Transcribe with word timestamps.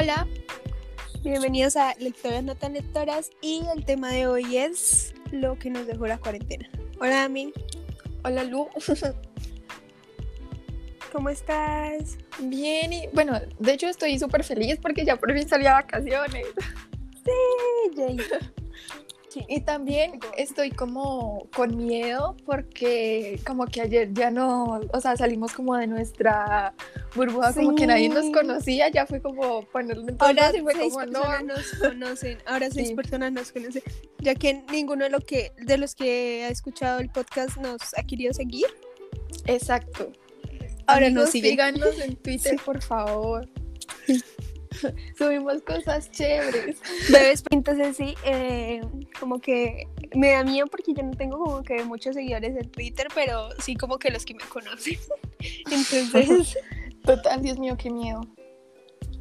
Hola, 0.00 0.28
bienvenidos 1.24 1.76
a 1.76 1.92
Lectoras 1.98 2.44
No 2.44 2.54
Tan 2.54 2.74
Lectoras 2.74 3.30
y 3.40 3.62
el 3.74 3.84
tema 3.84 4.12
de 4.12 4.28
hoy 4.28 4.56
es 4.56 5.12
lo 5.32 5.58
que 5.58 5.70
nos 5.70 5.88
dejó 5.88 6.06
la 6.06 6.18
cuarentena. 6.18 6.70
Hola, 7.00 7.24
Ami. 7.24 7.52
Hola, 8.22 8.44
Lu. 8.44 8.68
¿Cómo 11.12 11.30
estás? 11.30 12.16
Bien, 12.38 12.92
y 12.92 13.08
bueno, 13.12 13.40
de 13.58 13.72
hecho 13.72 13.88
estoy 13.88 14.16
súper 14.20 14.44
feliz 14.44 14.78
porque 14.80 15.04
ya 15.04 15.16
por 15.16 15.36
fin 15.36 15.48
salí 15.48 15.66
a 15.66 15.72
vacaciones. 15.72 16.46
Sí, 17.24 17.32
Jay. 17.96 18.18
Y 19.48 19.60
también 19.60 20.18
estoy 20.36 20.70
como 20.70 21.46
con 21.54 21.76
miedo 21.76 22.36
porque 22.46 23.40
como 23.46 23.66
que 23.66 23.80
ayer 23.82 24.12
ya 24.12 24.30
no, 24.30 24.80
o 24.92 25.00
sea, 25.00 25.16
salimos 25.16 25.52
como 25.52 25.76
de 25.76 25.86
nuestra 25.86 26.74
burbuja, 27.14 27.52
como 27.54 27.74
que 27.74 27.86
nadie 27.86 28.08
nos 28.08 28.30
conocía, 28.30 28.88
ya 28.88 29.06
fue 29.06 29.20
como 29.22 29.62
ponerlo 29.66 30.08
en 30.08 30.16
Ahora 30.18 30.50
seis 30.50 30.62
como 30.62 30.74
personas 30.96 31.44
no. 31.44 31.54
nos 31.54 31.70
conocen, 31.74 32.38
ahora 32.46 32.70
seis 32.70 32.88
Sí. 32.88 32.94
personas 32.94 33.32
nos 33.32 33.52
conocen, 33.52 33.82
ya 34.18 34.34
que 34.34 34.62
ninguno 34.72 35.04
de, 35.04 35.10
lo 35.10 35.20
que, 35.20 35.52
de 35.64 35.78
los 35.78 35.94
que 35.94 36.44
ha 36.44 36.48
escuchado 36.48 37.00
el 37.00 37.10
podcast 37.10 37.56
nos 37.58 37.80
ha 37.96 38.02
querido 38.02 38.32
seguir. 38.32 38.66
Exacto. 39.46 40.12
Ahora 40.86 41.06
Amigos, 41.06 41.24
nos 41.24 41.30
siguen. 41.32 41.50
síganos 41.52 42.00
en 42.00 42.16
Twitter, 42.22 42.52
Sí. 42.58 42.64
por 42.64 42.82
favor. 42.82 43.48
Subimos 45.18 45.62
cosas 45.62 46.10
chéveres. 46.10 46.80
Bebés 47.10 47.42
Pintas 47.42 47.78
en 47.78 47.94
sí, 47.94 48.14
eh, 48.24 48.80
como 49.18 49.40
que 49.40 49.86
me 50.14 50.32
da 50.32 50.44
miedo 50.44 50.66
porque 50.66 50.94
yo 50.94 51.02
no 51.02 51.12
tengo 51.12 51.38
como 51.38 51.62
que 51.62 51.82
muchos 51.84 52.14
seguidores 52.14 52.56
en 52.56 52.70
Twitter, 52.70 53.08
pero 53.14 53.48
sí 53.60 53.76
como 53.76 53.98
que 53.98 54.10
los 54.10 54.24
que 54.24 54.34
me 54.34 54.44
conocen. 54.44 54.98
Entonces, 55.70 56.56
Total, 57.04 57.40
Dios 57.40 57.58
mío, 57.58 57.74
qué 57.78 57.90
miedo. 57.90 58.20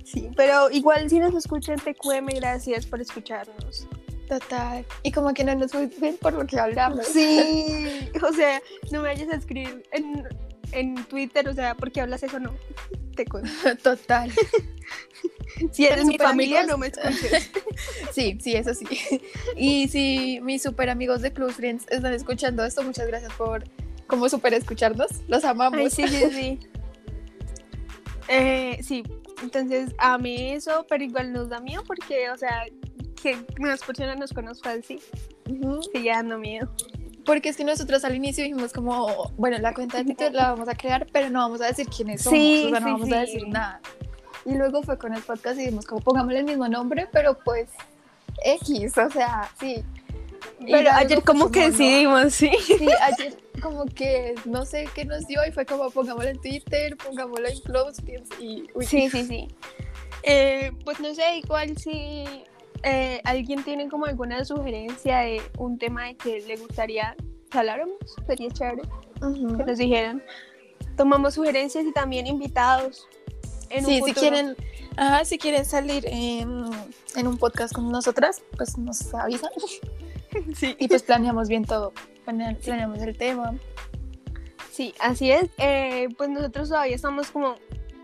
sí, 0.04 0.30
pero 0.36 0.70
igual 0.72 1.10
si 1.10 1.20
nos 1.20 1.34
escuchan, 1.34 1.78
TQM, 1.78 2.28
gracias 2.36 2.86
por 2.86 3.00
escucharnos. 3.00 3.88
Total. 4.28 4.86
Y 5.04 5.12
como 5.14 5.34
que 5.34 5.46
no 5.46 5.56
nos 5.56 5.72
ven 5.72 6.18
por 6.20 6.34
lo 6.34 6.46
que 6.46 6.60
hablamos. 6.60 7.08
Sí, 7.08 8.10
o 8.22 8.34
sea, 8.34 8.62
no 8.92 9.02
me 9.02 9.08
vayas 9.08 9.30
a 9.30 9.36
escribir 9.36 9.84
en, 9.94 10.28
en 10.72 10.96
Twitter, 11.06 11.48
o 11.48 11.54
sea, 11.54 11.76
porque 11.76 12.02
hablas 12.02 12.24
eso, 12.24 12.40
no. 12.40 12.54
Te 13.16 13.26
cuento. 13.26 13.50
Total. 13.84 14.32
Si 15.72 15.86
eres 15.86 16.06
mi 16.06 16.18
familia, 16.18 16.60
amigos. 16.60 16.72
no 16.72 16.78
me 16.78 16.88
escuches. 16.88 17.50
Sí, 18.12 18.38
sí, 18.40 18.54
eso 18.54 18.74
sí. 18.76 18.86
Y 19.56 19.88
si 19.88 20.40
mis 20.42 20.62
super 20.62 20.90
amigos 20.90 21.22
de 21.22 21.34
Close 21.34 21.56
Friends 21.56 21.86
están 21.90 22.14
escuchando 22.14 22.64
esto, 22.64 22.84
muchas 22.84 23.08
gracias 23.08 23.34
por 23.34 23.64
como 24.06 24.30
super 24.30 24.54
escucharnos. 24.54 25.08
Los 25.28 25.46
amamos. 25.46 25.80
Ay, 25.80 25.90
sí, 25.90 26.08
sí, 26.08 26.26
sí. 26.32 26.60
Eh, 28.28 28.80
sí, 28.84 29.04
entonces 29.42 29.96
a 29.98 30.18
mí 30.18 30.52
eso, 30.52 30.86
pero 30.90 31.04
igual 31.04 31.32
nos 31.34 31.50
da 31.50 31.60
miedo 31.60 31.84
porque, 31.88 32.30
o 32.30 32.38
sea, 32.38 32.66
que 33.22 33.38
más 33.60 33.84
personas 33.84 34.18
nos 34.18 34.34
conozcan 34.34 34.80
así, 34.80 35.00
Ujú. 35.50 35.82
sigue 35.94 36.10
dando 36.10 36.38
miedo. 36.38 36.72
Porque 37.28 37.50
es 37.50 37.58
que 37.58 37.66
nosotros 37.66 38.04
al 38.06 38.16
inicio 38.16 38.44
dijimos 38.46 38.72
como, 38.72 39.32
bueno, 39.38 39.58
la 39.60 39.74
cuenta 39.74 39.98
de 39.98 40.06
Twitter 40.06 40.34
la 40.34 40.52
vamos 40.54 40.70
a 40.70 40.76
crear, 40.76 41.06
pero 41.12 41.30
no 41.30 41.40
vamos 41.40 41.60
a 41.62 41.68
decir 41.68 41.86
quiénes 41.88 42.22
somos, 42.24 42.40
Sí, 42.40 42.64
o 42.66 42.70
sea, 42.70 42.80
no 42.80 42.86
sí, 42.88 42.92
vamos 42.94 43.12
a 43.12 43.20
decir 43.20 43.48
nada. 43.50 43.82
Y 44.46 44.56
luego 44.56 44.82
fue 44.82 44.98
con 44.98 45.14
el 45.14 45.22
podcast 45.22 45.58
y 45.58 45.64
dijimos 45.64 45.86
como, 45.86 46.00
pongámosle 46.02 46.40
el 46.40 46.46
mismo 46.46 46.70
nombre, 46.70 47.08
pero 47.12 47.38
pues 47.44 47.68
X, 48.44 48.98
o 48.98 49.10
sea, 49.12 49.52
sí. 49.60 49.84
Y 50.62 50.72
Pero 50.72 50.90
ayer 50.94 51.22
como 51.22 51.52
que 51.52 51.60
no. 51.60 51.66
decidimos, 51.68 52.34
sí. 52.34 52.50
Sí, 52.66 52.88
ayer 53.02 53.38
como 53.62 53.86
que 53.86 54.36
no 54.46 54.66
sé 54.66 54.88
qué 54.96 55.04
nos 55.04 55.28
dio 55.28 55.46
y 55.46 55.52
fue 55.52 55.66
como 55.66 55.90
pongámoslo 55.90 56.30
en 56.30 56.40
Twitter, 56.40 56.96
pongámoslo 56.96 57.48
en 57.48 57.60
Close 57.60 58.02
y 58.40 58.68
uy, 58.74 58.86
Sí, 58.86 59.10
sí, 59.10 59.26
sí. 59.26 59.48
Eh, 60.24 60.72
pues 60.86 61.00
no 61.02 61.14
sé, 61.14 61.38
igual 61.44 61.78
si 61.78 62.24
eh, 62.84 63.22
alguien 63.24 63.64
tiene 63.64 63.90
como 63.90 64.06
alguna 64.06 64.44
sugerencia 64.46 65.20
de 65.20 65.42
un 65.58 65.78
tema 65.78 66.06
de 66.06 66.16
que 66.16 66.42
le 66.42 66.58
gustaría 66.58 67.16
que 67.50 67.58
habláramos, 67.58 67.96
sería 68.26 68.50
chévere 68.52 68.82
ujú. 69.22 69.58
que 69.58 69.64
nos 69.64 69.78
dijeran. 69.78 70.24
Tomamos 70.96 71.36
sugerencias 71.36 71.86
y 71.86 71.92
también 71.94 72.28
invitados. 72.28 73.08
En 73.70 73.86
un 73.86 73.92
Sí, 73.92 74.02
si 74.06 74.14
quieren, 74.14 74.56
ajá, 74.96 75.26
si 75.26 75.38
quieren 75.38 75.66
salir 75.66 76.06
en, 76.08 76.66
en 77.16 77.28
un 77.28 77.38
podcast 77.38 77.74
con 77.74 77.92
nosotras, 77.92 78.42
pues 78.56 78.78
nos 78.78 79.14
avisan 79.14 79.50
Sí. 80.56 80.76
y 80.80 80.88
pues 80.88 81.04
planeamos 81.04 81.48
bien 81.50 81.66
todo. 81.66 81.94
Plane- 82.26 82.56
Planeamos 82.64 83.00
el 83.02 83.18
tema. 83.18 83.56
Sí, 84.72 84.94
así 85.00 85.32
es. 85.32 85.50
Eh, 85.58 86.08
pues 86.18 86.30
nosotros 86.30 86.70
todavía 86.70 86.96
estamos 86.96 87.32
como 87.32 87.56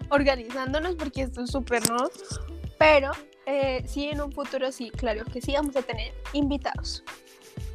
organizándonos 0.09 0.95
porque 0.95 1.21
esto 1.23 1.43
es 1.43 1.51
súper 1.51 1.87
nuevo. 1.89 2.09
Pero 2.77 3.11
eh, 3.45 3.83
sí, 3.87 4.05
en 4.09 4.21
un 4.21 4.31
futuro 4.31 4.71
sí, 4.71 4.89
claro 4.91 5.25
que 5.25 5.41
sí, 5.41 5.53
vamos 5.53 5.75
a 5.75 5.81
tener 5.81 6.13
invitados. 6.33 7.03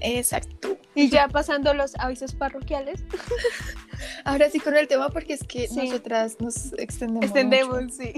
Exacto. 0.00 0.76
Y 0.94 1.08
ya 1.10 1.28
pasando 1.28 1.72
los 1.74 1.94
avisos 1.96 2.34
parroquiales, 2.34 3.04
Ahora 4.24 4.48
sí 4.50 4.60
con 4.60 4.76
el 4.76 4.86
tema 4.86 5.08
porque 5.08 5.32
es 5.34 5.42
que 5.44 5.66
Sí. 5.68 5.88
nosotras 5.88 6.36
nos 6.40 6.72
extendemos. 6.74 7.24
extendemos, 7.24 7.82
mucho. 7.82 7.94
sí. 7.96 8.12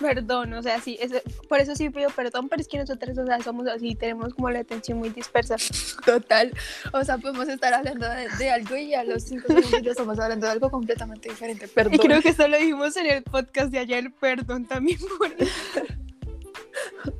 Perdón, 0.00 0.54
o 0.54 0.62
sea, 0.62 0.80
sí, 0.80 0.96
es- 1.00 1.12
por 1.48 1.60
eso 1.60 1.76
sí 1.76 1.90
pido 1.90 2.08
perdón, 2.10 2.48
pero 2.48 2.60
es 2.62 2.66
que 2.68 2.78
nosotras, 2.78 3.18
o 3.18 3.26
sea, 3.26 3.38
somos 3.42 3.68
así, 3.68 3.94
tenemos 3.94 4.32
como 4.34 4.48
la 4.50 4.60
atención 4.60 4.98
muy 4.98 5.10
dispersa. 5.10 5.56
Total. 6.06 6.52
O 6.92 7.04
sea, 7.04 7.18
podemos 7.18 7.48
estar 7.48 7.74
hablando 7.74 8.08
de, 8.08 8.28
de 8.38 8.50
algo 8.50 8.76
y 8.76 8.94
a 8.94 9.04
los 9.04 9.24
cinco 9.24 9.48
segundos 9.48 9.82
ya 9.82 9.90
estamos 9.90 10.18
hablando 10.18 10.46
de 10.46 10.52
algo 10.52 10.70
completamente 10.70 11.28
diferente. 11.28 11.68
Perdón. 11.68 11.94
Y 11.94 11.98
creo 11.98 12.22
que 12.22 12.30
esto 12.30 12.48
lo 12.48 12.56
dijimos 12.56 12.96
en 12.96 13.06
el 13.06 13.22
podcast 13.22 13.70
de 13.70 13.78
ayer, 13.78 14.10
perdón 14.18 14.64
también 14.66 14.98
por. 15.18 15.30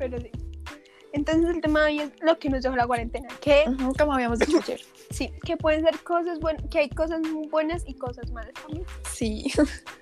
Pero 0.00 0.18
sí. 0.18 0.30
Entonces 1.12 1.48
el 1.54 1.60
tema 1.60 1.80
de 1.80 1.86
hoy 1.86 2.00
es 2.00 2.10
lo 2.22 2.38
que 2.38 2.48
nos 2.48 2.62
dejó 2.62 2.74
la 2.76 2.86
cuarentena, 2.86 3.28
que 3.40 3.64
Ujú, 3.68 3.92
como 3.98 4.14
habíamos 4.14 4.38
dicho 4.38 4.58
ayer. 4.64 4.80
sí, 5.10 5.30
que 5.44 5.56
pueden 5.56 5.84
ser 5.84 5.98
cosas 6.00 6.38
buenas, 6.40 6.64
que 6.70 6.78
hay 6.78 6.88
cosas 6.88 7.20
buenas 7.50 7.82
y 7.86 7.94
cosas 7.94 8.30
malas 8.32 8.54
también. 8.54 8.84
Sí. 9.12 9.52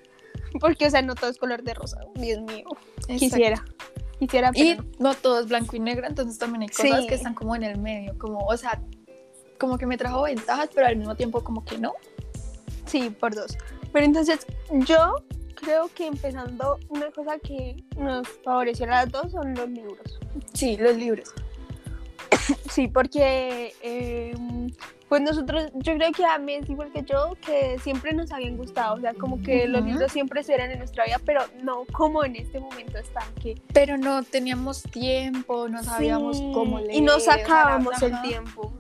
Porque, 0.60 0.87
o 0.87 0.91
sea, 0.91 1.03
no 1.03 1.14
todo 1.14 1.31
es 1.31 1.37
color 1.38 1.62
de 1.62 1.75
rosa, 1.75 1.98
Dios 2.14 2.41
mío. 2.42 2.64
Exacto. 3.08 3.19
Quisiera. 3.19 3.64
Quisiera, 4.19 4.50
Y 4.54 4.75
pero 4.76 4.88
no 4.98 5.14
todo 5.14 5.41
es 5.41 5.47
blanco 5.48 5.76
y 5.76 5.81
negro, 5.81 6.06
entonces 6.06 6.38
también 6.38 6.62
hay 6.62 6.69
cosas 6.69 7.03
Sí. 7.03 7.06
que 7.08 7.14
están 7.14 7.34
como 7.34 7.54
en 7.56 7.64
el 7.64 7.78
medio, 7.78 8.16
como, 8.19 8.38
o 8.38 8.56
sea, 8.56 8.81
como 9.58 9.78
que 9.78 9.87
me 9.87 9.97
trajo 9.97 10.22
ventajas, 10.22 10.70
pero 10.75 10.87
al 10.87 10.97
mismo 10.97 11.14
tiempo 11.16 11.42
como 11.42 11.64
que 11.64 11.78
no. 11.78 11.92
sí, 12.87 13.10
por 13.10 13.34
dos. 13.34 13.56
Pero 13.92 14.04
entonces, 14.04 14.47
yo 14.87 15.14
creo 15.60 15.88
que 15.94 16.06
empezando, 16.06 16.78
una 16.88 17.10
cosa 17.10 17.38
que 17.38 17.76
nos 17.96 18.26
favoreció 18.44 18.86
a 18.86 18.88
las 18.91 19.10
dos 19.10 19.32
son 19.32 19.54
los 19.54 19.69
libros. 19.69 20.19
Sí, 20.54 20.76
los 20.76 20.96
libros. 20.96 21.32
Sí, 22.70 22.88
porque 22.88 23.74
eh, 23.82 24.34
pues 25.08 25.22
nosotros, 25.22 25.70
yo 25.74 25.94
creo 25.94 26.12
que 26.12 26.24
a 26.24 26.38
mí 26.38 26.54
es 26.54 26.69
igual 26.69 26.92
que 26.92 27.02
yo, 27.02 27.32
que 27.44 27.78
siempre 27.78 28.12
nos 28.12 28.30
habían 28.30 28.56
gustado, 28.56 28.94
o 28.96 29.00
sea, 29.00 29.14
como 29.14 29.42
que 29.42 29.66
los 29.66 29.82
libros 29.84 30.12
siempre 30.12 30.42
eran 30.46 30.70
en 30.70 30.78
nuestra 30.78 31.04
vida, 31.04 31.19
pero 31.24 31.41
no 31.62 31.84
como 31.92 32.25
en 32.25 32.36
este 32.36 32.60
momento 32.60 32.98
están, 32.98 33.25
que 33.42 33.54
Pero 33.72 33.96
no 33.96 34.22
teníamos 34.22 34.82
tiempo, 34.82 35.69
no 35.69 35.82
sabíamos 35.82 36.38
Sí, 36.38 36.50
cómo 36.52 36.78
leer. 36.78 36.94
y 36.94 37.00
no 37.00 37.19
sacábamos 37.20 38.00
el 38.02 38.20
tiempo. 38.22 38.72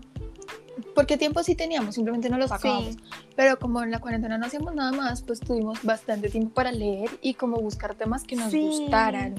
Porque 0.94 1.16
tiempo 1.16 1.42
sí 1.42 1.54
teníamos, 1.56 1.96
simplemente 1.96 2.28
no 2.30 2.38
lo 2.38 2.46
sacábamos. 2.46 2.94
Sí, 2.94 3.00
Pero 3.34 3.58
como 3.58 3.82
en 3.82 3.90
la 3.90 3.98
cuarentena 4.00 4.38
no 4.38 4.46
hacíamos 4.46 4.74
nada 4.74 4.92
más, 4.92 5.22
pues 5.22 5.40
tuvimos 5.40 5.82
bastante 5.82 6.28
tiempo 6.28 6.54
para 6.54 6.70
leer 6.70 7.10
y 7.20 7.34
como 7.34 7.56
buscar 7.56 7.94
temas 7.96 8.22
que 8.24 8.36
nos 8.36 8.52
Sí. 8.52 8.60
gustaran. 8.60 9.34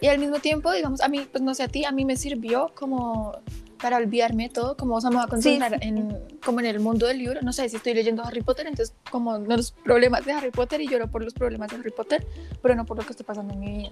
Y 0.00 0.06
al 0.06 0.18
mismo 0.18 0.38
tiempo, 0.38 0.70
digamos, 0.72 1.00
a 1.00 1.08
mí, 1.08 1.26
pues 1.30 1.42
no 1.42 1.54
sé 1.54 1.64
a 1.64 1.68
ti, 1.68 1.84
a 1.84 1.90
mí 1.92 2.04
me 2.04 2.16
sirvió 2.16 2.70
como 2.76 3.36
para 3.80 3.96
olvidarme 3.96 4.44
de 4.44 4.48
todo, 4.50 4.76
como 4.76 4.98
voy 5.00 5.22
a 5.22 5.26
concentrar 5.26 5.72
sí. 5.80 5.88
en 5.88 6.18
como 6.44 6.60
en 6.60 6.66
el 6.66 6.80
mundo 6.80 7.06
del 7.06 7.18
libro, 7.18 7.40
no 7.42 7.52
sé, 7.52 7.68
si 7.68 7.76
estoy 7.76 7.94
leyendo 7.94 8.22
Harry 8.22 8.42
Potter, 8.42 8.66
entonces 8.66 8.94
como 9.10 9.38
los 9.38 9.72
problemas 9.72 10.24
de 10.24 10.32
Harry 10.32 10.50
Potter 10.50 10.80
y 10.80 10.88
lloro 10.88 11.10
por 11.10 11.24
los 11.24 11.32
problemas 11.32 11.70
de 11.70 11.76
Harry 11.76 11.90
Potter, 11.90 12.26
pero 12.62 12.74
no 12.74 12.84
por 12.84 12.98
lo 12.98 13.04
que 13.04 13.10
esté 13.12 13.24
pasando 13.24 13.54
en 13.54 13.60
mi 13.60 13.78
vida. 13.78 13.90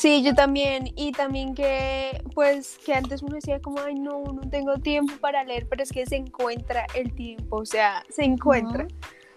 sí, 0.00 0.22
yo 0.22 0.34
también, 0.34 0.90
y 0.96 1.12
también 1.12 1.54
que, 1.54 2.22
pues, 2.34 2.78
que 2.84 2.94
antes 2.94 3.22
uno 3.22 3.36
decía 3.36 3.60
como, 3.60 3.78
ay, 3.80 3.94
no, 3.94 4.22
no 4.24 4.48
tengo 4.50 4.78
tiempo 4.78 5.14
para 5.20 5.44
leer, 5.44 5.66
pero 5.68 5.82
es 5.82 5.92
que 5.92 6.04
se 6.06 6.16
encuentra 6.16 6.86
el 6.94 7.14
tiempo, 7.14 7.56
o 7.56 7.66
sea, 7.66 8.02
se 8.10 8.24
encuentra. 8.24 8.86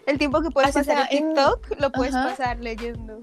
El 0.06 0.18
tiempo 0.18 0.42
que 0.42 0.50
puedes 0.52 0.70
Así 0.70 0.80
pasar 0.88 1.08
sea 1.10 1.18
en 1.18 1.26
en- 1.28 1.34
TikTok, 1.34 1.80
lo 1.82 1.92
puedes 1.92 2.16
Ajá. 2.16 2.30
pasar 2.30 2.60
leyendo. 2.60 3.22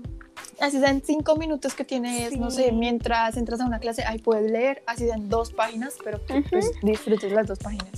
Así 0.61 0.79
sean 0.81 1.03
cinco 1.05 1.37
minutos 1.37 1.75
que 1.75 1.85
tienes, 1.85 2.37
no 2.39 2.51
sé, 2.51 2.67
Sí. 2.69 2.73
mientras 2.73 3.37
entras 3.37 3.61
a 3.61 3.67
una 3.67 3.79
clase, 3.79 4.05
ahí 4.05 4.19
puedes 4.19 4.51
leer, 4.51 4.83
así 4.87 5.07
sean 5.07 5.29
dos 5.29 5.53
páginas, 5.53 5.97
pero 6.03 6.25
que 6.25 6.39
Ujú. 6.41 6.49
pues, 6.51 6.71
disfrutes 6.83 7.33
las 7.33 7.47
dos 7.47 7.59
páginas. 7.59 7.89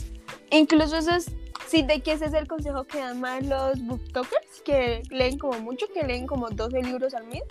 Incluso 0.50 0.96
eso 0.96 1.10
es, 1.12 1.26
sí, 1.68 1.82
de 1.82 2.00
que 2.00 2.12
ese 2.12 2.26
es 2.26 2.34
el 2.34 2.46
consejo 2.46 2.84
que 2.84 2.98
dan 2.98 3.20
más 3.20 3.44
los 3.44 3.80
booktokers, 3.84 4.62
que 4.64 5.02
leen 5.10 5.38
como 5.38 5.58
mucho, 5.60 5.86
que 5.92 6.02
leen 6.06 6.26
como 6.26 6.48
12 6.50 6.82
libros 6.82 7.14
al 7.14 7.26
mes, 7.26 7.42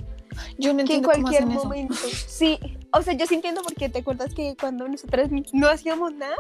Yo 0.58 0.74
no 0.74 0.78
que 0.78 0.94
en 0.96 1.00
entiendo 1.00 1.10
cómo 1.12 1.22
cualquier 1.24 1.44
hacen 1.44 1.52
eso. 1.58 1.64
momento, 1.66 1.96
sí, 2.28 2.58
o 2.92 3.02
sea, 3.02 3.14
yo 3.14 3.26
sí 3.26 3.36
entiendo 3.36 3.62
porque 3.64 3.90
te 3.90 4.00
acuerdas 4.00 4.34
que 4.34 4.56
cuando 4.60 4.88
nosotras 4.88 5.30
no 5.54 5.68
hacíamos 5.70 6.14
nada, 6.14 6.36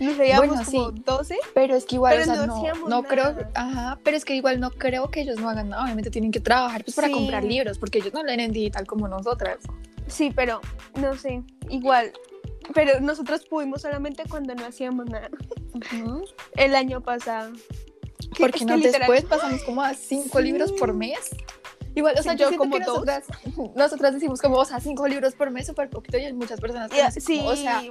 nos 0.00 0.16
leíamos 0.16 0.46
Bueno, 0.46 0.64
como 0.64 0.90
sí. 0.90 1.02
12, 1.04 1.38
Pero 1.54 1.74
es 1.74 1.84
que 1.84 1.96
igual, 1.96 2.18
Pero 2.18 2.32
o 2.32 2.34
sea, 2.36 2.46
no 2.46 2.88
no, 2.88 3.02
creo, 3.02 3.36
ajá, 3.54 3.98
pero 4.02 4.16
es 4.16 4.24
que 4.24 4.34
igual 4.34 4.60
no 4.60 4.70
creo 4.70 5.10
que 5.10 5.20
ellos 5.20 5.38
no 5.38 5.48
hagan 5.48 5.70
nada, 5.70 5.84
obviamente 5.84 6.10
tienen 6.10 6.30
que 6.30 6.40
trabajar 6.40 6.84
pues 6.84 6.94
para 6.94 7.10
comprar 7.10 7.44
libros, 7.44 7.78
porque 7.78 7.98
ellos 7.98 8.12
no 8.12 8.22
leen 8.22 8.40
en 8.40 8.52
digital 8.52 8.86
como 8.86 9.08
nosotras. 9.08 9.58
Sí, 10.06 10.32
pero 10.34 10.60
no 10.96 11.14
sé, 11.16 11.42
igual. 11.68 12.12
Pero 12.72 13.00
nosotros 13.00 13.44
pudimos 13.44 13.82
solamente 13.82 14.22
cuando 14.28 14.54
no 14.54 14.64
hacíamos 14.64 15.06
nada. 15.06 15.28
El 16.56 16.74
año 16.74 17.00
pasado. 17.02 17.52
Porque 18.38 18.64
no 18.64 18.78
después 18.78 19.24
pasamos 19.24 19.62
como 19.64 19.82
a 19.82 19.94
cinco 19.94 20.40
libros 20.40 20.72
por 20.72 20.92
mes. 20.94 21.30
Igual, 21.94 22.16
o 22.18 22.22
sea, 22.22 22.34
yo, 22.34 22.54
como 22.56 22.74
que 22.76 22.80
nosotras, 22.80 23.24
nosotras, 23.76 24.14
decimos 24.14 24.40
como, 24.40 24.56
o 24.56 24.64
sea, 24.64 24.80
cinco 24.80 25.06
libros 25.06 25.34
por 25.34 25.50
mes, 25.50 25.66
súper 25.66 25.90
poquito, 25.90 26.18
y 26.18 26.24
hay 26.24 26.32
muchas 26.32 26.60
personas 26.60 26.90
que 26.90 27.20
sí. 27.20 27.40
o 27.44 27.54
sea, 27.54 27.82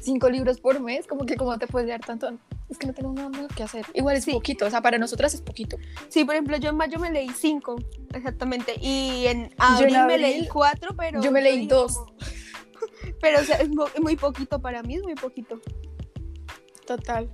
cinco 0.00 0.30
libros 0.30 0.60
por 0.60 0.80
mes, 0.80 1.06
como 1.06 1.26
que 1.26 1.36
como 1.36 1.58
te 1.58 1.66
puedes 1.66 1.86
leer 1.86 2.00
tanto, 2.00 2.30
es 2.70 2.78
que 2.78 2.86
no 2.86 2.94
tengo 2.94 3.12
nada 3.12 3.28
más 3.28 3.48
que 3.54 3.62
hacer. 3.62 3.84
Igual 3.92 4.16
es 4.16 4.24
poquito, 4.24 4.66
o 4.66 4.70
sea, 4.70 4.80
para 4.80 4.96
nosotras 4.96 5.34
es 5.34 5.42
poquito. 5.42 5.76
Sí, 6.08 6.24
por 6.24 6.34
ejemplo, 6.34 6.56
yo 6.56 6.70
en 6.70 6.76
mayo 6.76 6.98
me 6.98 7.10
leí 7.10 7.28
cinco, 7.36 7.76
exactamente, 8.14 8.74
y 8.80 9.26
en 9.26 9.54
abril, 9.58 9.98
me 10.06 10.16
leí 10.16 10.48
cuatro, 10.48 10.96
pero... 10.96 11.20
Yo 11.20 11.30
me 11.30 11.42
leí 11.42 11.66
dos. 11.66 11.98
pero, 13.20 13.40
o 13.40 13.44
sea, 13.44 13.56
es 13.58 13.68
muy 14.00 14.16
poquito 14.16 14.60
para 14.60 14.82
mí, 14.82 14.94
es 14.94 15.02
muy 15.02 15.16
poquito. 15.16 15.60
Total. 16.86 17.30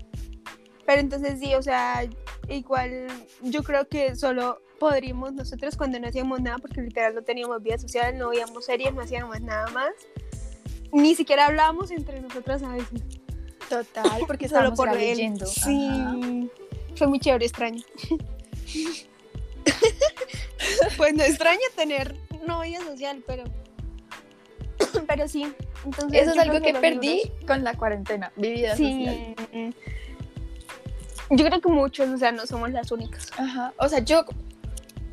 Pero 0.87 1.01
entonces 1.01 1.39
sí, 1.41 1.55
o 1.55 1.63
sea, 1.63 2.05
igual 2.49 3.07
yo 3.43 3.63
creo 3.63 3.89
que 3.89 4.15
solo 4.15 4.61
podríamos 4.79 5.35
nosotros 5.35 5.77
cuando 5.77 5.99
no 5.99 6.09
hacíamos 6.09 6.41
nada, 6.41 6.59
porque 6.59 6.81
literal 6.81 7.15
no 7.15 7.23
teníamos 7.23 7.63
vida 7.63 7.79
social, 7.79 8.17
no 8.19 8.31
veíamos 8.31 8.65
series, 8.65 8.95
no 8.95 9.03
hacíamos 9.03 9.41
nada 9.41 9.69
más. 9.71 9.93
Ni 10.93 11.15
siquiera 11.15 11.47
hablábamos 11.47 11.91
entre 11.91 12.21
nosotras 12.21 12.63
a 12.63 12.69
veces. 12.69 13.03
Total, 13.69 14.23
porque 14.27 14.49
solo 14.49 14.75
por 14.75 14.95
leyendo. 14.95 15.47
Sí. 15.47 16.51
Fue 16.97 17.07
muy 17.07 17.21
chévere, 17.21 17.47
extraño. 17.47 17.83
pues 20.97 21.15
no 21.15 21.23
extraño 21.23 21.61
tener 21.75 22.17
novia 22.47 22.81
social, 22.81 23.23
pero 23.27 23.45
pero 25.07 25.29
sí. 25.29 25.53
Entonces, 25.85 26.23
Eso 26.23 26.33
es 26.33 26.39
algo 26.39 26.61
que, 26.61 26.75
perdí 26.75 27.31
con 27.47 27.63
la 27.63 27.75
cuarentena, 27.75 28.33
mi 28.37 28.51
vida 28.51 28.77
sí. 28.77 29.07
social. 29.07 29.75
Yo 31.31 31.45
creo 31.45 31.61
que 31.61 31.69
muchos, 31.69 32.09
o 32.09 32.19
sea, 32.19 32.33
no 32.33 32.47
somos 32.47 32.71
las 32.71 32.91
únicas. 32.93 33.31
Ajá. 33.37 33.73
O 33.79 33.89
sea, 33.89 34.01
yo 34.01 34.25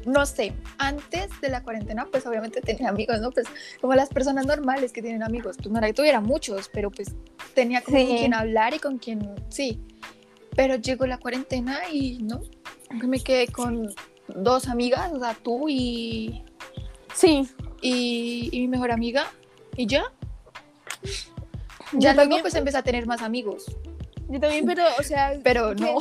no 0.06 0.26
sé, 0.26 0.54
antes 0.78 1.30
de 1.42 1.50
la 1.50 1.64
cuarentena, 1.64 2.08
pues 2.10 2.26
obviamente 2.26 2.62
tenía 2.62 2.90
amigos, 2.90 3.20
¿no? 3.22 3.32
Pues 3.32 3.48
como 3.82 3.94
las 3.94 4.10
personas 4.10 4.46
normales 4.46 4.92
que 4.92 5.02
tienen 5.02 5.24
amigos, 5.24 5.58
pues 5.58 5.70
no 5.70 5.78
era 5.78 5.88
que 5.88 5.94
tuviera 5.94 6.22
muchos, 6.22 6.70
pero 6.70 6.92
pues 6.92 7.14
tenía 7.54 7.82
con 7.82 7.94
quien 7.94 8.34
hablar 8.34 8.74
y 8.74 8.80
con 8.80 8.98
quien, 8.98 9.34
sí. 9.50 9.82
Pero 10.56 10.76
llegó 10.76 11.08
la 11.08 11.18
cuarentena 11.18 11.90
y 11.92 12.20
no, 12.20 12.42
me 12.92 13.20
quedé 13.20 13.48
con 13.48 13.90
dos 14.28 14.68
amigas, 14.68 15.12
o 15.12 15.20
sea, 15.20 15.36
tú 15.36 15.68
y... 15.70 16.44
Sí. 17.14 17.48
Y, 17.82 18.50
mi 18.54 18.68
mejor 18.68 18.92
amiga, 18.92 19.28
y 19.76 19.88
ya. 19.88 20.06
Ya 21.92 22.14
luego 22.14 22.38
pues 22.42 22.56
empecé 22.56 22.78
a 22.78 22.84
tener 22.84 23.06
más 23.06 23.22
amigos. 23.22 23.66
Yo 24.30 24.40
también, 24.40 24.66
pero, 24.66 24.84
o 24.98 25.04
sea... 25.04 25.38
Pero 25.44 25.76
no. 25.76 25.98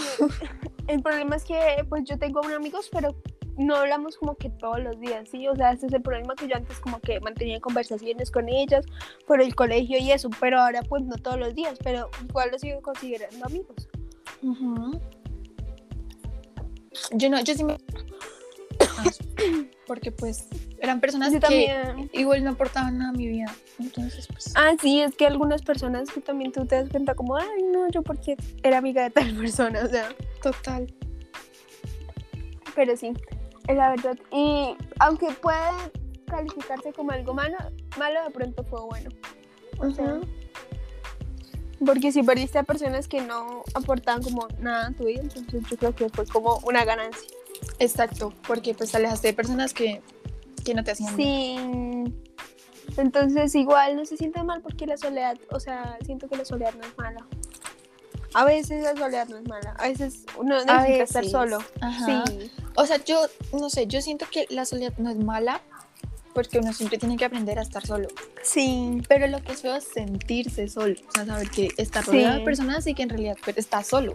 El 0.87 1.03
problema 1.03 1.37
es 1.37 1.45
que 1.45 1.85
pues 1.89 2.05
yo 2.05 2.19
tengo 2.19 2.41
amigos, 2.45 2.89
pero 2.91 3.15
no 3.57 3.77
hablamos 3.77 4.17
como 4.17 4.37
que 4.37 4.51
todos 4.51 4.81
los 4.81 4.99
días, 5.01 5.29
¿sí? 5.29 5.47
O 5.49 5.55
sea, 5.55 5.73
ese 5.73 5.87
es 5.87 5.93
el 5.93 6.03
problema 6.03 6.35
que 6.35 6.49
yo 6.49 6.57
antes 6.57 6.79
como 6.79 7.01
que 7.01 7.21
mantenía 7.21 7.61
conversaciones 7.61 8.31
con 8.31 8.49
ellas 8.49 8.87
por 9.27 9.41
el 9.41 9.55
colegio 9.55 9.99
y 9.99 10.11
eso, 10.11 10.31
pero 10.41 10.61
ahora 10.61 10.83
pues 10.83 11.05
no 11.05 11.17
todos 11.17 11.39
los 11.39 11.55
días, 11.55 11.79
pero 11.83 12.11
igual 12.29 12.51
los 12.51 12.61
sigo 12.61 12.81
considerando 12.81 13.45
amigos. 13.45 13.89
Yo 17.13 17.31
no, 17.31 17.41
yo 17.43 17.55
sí 17.55 17.65
me... 17.65 17.77
Porque 19.87 20.13
pues 20.13 20.49
eran 20.79 21.01
personas 21.01 21.33
que 21.49 22.09
igual 22.13 22.45
no 22.45 22.51
aportaban 22.51 22.99
nada 22.99 23.11
a 23.11 23.13
mi 23.13 23.29
vida. 23.29 23.55
Entonces, 23.79 24.27
pues... 24.27 24.53
Ah, 24.57 24.75
sí, 24.81 25.01
es 25.01 25.15
que 25.15 25.27
algunas 25.27 25.63
personas 25.63 26.11
que 26.11 26.21
también 26.21 26.53
tú 26.53 26.67
te 26.67 26.77
das 26.77 26.89
cuenta 26.89 27.15
como, 27.15 27.37
ay, 27.37 27.63
no, 27.71 27.89
yo 27.91 28.03
porque 28.03 28.37
era 28.63 28.79
amiga 28.79 29.05
de 29.05 29.11
tal 29.11 29.35
persona, 29.37 29.85
o 29.85 29.89
sea. 29.89 30.09
Total. 30.43 30.93
Pero 32.75 32.97
sí, 32.97 33.13
es 33.69 33.77
la 33.77 33.91
verdad. 33.91 34.19
Y 34.31 34.77
aunque 34.99 35.29
puede 35.41 35.93
calificarse 36.27 36.93
como 36.93 37.13
algo 37.13 37.35
malo, 37.35 37.57
malo 37.99 38.25
de 38.25 38.31
pronto 38.31 38.65
fue 38.65 38.81
bueno. 38.83 39.11
O 39.79 39.91
sea, 39.91 40.21
porque 41.85 42.13
si 42.13 42.23
perdiste 42.23 42.59
a 42.59 42.63
personas 42.63 43.09
que 43.09 43.21
no 43.21 43.63
aportaban 43.75 44.23
como 44.23 44.47
nada 44.59 44.89
a 44.89 44.93
tu 44.93 45.05
vida, 45.05 45.21
entonces 45.23 45.63
yo 45.69 45.77
creo 45.77 45.95
que 45.95 46.09
fue 46.09 46.27
como 46.27 46.59
una 46.65 46.85
ganancia. 46.85 47.29
Exacto, 47.79 48.33
porque 48.47 48.75
pues 48.75 48.95
alejaste 48.95 49.29
de 49.29 49.35
personas 49.35 49.75
que, 49.75 50.03
que 50.65 50.75
no 50.75 50.85
te 50.85 50.93
hacían 50.93 51.17
Sí. 51.17 51.57
Entonces 52.97 53.55
igual 53.55 53.97
no 53.97 54.05
se 54.05 54.17
siente 54.17 54.43
mal 54.43 54.61
porque 54.61 54.87
la 54.87 54.97
soledad, 54.97 55.39
o 55.51 55.61
sea, 55.61 55.97
siento 56.05 56.29
que 56.29 56.37
la 56.37 56.45
soledad 56.45 56.75
no 56.75 56.85
es 56.85 56.97
mala. 56.99 57.27
A 58.35 58.45
veces 58.45 58.83
la 58.83 58.97
soledad 58.97 59.29
no 59.29 59.37
es 59.39 59.49
mala, 59.49 59.75
a 59.79 59.89
veces 59.89 60.25
uno 60.37 60.57
necesita 60.65 61.03
estar 61.03 61.25
solo. 61.27 61.59
Sí. 62.07 62.51
O 62.75 62.87
sea, 62.87 63.03
yo 63.05 63.27
no 63.53 63.69
sé, 63.69 63.87
yo 63.87 64.01
siento 64.01 64.27
que 64.31 64.47
la 64.51 64.65
soledad 64.65 64.95
no 64.99 65.11
es 65.11 65.19
mala 65.19 65.61
porque 66.33 66.59
uno 66.59 66.73
siempre 66.73 66.99
tiene 66.99 67.17
que 67.17 67.25
aprender 67.25 67.59
a 67.59 67.63
estar 67.63 67.87
solo. 67.87 68.09
Sí. 68.43 69.03
Pero 69.09 69.27
lo 69.27 69.43
que 69.43 69.53
es 69.53 69.63
feo 69.63 69.77
es 69.77 69.85
sentirse 69.85 70.69
solo, 70.69 70.95
o 71.09 71.13
sea, 71.13 71.27
saber 71.27 71.51
que 71.51 71.71
está 71.77 72.01
rodeado 72.01 72.39
de 72.39 72.45
personas 72.45 72.87
y 72.87 72.95
que 72.95 73.03
en 73.03 73.11
realidad 73.11 73.37
pues, 73.45 73.59
está 73.59 73.83
solo. 73.85 74.15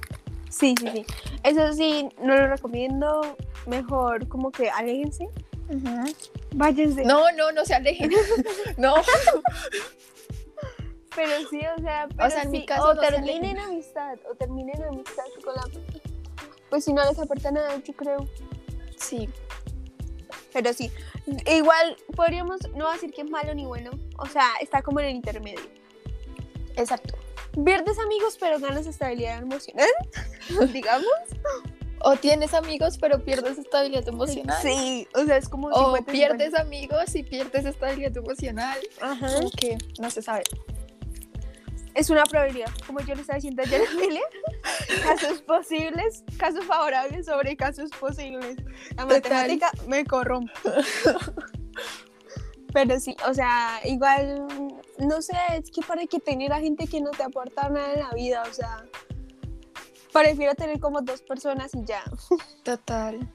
Sí, 0.49 0.75
sí, 0.79 0.87
sí. 0.91 1.05
Eso 1.43 1.73
sí, 1.73 2.09
no 2.21 2.35
lo 2.35 2.47
recomiendo. 2.47 3.37
Mejor 3.65 4.27
como 4.27 4.51
que 4.51 4.69
aléjense. 4.69 5.27
Váyanse. 6.55 7.03
No, 7.03 7.31
no, 7.33 7.51
no 7.51 7.65
se 7.65 7.75
alejen. 7.75 8.11
no. 8.77 8.95
Pero 11.17 11.49
sí, 11.49 11.59
o 11.75 11.81
sea, 11.81 12.07
o, 12.23 12.29
sea, 12.29 12.43
en 12.43 12.51
mi 12.51 12.63
caso 12.63 12.89
o 12.89 12.95
terminen 12.95 13.57
amistad, 13.57 14.19
o 14.31 14.35
terminen 14.35 14.83
amistad 14.83 15.23
con 15.43 15.55
la 15.55 15.63
Pues 16.69 16.85
si 16.85 16.93
no 16.93 17.03
les 17.03 17.17
aporta 17.17 17.49
nada, 17.49 17.75
yo 17.83 17.93
creo. 17.95 18.27
Sí. 18.97 19.27
Pero 20.53 20.71
sí, 20.73 20.91
igual 21.47 21.97
podríamos 22.15 22.69
no 22.75 22.91
decir 22.93 23.11
que 23.11 23.23
es 23.23 23.29
malo 23.31 23.55
ni 23.55 23.65
bueno, 23.65 23.89
o 24.19 24.27
sea, 24.27 24.47
está 24.61 24.83
como 24.83 24.99
en 24.99 25.07
el 25.07 25.15
intermedio. 25.15 25.65
Exacto. 26.75 27.15
Pierdes 27.65 27.97
amigos, 27.97 28.37
pero 28.39 28.59
ganas 28.59 28.85
estabilidad 28.85 29.41
emocional, 29.41 29.89
digamos. 30.71 31.09
O 32.01 32.15
tienes 32.15 32.53
amigos, 32.53 32.99
pero 32.99 33.23
pierdes 33.25 33.57
estabilidad 33.57 34.07
emocional. 34.07 34.61
Sí, 34.61 35.07
o 35.15 35.25
sea, 35.25 35.37
es 35.37 35.49
como. 35.49 35.69
O 35.69 35.97
pierdes 36.05 36.53
amigos 36.53 37.15
y 37.15 37.23
pierdes 37.23 37.65
estabilidad 37.65 38.15
emocional. 38.15 38.77
Ajá. 39.01 39.29
Que 39.59 39.79
no 39.99 40.11
se 40.11 40.21
sabe 40.21 40.43
es 41.97 42.11
una 42.11 42.23
probabilidad, 42.25 42.69
como 42.85 42.99
yo 42.99 43.15
le 43.15 43.21
estaba 43.21 43.37
diciendo 43.37 43.63
ayer 43.63 43.81
a 43.81 43.93
Mile, 43.95 44.21
casos 45.03 45.41
posibles, 45.41 46.23
casos 46.37 46.63
favorables 46.65 47.25
sobre 47.25 47.57
casos 47.57 47.89
posibles. 47.99 48.55
La 48.95 49.07
matemática 49.07 49.71
me 49.87 50.05
corrompe. 50.05 50.51
Pero 52.71 52.99
sí, 52.99 53.15
o 53.27 53.33
sea, 53.33 53.79
igual, 53.83 54.45
no 54.99 55.21
sé, 55.23 55.35
es 55.55 55.71
que 55.71 55.81
para 55.81 56.05
que 56.05 56.19
tener 56.19 56.53
a 56.53 56.59
gente 56.59 56.85
que 56.85 57.01
no 57.01 57.09
te 57.09 57.23
aporta 57.23 57.67
nada 57.69 57.93
en 57.93 57.99
la 58.01 58.11
vida, 58.11 58.43
o 58.47 58.53
sea, 58.53 58.85
prefiero 60.13 60.53
tener 60.53 60.79
como 60.79 61.01
dos 61.01 61.23
personas 61.23 61.73
y 61.73 61.83
ya. 61.83 62.03
Total. 62.63 63.27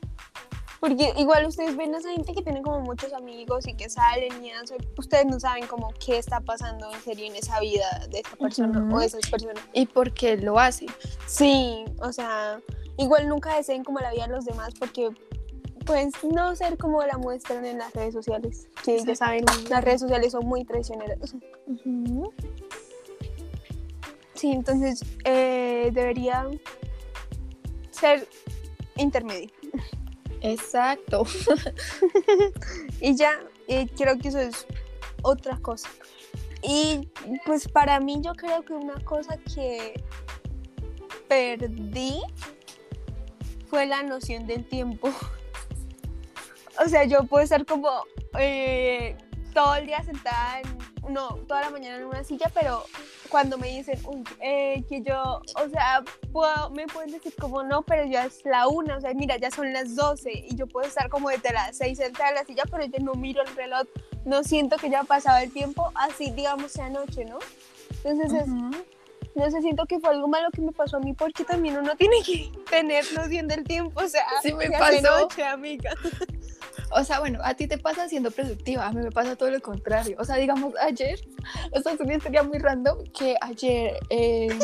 Porque 0.83 1.13
igual 1.17 1.47
ustedes 1.47 1.77
ven 1.77 1.95
a 1.95 1.99
esa 1.99 2.11
gente 2.11 2.35
que 2.35 2.43
tiene 2.43 2.61
como 2.61 2.81
muchos 2.81 3.13
amigos 3.13 3.69
y 3.69 3.75
que 3.75 3.89
salen 3.89 4.45
y 4.45 4.51
eso, 4.51 4.75
ustedes 4.99 5.27
no 5.27 5.39
saben 5.39 5.69
como 5.69 5.95
qué 6.05 6.19
está 6.19 6.41
pasando 6.41 6.93
en 6.93 7.01
serio 7.03 7.25
en 7.25 7.37
esa 7.37 7.61
vida 7.61 7.87
de 8.11 8.19
esa 8.19 8.35
persona 8.35 8.93
o 8.93 8.99
de 8.99 9.07
esas 9.07 9.31
personas. 9.31 9.63
Y 9.73 9.87
por 9.87 10.13
qué 10.13 10.37
lo 10.39 10.59
hace. 10.59 10.87
Sí, 11.29 11.85
o 12.01 12.13
sea, 12.13 12.61
igual 12.99 13.29
nunca 13.29 13.55
deseen 13.57 13.85
como 13.85 14.01
la 14.01 14.11
vida 14.11 14.27
de 14.27 14.33
los 14.33 14.45
demás 14.45 14.75
porque 14.77 15.11
pues 15.87 16.13
no 16.25 16.57
ser 16.57 16.77
como 16.77 17.01
la 17.05 17.17
muestran 17.17 17.65
en 17.65 17.79
las 17.79 17.93
redes 17.93 18.13
sociales, 18.13 18.67
que 18.85 19.01
ya 19.05 19.15
saben, 19.15 19.45
las 19.71 19.85
redes 19.85 20.01
sociales 20.01 20.33
son 20.33 20.47
muy 20.47 20.65
traicioneras. 20.65 21.37
Sí, 24.35 24.51
entonces 24.51 25.05
eh, 25.23 25.93
debería 25.95 26.49
ser 27.93 28.27
intermedio. 28.97 29.49
Exacto. 30.43 31.25
y 33.01 33.15
ya, 33.17 33.39
creo 33.97 34.19
que 34.19 34.29
eso 34.29 34.41
es 34.41 34.67
otra 35.23 35.57
cosa. 35.59 35.89
Y 36.63 37.09
pues 37.47 37.69
para 37.69 37.99
mí 38.01 38.21
yo 38.23 38.35
creo 38.35 38.65
que 38.65 38.73
una 38.73 39.01
cosa 39.05 39.37
que 39.37 40.03
perdí 41.29 42.21
fue 43.69 43.87
la 43.87 44.03
noción 44.03 44.47
del 44.47 44.65
tiempo. 44.65 45.11
o 46.85 46.89
sea, 46.89 47.05
yo 47.05 47.25
puedo 47.25 47.43
estar 47.43 47.65
como 47.65 47.89
eh, 48.39 49.17
todo 49.55 49.77
el 49.77 49.87
día 49.87 50.03
sentada 50.05 50.63
no, 51.09 51.37
toda 51.49 51.63
la 51.63 51.71
mañana 51.71 51.97
en 51.97 52.05
una 52.05 52.25
silla, 52.25 52.51
pero 52.55 52.85
cuando 53.29 53.59
me 53.59 53.69
dicen 53.69 53.99
eh, 54.41 54.85
que 54.89 55.03
yo, 55.03 55.43
o 55.57 55.69
sea, 55.71 56.05
puedo, 56.33 56.71
me 56.71 56.87
pueden 56.87 57.11
decir 57.11 57.35
como 57.39 57.63
no, 57.63 57.83
pero 57.83 58.05
ya 58.05 58.27
es 58.27 58.45
la 58.45 58.69
una, 58.69 58.97
o 58.97 59.01
sea, 59.01 59.13
mira, 59.15 59.37
ya 59.37 59.51
son 59.51 59.73
las 59.73 59.97
12 59.97 60.31
y 60.33 60.55
yo 60.55 60.67
puedo 60.67 60.87
estar 60.87 61.09
como 61.09 61.31
desde 61.31 61.53
las 61.53 61.77
6 61.77 61.99
sentada 61.99 62.31
en 62.31 62.35
la 62.37 62.45
silla, 62.45 62.65
pero 62.71 62.85
yo 62.85 62.99
no 63.01 63.15
miro 63.15 63.43
el 63.43 63.55
reloj, 63.57 63.87
no 64.25 64.45
siento 64.45 64.77
que 64.77 64.91
ya 64.91 65.01
ha 65.01 65.05
pasado 65.05 65.39
el 65.39 65.53
tiempo, 65.53 65.91
así 65.95 66.31
digamos 66.31 66.73
sea 66.73 66.89
noche, 66.89 67.25
¿no? 67.25 67.39
Entonces 68.05 68.33
es, 68.33 68.49
no 68.49 69.51
sé, 69.51 69.61
siento 69.61 69.87
que 69.87 69.99
fue 69.99 70.11
algo 70.11 70.29
malo 70.29 70.51
que 70.53 70.61
me 70.61 70.73
pasó 70.73 70.99
a 70.99 71.01
mí 71.01 71.15
porque 71.15 71.45
también 71.45 71.77
uno 71.79 71.97
tiene 71.97 72.23
que 72.25 72.51
tener 72.71 73.05
noción 73.15 73.49
del 73.49 73.65
tiempo, 73.65 74.01
o 74.03 74.09
sea, 74.09 74.25
sí 74.43 74.53
me 74.55 74.71
pasó. 74.71 75.01
noche, 75.01 75.45
amiga. 75.45 75.93
O 76.91 77.05
sea, 77.05 77.21
bueno, 77.21 77.39
a 77.43 77.55
ti 77.55 77.67
te 77.67 77.79
pasa 77.79 78.09
siendo 78.09 78.31
productiva, 78.31 78.87
a 78.87 78.93
mí 78.93 79.01
me 79.03 79.11
pasa 79.11 79.37
todo 79.37 79.51
lo 79.51 79.61
contrario. 79.61 80.17
O 80.19 80.25
sea, 80.25 80.37
digamos, 80.37 80.75
ayer, 80.81 81.21
o 81.73 81.81
sea, 81.81 81.93
es 81.93 82.01
una 82.01 82.15
historia 82.15 82.43
muy 82.43 82.59
random 82.59 82.99
que 83.17 83.37
ayer, 83.41 83.99
em, 84.11 84.59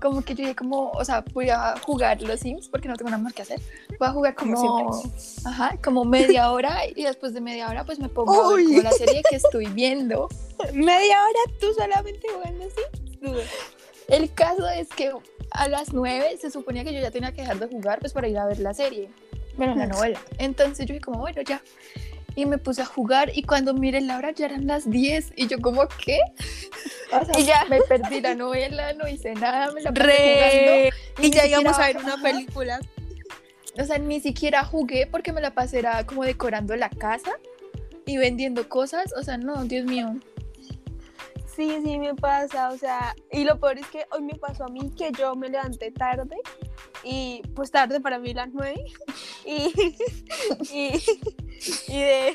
como 0.00 0.22
que 0.22 0.34
yo 0.34 0.42
dije 0.42 0.56
como, 0.56 0.90
o 0.90 1.04
sea, 1.04 1.24
voy 1.32 1.48
a 1.50 1.76
jugar 1.80 2.20
los 2.20 2.40
Sims 2.40 2.68
porque 2.68 2.88
no 2.88 2.96
tengo 2.96 3.10
nada 3.10 3.22
más 3.22 3.32
que 3.32 3.42
hacer. 3.42 3.60
Voy 3.98 4.08
a 4.08 4.12
jugar 4.12 4.34
como, 4.34 5.02
ajá, 5.44 5.78
como 5.82 6.04
media 6.04 6.50
hora 6.52 6.86
y 6.86 7.04
después 7.04 7.32
de 7.32 7.40
media 7.40 7.68
hora 7.68 7.84
pues 7.84 7.98
me 7.98 8.08
pongo 8.08 8.34
a 8.34 8.54
ver 8.54 8.64
como 8.64 8.82
la 8.82 8.92
serie 8.92 9.22
que 9.28 9.36
estoy 9.36 9.66
viendo. 9.66 10.28
¿Media 10.74 11.22
hora 11.22 11.58
tú 11.58 11.72
solamente 11.72 12.26
jugando 12.28 12.64
Sims? 12.64 13.48
El 14.08 14.34
caso 14.34 14.68
es 14.68 14.88
que 14.88 15.10
a 15.50 15.68
las 15.68 15.94
nueve 15.94 16.36
se 16.38 16.50
suponía 16.50 16.84
que 16.84 16.92
yo 16.92 17.00
ya 17.00 17.10
tenía 17.10 17.32
que 17.32 17.40
dejar 17.40 17.58
de 17.58 17.68
jugar 17.68 18.00
pues 18.00 18.12
para 18.12 18.28
ir 18.28 18.36
a 18.36 18.44
ver 18.44 18.58
la 18.58 18.74
serie 18.74 19.08
bueno, 19.56 19.74
la 19.74 19.86
novela. 19.86 20.20
Entonces 20.38 20.86
yo 20.86 20.94
dije 20.94 21.04
como, 21.04 21.18
bueno, 21.18 21.42
ya. 21.42 21.62
Y 22.36 22.46
me 22.46 22.58
puse 22.58 22.82
a 22.82 22.84
jugar 22.84 23.30
y 23.32 23.44
cuando 23.44 23.74
miré 23.74 24.00
la 24.00 24.18
hora 24.18 24.32
ya 24.32 24.46
eran 24.46 24.66
las 24.66 24.90
10 24.90 25.34
y 25.36 25.46
yo 25.46 25.60
como, 25.60 25.86
¿qué? 26.04 26.18
O 27.12 27.24
sea, 27.24 27.38
y 27.38 27.44
ya 27.44 27.64
me 27.66 27.80
perdí 27.82 28.20
la 28.20 28.34
novela, 28.34 28.92
no 28.94 29.06
hice 29.06 29.34
nada, 29.34 29.70
me 29.72 29.82
la 29.82 29.92
pasé 29.92 30.90
jugando. 31.20 31.28
Y, 31.28 31.30
ya 31.30 31.46
íbamos 31.46 31.78
a 31.78 31.86
ver 31.86 31.98
una 31.98 32.20
película. 32.20 32.80
O 33.80 33.84
sea, 33.84 33.98
ni 33.98 34.20
siquiera 34.20 34.64
jugué 34.64 35.06
porque 35.06 35.32
me 35.32 35.40
la 35.40 35.52
pasé 35.52 35.78
era 35.78 36.04
como 36.06 36.24
decorando 36.24 36.74
la 36.74 36.90
casa 36.90 37.32
y 38.04 38.16
vendiendo 38.16 38.68
cosas. 38.68 39.12
O 39.16 39.22
sea, 39.22 39.36
no, 39.38 39.64
Dios 39.64 39.84
mío. 39.84 40.16
Sí, 41.56 41.78
sí, 41.84 41.98
me 41.98 42.14
pasa, 42.14 42.70
o 42.70 42.76
sea, 42.76 43.14
y 43.30 43.44
lo 43.44 43.60
peor 43.60 43.78
es 43.78 43.86
que 43.86 44.06
hoy 44.10 44.22
me 44.22 44.34
pasó 44.34 44.64
a 44.64 44.68
mí 44.68 44.90
que 44.96 45.12
yo 45.12 45.36
me 45.36 45.48
levanté 45.48 45.92
tarde 45.92 46.36
y 47.04 47.42
pues 47.54 47.70
tarde 47.70 48.00
para 48.00 48.18
mí 48.18 48.34
las 48.34 48.48
nueve 48.52 48.84
y, 49.44 49.72
y, 50.72 51.02
y 51.86 52.00
de 52.00 52.34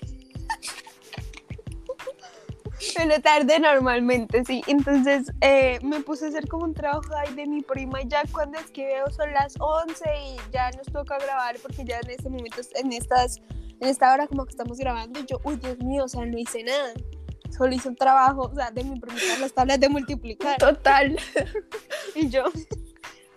pero 2.96 3.22
tarde 3.22 3.60
normalmente, 3.60 4.44
sí. 4.46 4.62
Entonces 4.68 5.32
eh, 5.42 5.80
me 5.84 6.00
puse 6.02 6.26
a 6.26 6.28
hacer 6.30 6.48
como 6.48 6.64
un 6.64 6.74
trabajo 6.74 7.14
ahí 7.16 7.34
de 7.34 7.46
mi 7.46 7.62
prima 7.62 8.02
y 8.02 8.08
ya 8.08 8.24
cuando 8.32 8.58
es 8.58 8.72
que 8.72 8.86
veo 8.86 9.10
son 9.12 9.34
las 9.34 9.56
11 9.60 10.04
y 10.28 10.52
ya 10.52 10.72
nos 10.72 10.88
toca 10.88 11.18
grabar 11.18 11.58
porque 11.62 11.84
ya 11.84 12.00
en 12.00 12.10
este 12.10 12.30
momento, 12.30 12.62
en, 12.76 12.94
estas, 12.94 13.42
en 13.82 13.88
esta 13.88 14.14
hora 14.14 14.28
como 14.28 14.46
que 14.46 14.52
estamos 14.52 14.78
grabando 14.78 15.20
y 15.20 15.26
yo, 15.26 15.40
uy, 15.44 15.58
Dios 15.58 15.78
mío, 15.80 16.06
o 16.06 16.08
sea, 16.08 16.26
no 16.26 16.38
hice 16.38 16.64
nada 16.64 16.94
solo 17.60 17.76
hice 17.76 17.90
un 17.90 17.96
trabajo, 17.98 18.44
o 18.44 18.56
sea, 18.56 18.72
de 18.72 18.86
multiplicar 18.86 19.40
las 19.40 19.54
tablas 19.54 19.80
de 19.82 19.90
multiplicar. 19.90 20.58
Total. 20.58 21.20
y 22.16 22.30
yo, 22.30 22.46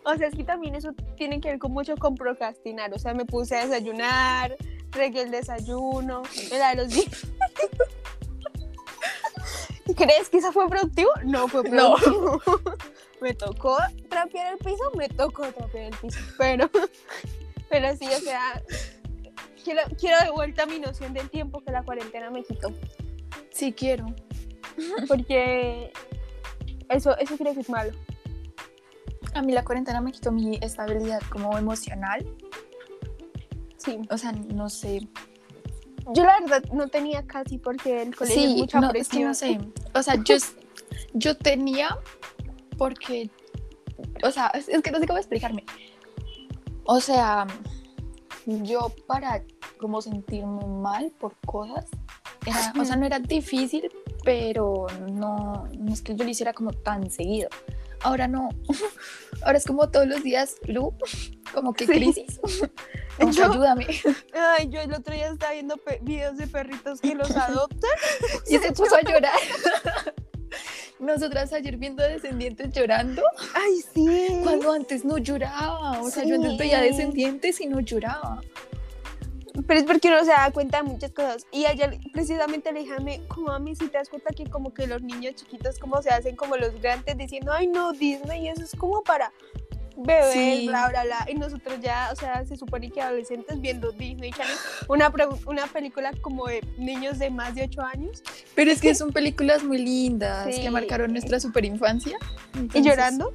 o 0.05 0.17
sea, 0.17 0.29
es 0.29 0.35
que 0.37 0.45
también 0.45 0.76
eso 0.76 0.93
tiene 1.17 1.41
que 1.41 1.49
ver 1.49 1.59
con 1.59 1.73
mucho 1.73 1.97
con 1.97 2.14
procrastinar, 2.14 2.95
o 2.95 3.00
sea, 3.00 3.14
me 3.14 3.25
puse 3.25 3.57
a 3.57 3.67
desayunar, 3.67 4.57
regué 4.93 5.23
el 5.23 5.33
desayuno, 5.33 6.23
era 6.52 6.71
de 6.71 6.76
los 6.76 6.88
días. 6.91 7.26
¿Crees 9.97 10.29
que 10.31 10.38
eso 10.38 10.52
fue 10.52 10.69
productivo? 10.69 11.11
No 11.25 11.49
fue 11.49 11.64
productivo. 11.64 12.41
No. 12.47 12.62
me 13.21 13.35
tocó 13.35 13.76
trapear 14.09 14.52
el 14.52 14.59
piso, 14.59 14.85
me 14.97 15.09
tocó 15.09 15.49
trapear 15.49 15.87
el 15.93 15.97
piso, 15.99 16.21
pero, 16.38 16.71
pero 17.69 17.97
sí, 17.97 18.07
o 18.07 18.21
sea, 18.21 18.62
quiero, 19.64 19.83
quiero 19.99 20.25
de 20.25 20.31
vuelta 20.31 20.64
mi 20.67 20.79
noción 20.79 21.12
del 21.12 21.29
tiempo 21.29 21.61
que 21.61 21.73
la 21.73 21.83
cuarentena 21.83 22.31
me 22.31 22.45
quitó. 22.45 22.73
Sí, 23.51 23.73
quiero. 23.73 24.07
Porque 25.09 25.93
eso, 26.89 27.17
eso 27.19 27.37
que 27.37 27.49
es 27.51 27.71
malo. 27.71 27.93
A 29.35 29.43
mí 29.43 29.53
la 29.53 29.65
cuarentena 29.65 30.01
me 30.01 30.12
quitó 30.12 30.31
mi 30.31 30.59
estabilidad 30.61 31.21
como 31.31 31.57
emocional. 31.57 32.27
Sí. 33.79 33.99
O 34.11 34.19
sea, 34.19 34.33
no 34.33 34.69
sé. 34.69 35.09
Yo 36.15 36.25
la 36.25 36.41
verdad 36.41 36.65
no 36.73 36.89
tenía 36.89 37.27
casi 37.27 37.59
porque 37.59 38.03
el 38.03 38.15
colegio 38.15 38.43
sí, 38.43 38.53
es 38.53 38.59
mucha 38.59 38.81
no, 38.81 38.91
Es 38.93 39.09
que 39.09 39.25
no 39.25 39.35
sé. 39.35 39.61
O 39.95 40.03
sea, 40.03 40.17
yo, 40.17 40.37
yo 41.15 41.37
tenía 41.37 41.97
porque, 42.77 43.31
o 44.25 44.31
sea, 44.31 44.49
es, 44.49 44.69
es 44.69 44.83
que 44.83 44.91
no 44.91 44.99
sé 44.99 45.07
cómo 45.07 45.19
explicarme. 45.19 45.65
O 46.85 47.01
sea, 47.01 47.47
yo 48.47 48.93
para 49.07 49.45
como 49.79 50.03
sentirme 50.03 50.65
mal 50.67 51.12
por 51.19 51.37
cosas, 51.47 51.87
o 52.79 52.85
sea, 52.85 52.97
no 52.97 53.07
era 53.07 53.19
difícil, 53.19 53.91
pero 54.25 54.87
no, 55.11 55.69
no 55.79 55.93
es 55.93 56.03
que 56.03 56.15
yo 56.15 56.25
lo 56.25 56.31
hiciera 56.31 56.53
como 56.53 56.73
tan 56.73 57.11
seguido. 57.11 57.49
Ahora 58.01 58.27
no, 58.27 58.49
ahora 59.43 59.59
es 59.59 59.65
como 59.65 59.89
todos 59.89 60.07
los 60.07 60.23
días, 60.23 60.57
Lu, 60.67 60.93
como 61.55 61.73
que 61.73 61.87
crisis. 61.87 62.41
ayúdame. 63.19 63.87
Ay, 64.35 64.69
yo 64.69 64.81
el 64.81 64.93
otro 64.93 65.15
día 65.15 65.29
estaba 65.29 65.53
viendo 65.53 65.81
videos 66.01 66.37
de 66.37 66.47
perritos 66.47 67.01
que 67.01 67.15
los 67.15 67.31
adoptan 67.37 67.91
y 68.49 68.59
se 68.59 68.73
puso 68.73 68.97
a 68.97 69.03
llorar. 69.03 69.39
Nosotras 70.99 71.53
ayer 71.53 71.77
viendo 71.77 72.03
Descendientes 72.03 72.73
llorando. 72.73 73.23
Ay, 73.55 73.83
sí. 73.93 74.41
Cuando 74.43 74.73
antes 74.73 75.05
no 75.05 75.19
lloraba. 75.19 76.01
O 76.01 76.11
sea, 76.11 76.25
yo 76.25 76.37
antes 76.37 76.57
veía 76.57 76.81
Descendientes 76.81 77.61
y 77.61 77.67
no 77.67 77.81
lloraba. 77.81 78.41
Pero 79.67 79.81
es 79.81 79.87
porque 79.87 80.09
uno 80.09 80.21
se 80.21 80.31
da 80.31 80.51
cuenta 80.51 80.79
de 80.79 80.85
muchas 80.85 81.13
cosas. 81.13 81.47
Y 81.53 81.67
ayer 81.67 81.99
precisamente 82.13 82.73
le 82.73 82.81
dije 82.81 82.95
a 82.95 83.01
mí, 83.01 83.21
como 83.29 83.51
a 83.51 83.59
mí, 83.59 83.75
si 83.77 83.87
te 83.89 83.99
das 83.99 84.09
cuenta 84.09 84.33
que 84.35 84.49
como 84.49 84.73
que 84.73 84.87
los 84.87 85.03
niños 85.03 85.35
chiquitos 85.35 85.79
como 85.79 86.01
se 86.03 86.11
hacen 86.11 86.37
como 86.37 86.57
los 86.57 86.81
grandes 86.81 87.17
diciendo, 87.19 87.53
ay 87.53 87.67
no, 87.67 87.93
Disney, 87.93 88.49
eso 88.49 88.63
es 88.63 88.75
como 88.75 89.03
para 89.03 89.33
bebés, 89.97 90.67
bla, 90.67 90.89
bla, 90.89 91.05
bla. 91.05 91.27
Y 91.29 91.35
nosotros 91.35 91.79
ya, 91.81 92.11
o 92.13 92.17
sea, 92.17 92.45
se 92.47 92.57
supone 92.57 92.91
que 92.91 93.01
adolescentes 93.01 93.61
viendo 93.61 93.93
Disney 93.93 94.31
Channel, 94.33 94.57
una, 94.89 95.13
una 95.47 95.67
película 95.67 96.13
como 96.21 96.47
de 96.47 96.63
niños 96.79 97.19
de 97.19 97.31
más 97.31 97.55
de 97.55 97.65
8 97.65 97.83
años. 97.83 98.23
Pero 98.55 98.71
es 98.71 98.81
que 98.81 98.95
son 98.95 99.13
películas 99.13 99.63
muy 99.63 99.79
lindas 99.79 100.47
que 100.47 100.71
marcaron 100.71 101.13
nuestra 101.13 101.41
superinfancia. 101.41 102.17
¿Y 102.75 102.83
llorando? 102.83 103.35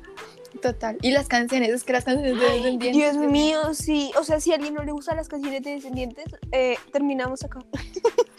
Total. 0.61 0.97
Y 1.01 1.11
las 1.11 1.27
canciones, 1.27 1.69
es 1.69 1.83
que 1.83 1.93
las 1.93 2.05
canciones 2.05 2.39
de 2.39 2.45
Descendientes. 2.45 2.93
Dios 2.93 3.17
mío, 3.17 3.73
sí. 3.73 4.11
O 4.17 4.23
sea, 4.23 4.39
si 4.39 4.51
a 4.51 4.55
alguien 4.55 4.73
no 4.73 4.83
le 4.83 4.91
gustan 4.91 5.17
las 5.17 5.27
canciones 5.27 5.63
de 5.63 5.71
Descendientes, 5.71 6.25
eh, 6.51 6.77
terminamos 6.91 7.43
acá. 7.43 7.59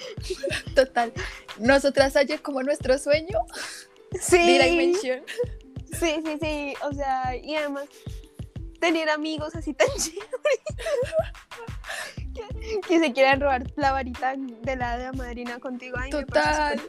Total. 0.75 1.13
Nosotras 1.59 2.17
ayer 2.17 2.43
como 2.43 2.63
nuestro 2.63 2.99
sueño. 2.99 3.39
Sí. 4.21 4.95
Sí, 5.93 6.23
sí, 6.25 6.39
sí. 6.41 6.75
O 6.83 6.93
sea, 6.93 7.37
y 7.37 7.55
además 7.55 7.85
tener 8.81 9.11
amigos 9.11 9.55
así 9.55 9.75
tan 9.75 9.89
chéveres 9.97 10.29
que, 12.87 12.99
se 13.01 13.13
quieran 13.13 13.41
robar 13.41 13.65
la 13.77 13.93
varita 13.93 14.35
de 14.37 14.77
la 14.77 14.99
de 14.99 15.13
madrina 15.13 15.59
contigo. 15.59 15.97
Total. 16.11 16.81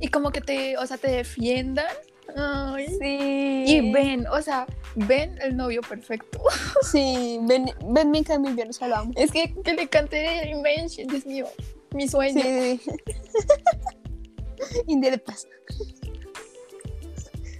Y 0.00 0.08
como 0.08 0.30
que 0.30 0.40
te, 0.40 0.76
o 0.78 0.86
sea, 0.86 0.98
te 0.98 1.08
defiendan 1.08 1.86
Ay, 2.36 2.86
sí. 2.88 3.64
Y 3.66 3.92
ven, 3.92 4.26
o 4.26 4.40
sea, 4.42 4.66
ven 4.94 5.38
el 5.40 5.56
novio 5.56 5.80
perfecto. 5.82 6.40
Sí, 6.82 7.38
ven, 7.42 7.70
ven 7.86 8.10
mi 8.10 8.22
Camille, 8.22 8.64
nos 8.64 8.76
salvamos. 8.76 9.14
Es 9.16 9.32
que, 9.32 9.54
que 9.64 9.74
le 9.74 9.88
cante 9.88 10.42
Dimension, 10.44 11.08
Dios 11.08 11.26
mío, 11.26 11.46
mi 11.92 12.06
sueño. 12.06 12.42
Sí. 12.42 12.80
India 14.86 15.10
de 15.10 15.18
paz. 15.18 15.48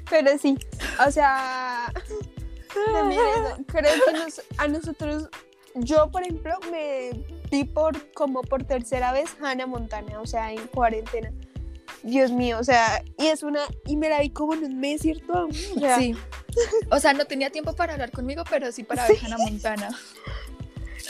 Pero 0.08 0.38
sí, 0.38 0.56
o 1.04 1.10
sea, 1.10 1.92
creo 3.66 3.92
que 3.92 4.42
a 4.58 4.68
nosotros, 4.68 5.28
yo 5.74 6.10
por 6.10 6.22
ejemplo 6.22 6.54
me 6.70 7.10
vi 7.50 7.64
por 7.64 8.12
como 8.12 8.42
por 8.42 8.64
tercera 8.64 9.12
vez 9.12 9.36
Hannah 9.40 9.66
Montana, 9.66 10.20
o 10.20 10.26
sea, 10.26 10.52
en 10.52 10.66
cuarentena. 10.68 11.32
Dios 12.02 12.30
mío, 12.30 12.58
o 12.58 12.64
sea, 12.64 13.02
y 13.18 13.26
es 13.26 13.42
una, 13.42 13.60
y 13.86 13.96
me 13.96 14.08
la 14.08 14.20
vi 14.20 14.30
como 14.30 14.54
en 14.54 14.64
un 14.64 14.78
mes, 14.78 15.02
¿cierto? 15.02 15.48
sí. 15.52 16.14
O 16.90 16.98
sea, 17.00 17.12
no 17.12 17.26
tenía 17.26 17.50
tiempo 17.50 17.74
para 17.74 17.92
hablar 17.92 18.10
conmigo, 18.10 18.42
pero 18.48 18.72
sí 18.72 18.82
para 18.82 19.06
ver 19.08 19.18
Hannah 19.22 19.38
Montana. 19.38 19.90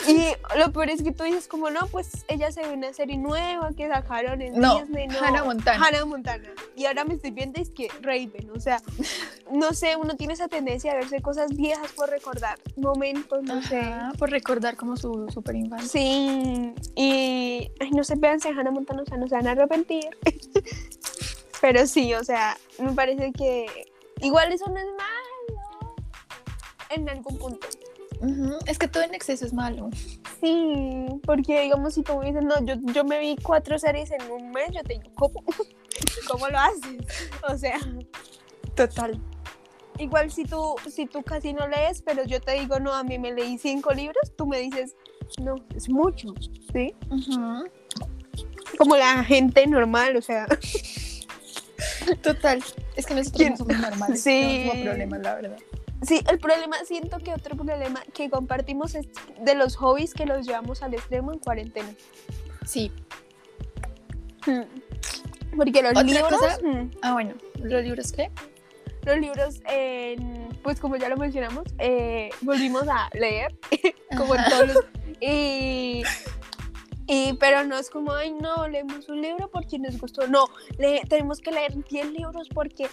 Y 0.07 0.57
lo 0.57 0.71
peor 0.71 0.89
es 0.89 1.03
que 1.03 1.11
tú 1.11 1.23
dices 1.23 1.47
como, 1.47 1.69
no, 1.69 1.87
pues 1.87 2.25
ella 2.27 2.51
se 2.51 2.61
ve 2.61 2.73
una 2.73 2.93
serie 2.93 3.17
nueva 3.17 3.71
que 3.75 3.87
sacaron 3.87 4.41
en 4.41 4.53
Disney, 4.53 5.07
no, 5.07 5.19
Hannah 5.19 5.43
Montana. 5.43 5.85
Hannah 5.85 6.05
Montana. 6.05 6.49
Y 6.75 6.85
ahora 6.85 7.03
me 7.03 7.15
estoy 7.15 7.31
viendo 7.31 7.59
es 7.59 7.69
que 7.69 7.89
Raven, 8.01 8.49
o 8.55 8.59
sea, 8.59 8.81
no 9.51 9.73
sé, 9.73 9.95
uno 9.95 10.15
tiene 10.15 10.33
esa 10.33 10.47
tendencia 10.47 10.93
a 10.93 10.95
verse 10.95 11.21
cosas 11.21 11.55
viejas 11.55 11.91
por 11.91 12.09
recordar 12.09 12.57
momentos, 12.75 13.43
no 13.43 13.61
sé. 13.61 13.81
Por 14.17 14.29
recordar 14.29 14.75
como 14.75 14.95
su 14.97 15.29
super 15.29 15.55
infancia. 15.55 15.89
Sí, 15.89 16.73
y 16.95 17.71
ay, 17.79 17.91
no 17.91 18.03
se 18.03 18.15
vean 18.15 18.39
si 18.39 18.49
Hannah 18.49 18.71
Montana, 18.71 19.01
o 19.01 19.05
sea, 19.05 19.17
no 19.17 19.27
se 19.27 19.35
van 19.35 19.47
a 19.47 19.51
arrepentir. 19.51 20.09
Pero 21.61 21.87
sí, 21.87 22.13
o 22.13 22.23
sea, 22.23 22.57
me 22.79 22.91
parece 22.93 23.31
que 23.31 23.65
igual 24.21 24.51
eso 24.51 24.65
no 24.67 24.77
es 24.77 24.85
malo 24.85 25.95
en 26.91 27.09
algún 27.09 27.37
punto. 27.37 27.67
Es 28.65 28.79
que 28.79 28.87
todo 28.87 29.03
en 29.03 29.13
exceso 29.13 29.45
es 29.45 29.53
malo. 29.53 29.89
Sí, 30.41 31.05
porque 31.23 31.61
digamos 31.61 31.93
si 31.93 32.03
tú 32.03 32.17
me 32.17 32.27
dices, 32.27 32.43
no, 32.43 32.63
yo, 32.65 32.75
yo 32.93 33.03
me 33.03 33.19
vi 33.19 33.35
cuatro 33.41 33.77
series 33.77 34.11
en 34.11 34.31
un 34.31 34.51
mes, 34.51 34.69
yo 34.73 34.83
te 34.83 34.93
digo, 34.93 35.11
¿cómo? 35.15 35.43
¿Cómo 36.27 36.47
lo 36.47 36.57
haces? 36.57 37.31
O 37.49 37.57
sea, 37.57 37.79
total. 38.75 39.19
Igual 39.99 40.31
si 40.31 40.43
tú, 40.43 40.75
si 40.89 41.07
tú 41.07 41.23
casi 41.23 41.53
no 41.53 41.67
lees, 41.67 42.01
pero 42.01 42.23
yo 42.23 42.39
te 42.39 42.53
digo, 42.53 42.79
no, 42.79 42.93
a 42.93 43.03
mí 43.03 43.17
me 43.17 43.33
leí 43.33 43.57
cinco 43.57 43.93
libros, 43.93 44.31
tú 44.37 44.45
me 44.45 44.59
dices, 44.59 44.95
no, 45.41 45.55
es 45.75 45.89
mucho, 45.89 46.33
¿sí? 46.71 46.93
Como 48.77 48.95
la 48.95 49.23
gente 49.23 49.65
normal, 49.65 50.15
o 50.17 50.21
sea. 50.21 50.47
Total, 52.21 52.63
es 52.95 53.05
que 53.05 53.15
nosotros 53.15 53.49
no 53.49 53.57
somos 53.57 53.77
normales, 53.79 54.23
sí. 54.23 54.65
no 54.65 54.71
tenemos 54.71 54.85
problemas, 54.85 55.19
la 55.21 55.35
verdad. 55.35 55.57
Sí, 56.03 56.21
el 56.29 56.39
problema, 56.39 56.77
siento 56.85 57.17
que 57.19 57.33
otro 57.33 57.55
problema 57.55 58.03
que 58.13 58.29
compartimos 58.29 58.95
es 58.95 59.07
de 59.41 59.55
los 59.55 59.75
hobbies 59.77 60.13
que 60.13 60.25
los 60.25 60.45
llevamos 60.45 60.83
al 60.83 60.93
extremo 60.93 61.33
en 61.33 61.39
cuarentena. 61.39 61.89
Sí. 62.65 62.91
Hmm. 64.45 64.63
Porque 65.55 65.81
los 65.81 66.03
libros... 66.03 66.39
Hmm. 66.63 66.91
Ah, 67.01 67.13
bueno, 67.13 67.33
¿los 67.55 67.83
libros 67.83 68.11
qué? 68.11 68.29
Los 69.03 69.17
libros, 69.19 69.61
pues 70.61 70.79
como 70.79 70.97
ya 70.97 71.09
lo 71.09 71.17
mencionamos, 71.17 71.63
eh, 71.79 72.29
volvimos 72.41 72.87
a 72.89 73.09
leer, 73.13 73.55
como 74.17 74.35
en 74.35 74.43
todos 74.49 74.67
los... 74.67 74.77
Y 75.19 76.03
y, 77.07 77.33
pero 77.33 77.63
no 77.63 77.77
es 77.77 77.89
como, 77.89 78.11
ay, 78.11 78.31
no, 78.31 78.67
leemos 78.67 79.07
un 79.07 79.21
libro 79.21 79.49
porque 79.49 79.79
nos 79.79 79.97
gustó. 79.97 80.27
No, 80.27 80.45
le, 80.77 81.01
tenemos 81.07 81.39
que 81.39 81.51
leer 81.51 81.73
10 81.89 82.11
libros 82.11 82.49
porque 82.53 82.89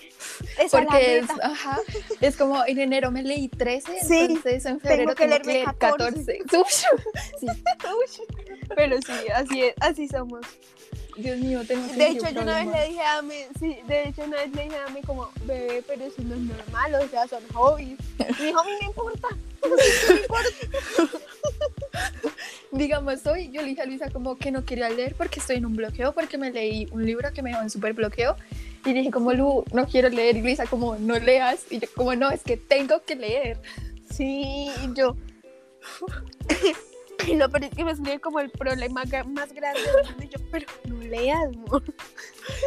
es 0.59 0.71
Porque 0.71 1.19
es, 1.19 1.29
ajá, 1.43 1.81
es 2.21 2.37
como 2.37 2.65
en 2.65 2.79
enero 2.79 3.11
me 3.11 3.23
leí 3.23 3.49
13, 3.49 4.01
sí, 4.03 4.19
entonces 4.21 4.65
en 4.67 4.81
febrero 4.81 5.15
tengo 5.15 5.33
que, 5.33 5.39
tengo 5.39 5.51
leer 5.51 5.75
14. 5.79 6.39
sí. 6.69 6.87
pero 8.77 8.97
sí, 9.03 9.29
así, 9.35 9.63
es, 9.63 9.75
así 9.81 10.09
somos. 10.09 10.47
Dios 11.17 11.39
mío, 11.39 11.61
tengo 11.67 11.87
De 11.87 12.09
hecho, 12.09 12.31
yo 12.31 12.43
una 12.43 12.65
vez 12.65 12.67
le 12.67 12.89
dije 12.89 13.03
a 13.03 13.23
mí, 13.23 13.35
sí, 13.59 13.79
de 13.87 14.09
hecho, 14.09 14.25
una 14.25 14.39
vez 14.39 14.55
le 14.55 14.63
dije 14.65 14.77
a 14.77 14.91
mí 14.91 15.01
como, 15.03 15.31
bebé, 15.45 15.83
pero 15.87 16.05
eso 16.05 16.23
no 16.23 16.35
es 16.35 16.41
normal, 16.41 16.95
o 16.95 17.09
sea, 17.09 17.29
son 17.29 17.43
hobbies. 17.53 17.99
Mi 18.41 18.53
hobby 18.53 18.71
no 18.81 18.87
importa. 18.89 19.29
No 19.63 20.17
importa. 20.17 20.49
digamos, 22.75 23.25
hoy 23.27 23.51
yo 23.51 23.63
le 23.63 23.69
dije 23.69 23.83
a 23.83 23.87
Luisa 23.87 24.11
como 24.11 24.37
que 24.37 24.51
no 24.51 24.65
quería 24.65 24.89
leer 24.89 25.15
porque 25.15 25.41
estoy 25.41 25.57
en 25.57 25.67
un 25.67 25.77
bloqueo, 25.77 26.13
porque 26.13 26.39
me 26.39 26.51
leí 26.51 26.89
un 26.93 27.05
libro 27.05 27.33
que 27.33 27.43
me 27.43 27.51
dejó 27.51 27.63
en 27.63 27.71
súper 27.71 27.93
bloqueo. 27.93 28.37
Y 28.85 28.93
dije 28.93 29.11
como, 29.11 29.33
Lu, 29.33 29.65
no 29.73 29.87
quiero 29.87 30.09
leer. 30.11 30.37
Y 30.37 30.43
Luisa 30.43 30.67
como, 30.67 30.97
no 30.97 31.19
leas. 31.19 31.65
Y 31.71 31.79
yo 31.79 31.89
como, 31.95 32.15
no, 32.15 32.31
es 32.31 32.43
que 32.43 32.57
tengo 32.57 33.03
que 33.05 33.17
leer. 33.17 33.59
Sí, 34.11 34.71
y 34.83 34.95
yo... 34.95 35.17
y 37.27 37.35
lo 37.37 37.49
pero 37.51 37.67
es 37.67 37.75
que 37.75 37.85
me 37.85 37.95
salió 37.95 38.21
como 38.21 38.41
el 38.41 38.51
problema 38.51 39.05
más 39.27 39.53
grande. 39.53 39.81
Y 40.21 40.29
yo, 40.29 40.39
pero 40.51 40.67
no 40.89 40.99
leas, 40.99 41.45
amor. 41.45 41.83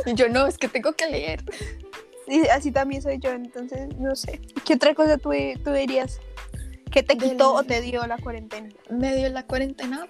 Y 0.05 0.13
yo, 0.13 0.29
no, 0.29 0.47
es 0.47 0.57
que 0.57 0.67
tengo 0.67 0.93
que 0.93 1.07
leer. 1.07 1.43
Y 2.27 2.47
así 2.47 2.71
también 2.71 3.01
soy 3.01 3.19
yo, 3.19 3.31
entonces, 3.31 3.87
no 3.97 4.15
sé. 4.15 4.41
¿Qué 4.65 4.73
otra 4.73 4.93
cosa 4.93 5.17
tú, 5.17 5.31
tú 5.63 5.71
dirías? 5.71 6.19
¿Qué 6.91 7.03
te 7.03 7.17
quitó 7.17 7.53
o 7.53 7.63
te 7.63 7.81
dio 7.81 8.05
la 8.07 8.17
cuarentena? 8.17 8.69
Me 8.89 9.15
dio 9.15 9.29
la 9.29 9.45
cuarentena 9.45 10.07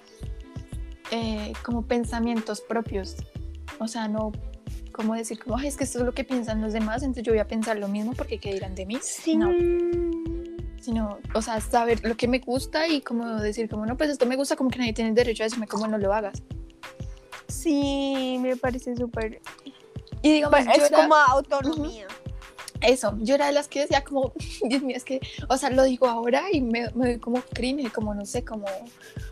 eh, 1.10 1.52
como 1.62 1.86
pensamientos 1.86 2.60
propios. 2.60 3.16
O 3.78 3.86
sea, 3.86 4.08
no 4.08 4.32
como 4.98 5.14
decir, 5.14 5.38
como, 5.38 5.56
es 5.60 5.76
que 5.76 5.84
esto 5.84 6.00
es 6.00 6.04
lo 6.04 6.12
que 6.12 6.24
piensan 6.24 6.60
los 6.60 6.72
demás, 6.72 7.02
entonces 7.04 7.22
yo 7.22 7.30
voy 7.30 7.38
a 7.38 7.46
pensar 7.46 7.78
lo 7.78 7.86
mismo 7.86 8.14
porque 8.14 8.38
¿qué 8.38 8.52
dirán 8.52 8.74
de 8.74 8.84
mí? 8.84 8.98
Sí. 9.00 9.36
No. 9.36 9.48
Sino, 10.88 11.18
o 11.34 11.42
sea, 11.42 11.60
saber 11.60 12.02
lo 12.02 12.16
que 12.16 12.28
me 12.28 12.38
gusta 12.38 12.88
y 12.88 13.02
como 13.02 13.42
decir, 13.42 13.68
como, 13.68 13.84
no, 13.84 13.98
pues 13.98 14.08
esto 14.08 14.24
me 14.24 14.36
gusta, 14.36 14.56
como 14.56 14.70
que 14.70 14.78
nadie 14.78 14.94
tiene 14.94 15.12
derecho 15.12 15.42
a 15.42 15.44
decirme 15.44 15.66
cómo 15.66 15.86
no 15.86 15.98
lo 15.98 16.14
hagas. 16.14 16.42
Sí, 17.46 18.38
me 18.40 18.56
parece 18.56 18.96
súper. 18.96 19.42
Y 20.22 20.32
digamos, 20.32 20.60
es 20.60 20.90
como 20.90 21.14
autonomía 21.14 22.06
eso, 22.80 23.14
yo 23.18 23.34
era 23.34 23.48
de 23.48 23.52
las 23.52 23.68
que 23.68 23.80
decía 23.80 24.02
como, 24.02 24.32
Dios 24.62 24.82
mío, 24.82 24.96
es 24.96 25.04
que, 25.04 25.20
o 25.48 25.58
sea, 25.58 25.68
lo 25.68 25.84
digo 25.84 26.06
ahora 26.06 26.44
y 26.50 26.62
me, 26.62 26.90
me 26.94 27.08
doy 27.08 27.18
como 27.18 27.42
cringe, 27.42 27.92
como 27.92 28.14
no 28.14 28.24
sé, 28.24 28.44
como, 28.44 28.66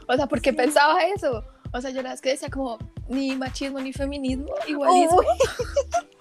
o 0.06 0.14
sea, 0.14 0.26
¿por 0.26 0.42
qué 0.42 0.52
pensaba 0.52 1.04
eso? 1.04 1.42
O 1.72 1.80
sea, 1.80 1.90
yo 1.90 2.00
era 2.00 2.10
de 2.10 2.14
las 2.14 2.20
que 2.20 2.30
decía 2.30 2.50
como, 2.50 2.76
ni 3.08 3.34
machismo 3.34 3.80
ni 3.80 3.94
feminismo, 3.94 4.52
igualismo. 4.66 5.22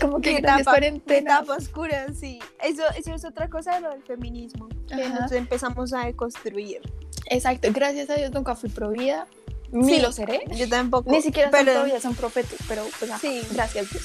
como 0.00 0.20
que 0.20 0.36
etapa, 0.36 0.64
cuarentena. 0.64 1.36
Etapa 1.36 1.56
oscura, 1.56 2.06
sí. 2.12 2.38
Eso, 2.62 2.82
eso 2.96 3.14
es 3.14 3.24
otra 3.24 3.48
cosa 3.48 3.74
de 3.76 3.80
lo 3.80 3.90
del 3.90 4.02
feminismo, 4.02 4.68
que 4.88 5.08
nos 5.08 5.32
empezamos 5.32 5.92
a 5.92 6.06
deconstruir. 6.06 6.80
Exacto, 7.26 7.68
gracias 7.72 8.10
a 8.10 8.14
Dios 8.14 8.30
nunca 8.32 8.54
fui 8.54 8.70
pro 8.70 8.90
vida, 8.90 9.26
ni 9.70 10.00
lo 10.00 10.12
seré. 10.12 10.40
Yo 10.54 10.68
tampoco. 10.68 11.10
Ni 11.10 11.20
siquiera 11.22 11.50
pero... 11.50 11.72
son 11.72 11.74
pro 11.74 11.84
vida, 11.84 12.00
son 12.00 12.14
profetas, 12.14 12.58
pero 12.68 12.84
pues, 12.98 13.10
sí. 13.20 13.42
gracias 13.52 13.90
Dios. 13.90 14.04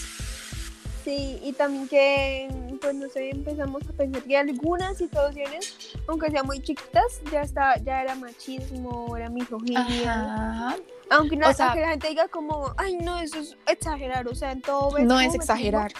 Sí, 1.04 1.38
y 1.44 1.52
también 1.52 1.90
que, 1.90 2.48
pues 2.80 2.96
no 2.96 3.10
sé, 3.10 3.30
empezamos 3.30 3.84
a 3.90 3.92
pensar 3.92 4.24
que 4.24 4.38
algunas 4.38 4.98
situaciones, 4.98 5.98
aunque 6.08 6.32
sean 6.32 6.46
muy 6.46 6.62
chiquitas, 6.62 7.20
ya 7.30 7.42
está, 7.42 7.76
ya 7.84 8.02
era 8.02 8.16
machismo, 8.16 9.18
era 9.18 9.30
misoginia. 9.30 10.78
Aunque, 11.10 11.36
no, 11.36 11.50
o 11.50 11.54
sea, 11.54 11.76
la 11.76 11.90
gente 11.90 12.10
diga 12.10 12.28
como, 12.28 12.74
ay 12.78 12.98
no, 12.98 13.20
eso 13.20 13.40
es 13.40 13.58
exagerar, 13.68 14.28
o 14.28 14.36
sea, 14.36 14.52
en 14.52 14.62
todo 14.62 14.98
No 15.00 15.20
es 15.20 15.36
exagerar. 15.36 15.92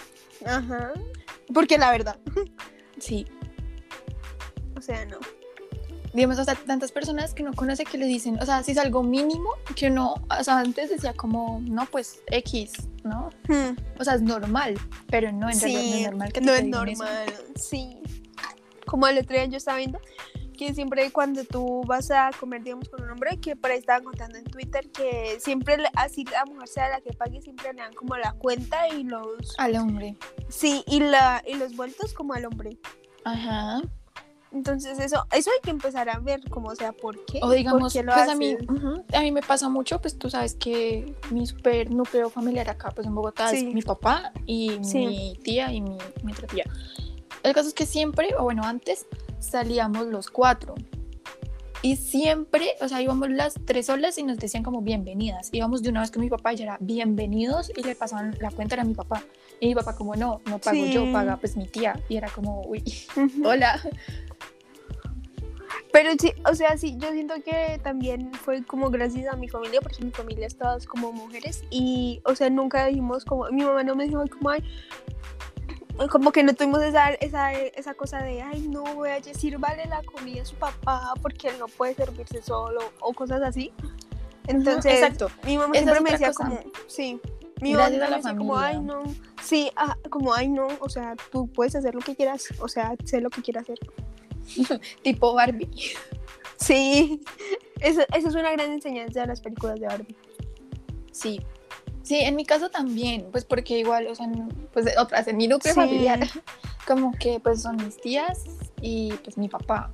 Ajá. 0.44 0.92
Porque 1.52 1.78
la 1.78 1.90
verdad. 1.90 2.18
Sí. 3.00 3.26
O 4.76 4.80
sea, 4.80 5.04
no 5.04 5.18
digamos, 6.14 6.38
o 6.38 6.44
sea, 6.44 6.54
tantas 6.54 6.92
personas 6.92 7.34
que 7.34 7.42
no 7.42 7.52
conoce 7.52 7.84
que 7.84 7.98
le 7.98 8.06
dicen, 8.06 8.38
o 8.40 8.46
sea, 8.46 8.62
si 8.62 8.70
es 8.70 8.78
algo 8.78 9.02
mínimo, 9.02 9.50
que 9.74 9.88
uno, 9.88 10.14
o 10.30 10.44
sea, 10.44 10.58
antes 10.60 10.88
decía 10.88 11.12
como, 11.12 11.60
no, 11.64 11.86
pues 11.86 12.20
X, 12.28 12.72
¿no? 13.02 13.30
Hmm. 13.48 13.76
O 13.98 14.04
sea, 14.04 14.14
es 14.14 14.22
normal, 14.22 14.78
pero 15.10 15.32
no, 15.32 15.50
en 15.50 15.60
realidad 15.60 15.82
no 15.82 15.96
es 15.96 16.04
normal 16.06 16.32
que 16.32 16.40
te 16.40 16.46
No 16.46 16.54
es 16.54 16.64
normal, 16.64 17.34
sí. 17.56 17.98
Como 18.86 19.08
el 19.08 19.18
otro 19.18 19.34
día 19.34 19.46
yo 19.46 19.56
estaba 19.56 19.78
viendo 19.78 19.98
que 20.54 20.74
siempre 20.74 21.10
cuando 21.10 21.44
tú 21.44 21.82
vas 21.86 22.10
a 22.10 22.30
comer, 22.38 22.62
digamos, 22.62 22.88
con 22.88 23.02
un 23.02 23.10
hombre, 23.10 23.38
que 23.38 23.56
por 23.56 23.70
ahí 23.70 23.78
estaban 23.78 24.04
contando 24.04 24.38
en 24.38 24.44
Twitter 24.44 24.90
que 24.90 25.38
siempre, 25.40 25.76
así 25.94 26.24
la 26.24 26.44
mujer 26.44 26.68
sea 26.68 26.88
la 26.88 27.00
que 27.00 27.12
pague, 27.12 27.40
siempre 27.42 27.72
le 27.72 27.80
dan 27.80 27.92
como 27.92 28.16
la 28.16 28.32
cuenta 28.32 28.88
y 28.88 29.04
los... 29.04 29.54
Al 29.58 29.76
hombre. 29.76 30.16
Sí, 30.48 30.82
y, 30.86 31.00
la, 31.00 31.42
y 31.46 31.54
los 31.54 31.76
vueltos 31.76 32.14
como 32.14 32.34
al 32.34 32.46
hombre. 32.46 32.78
Ajá. 33.24 33.82
Entonces 34.54 35.00
eso, 35.00 35.26
eso 35.32 35.50
hay 35.50 35.60
que 35.62 35.70
empezar 35.70 36.08
a 36.08 36.20
ver 36.20 36.48
como 36.48 36.74
sea 36.76 36.92
por 36.92 37.24
qué. 37.24 37.40
O 37.42 37.50
digamos, 37.50 37.92
pues 37.92 38.28
a 38.28 38.36
mí, 38.36 38.56
a 39.12 39.20
mí 39.20 39.32
me 39.32 39.42
pasa 39.42 39.68
mucho, 39.68 40.00
pues 40.00 40.16
tú 40.16 40.30
sabes 40.30 40.54
que 40.54 41.12
mi 41.30 41.44
super 41.44 41.90
núcleo 41.90 42.30
familiar 42.30 42.70
acá, 42.70 42.90
pues 42.94 43.06
en 43.06 43.14
Bogotá 43.16 43.50
es 43.50 43.64
mi 43.64 43.82
papá 43.82 44.32
y 44.46 44.78
mi 44.78 45.36
tía 45.42 45.72
y 45.72 45.80
mi, 45.80 45.98
mi 46.22 46.32
otra 46.32 46.46
tía. 46.46 46.64
El 47.42 47.52
caso 47.52 47.68
es 47.68 47.74
que 47.74 47.84
siempre, 47.84 48.34
o 48.38 48.44
bueno, 48.44 48.62
antes 48.62 49.06
salíamos 49.44 50.06
los 50.06 50.30
cuatro. 50.30 50.74
Y 51.82 51.96
siempre, 51.96 52.76
o 52.80 52.88
sea, 52.88 53.02
íbamos 53.02 53.28
las 53.28 53.54
tres 53.66 53.86
solas 53.86 54.16
y 54.16 54.22
nos 54.22 54.38
decían 54.38 54.62
como 54.62 54.80
bienvenidas. 54.80 55.50
Íbamos 55.52 55.82
de 55.82 55.90
una 55.90 56.00
vez 56.00 56.10
con 56.10 56.22
mi 56.22 56.30
papá 56.30 56.54
y 56.54 56.56
ya 56.56 56.64
era 56.64 56.78
bienvenidos 56.80 57.70
y 57.76 57.82
le 57.82 57.94
pasaban 57.94 58.34
la 58.40 58.50
cuenta 58.50 58.80
a 58.80 58.84
mi 58.84 58.94
papá. 58.94 59.22
Y 59.60 59.68
mi 59.68 59.74
papá 59.74 59.94
como 59.94 60.14
no, 60.16 60.40
no 60.46 60.58
pago 60.58 60.86
yo, 60.86 61.12
paga 61.12 61.36
pues 61.36 61.58
mi 61.58 61.66
tía. 61.66 62.00
Y 62.08 62.16
era 62.16 62.30
como, 62.30 62.62
uy, 62.62 62.82
hola. 63.44 63.82
Pero 65.92 66.10
sí, 66.18 66.32
o 66.50 66.54
sea, 66.54 66.76
sí, 66.78 66.96
yo 66.98 67.12
siento 67.12 67.34
que 67.44 67.78
también 67.82 68.32
fue 68.32 68.64
como 68.64 68.90
gracias 68.90 69.32
a 69.32 69.36
mi 69.36 69.48
familia, 69.48 69.80
porque 69.80 70.02
mi 70.02 70.10
familia 70.10 70.46
es 70.46 70.56
todas 70.56 70.86
como 70.86 71.12
mujeres 71.12 71.62
y, 71.70 72.20
o 72.24 72.34
sea, 72.34 72.48
nunca 72.50 72.86
dijimos 72.86 73.24
como, 73.24 73.48
mi 73.50 73.62
mamá 73.62 73.84
no 73.84 73.94
me 73.94 74.04
dijo 74.04 74.24
como, 74.32 74.50
ay, 74.50 74.64
como 76.10 76.32
que 76.32 76.42
no 76.42 76.54
tuvimos 76.54 76.82
esa, 76.82 77.10
esa, 77.10 77.52
esa 77.52 77.94
cosa 77.94 78.18
de, 78.22 78.42
ay, 78.42 78.68
no, 78.68 78.82
voy 78.94 79.10
a 79.10 79.20
decir, 79.20 79.58
vale 79.58 79.86
la 79.86 80.02
comida 80.02 80.42
a 80.42 80.44
su 80.44 80.56
papá 80.56 81.14
porque 81.22 81.48
él 81.48 81.54
no 81.58 81.66
puede 81.68 81.94
servirse 81.94 82.42
solo 82.42 82.80
o 83.00 83.12
cosas 83.12 83.42
así. 83.42 83.72
Entonces, 84.46 84.94
Exacto. 84.94 85.30
mi 85.44 85.56
mamá 85.56 85.74
siempre 85.74 86.00
me 86.00 86.10
decía 86.10 86.32
como, 86.32 86.58
sí. 86.86 87.20
Mi 87.60 87.74
mamá 87.74 87.90
me 87.90 87.98
decía 87.98 88.36
como, 88.36 88.58
ay, 88.58 88.80
no, 88.80 89.02
sí, 89.42 89.70
ah, 89.76 89.96
como, 90.10 90.34
ay, 90.34 90.48
no, 90.48 90.66
o 90.80 90.88
sea, 90.88 91.14
tú 91.30 91.46
puedes 91.46 91.74
hacer 91.76 91.94
lo 91.94 92.00
que 92.00 92.16
quieras, 92.16 92.48
o 92.60 92.68
sea, 92.68 92.94
sé 93.04 93.20
lo 93.20 93.30
que 93.30 93.42
quieras 93.42 93.62
hacer. 93.64 93.78
tipo 95.02 95.32
Barbie. 95.32 95.94
Sí, 96.56 97.20
eso, 97.80 98.02
es 98.12 98.24
una 98.34 98.50
gran 98.52 98.70
enseñanza 98.72 99.20
de 99.20 99.26
las 99.28 99.40
películas 99.40 99.80
de 99.80 99.86
Barbie. 99.86 100.16
Sí, 101.12 101.40
sí, 102.04 102.20
en 102.20 102.36
mi 102.36 102.44
caso 102.44 102.70
también, 102.70 103.26
pues 103.32 103.44
porque 103.44 103.78
igual, 103.78 104.06
o 104.06 104.14
sea, 104.14 104.28
pues 104.72 104.86
otras, 104.96 105.26
en 105.26 105.36
mi 105.36 105.48
núcleo 105.48 105.74
familiar, 105.74 106.20
como 106.86 107.12
que 107.12 107.40
pues 107.40 107.62
son 107.62 107.76
mis 107.76 108.00
tías 108.00 108.44
y 108.80 109.12
pues 109.24 109.36
mi 109.36 109.48
papá. 109.48 109.90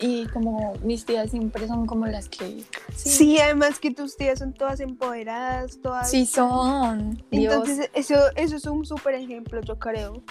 y 0.00 0.26
como 0.26 0.74
mis 0.82 1.04
tías 1.06 1.30
siempre 1.30 1.66
son 1.66 1.86
como 1.86 2.06
las 2.06 2.28
que... 2.28 2.62
Sí, 2.94 3.38
además 3.40 3.78
que 3.80 3.90
tus 3.92 4.16
tías 4.16 4.38
son 4.38 4.52
todas 4.52 4.80
empoderadas, 4.80 5.80
todas... 5.80 6.10
Sí 6.10 6.26
son. 6.26 7.24
Entonces 7.30 7.90
eso, 7.94 8.16
eso 8.36 8.56
es 8.56 8.66
un 8.66 8.84
súper 8.84 9.14
ejemplo, 9.14 9.60
yo 9.62 9.78
creo. 9.78 10.22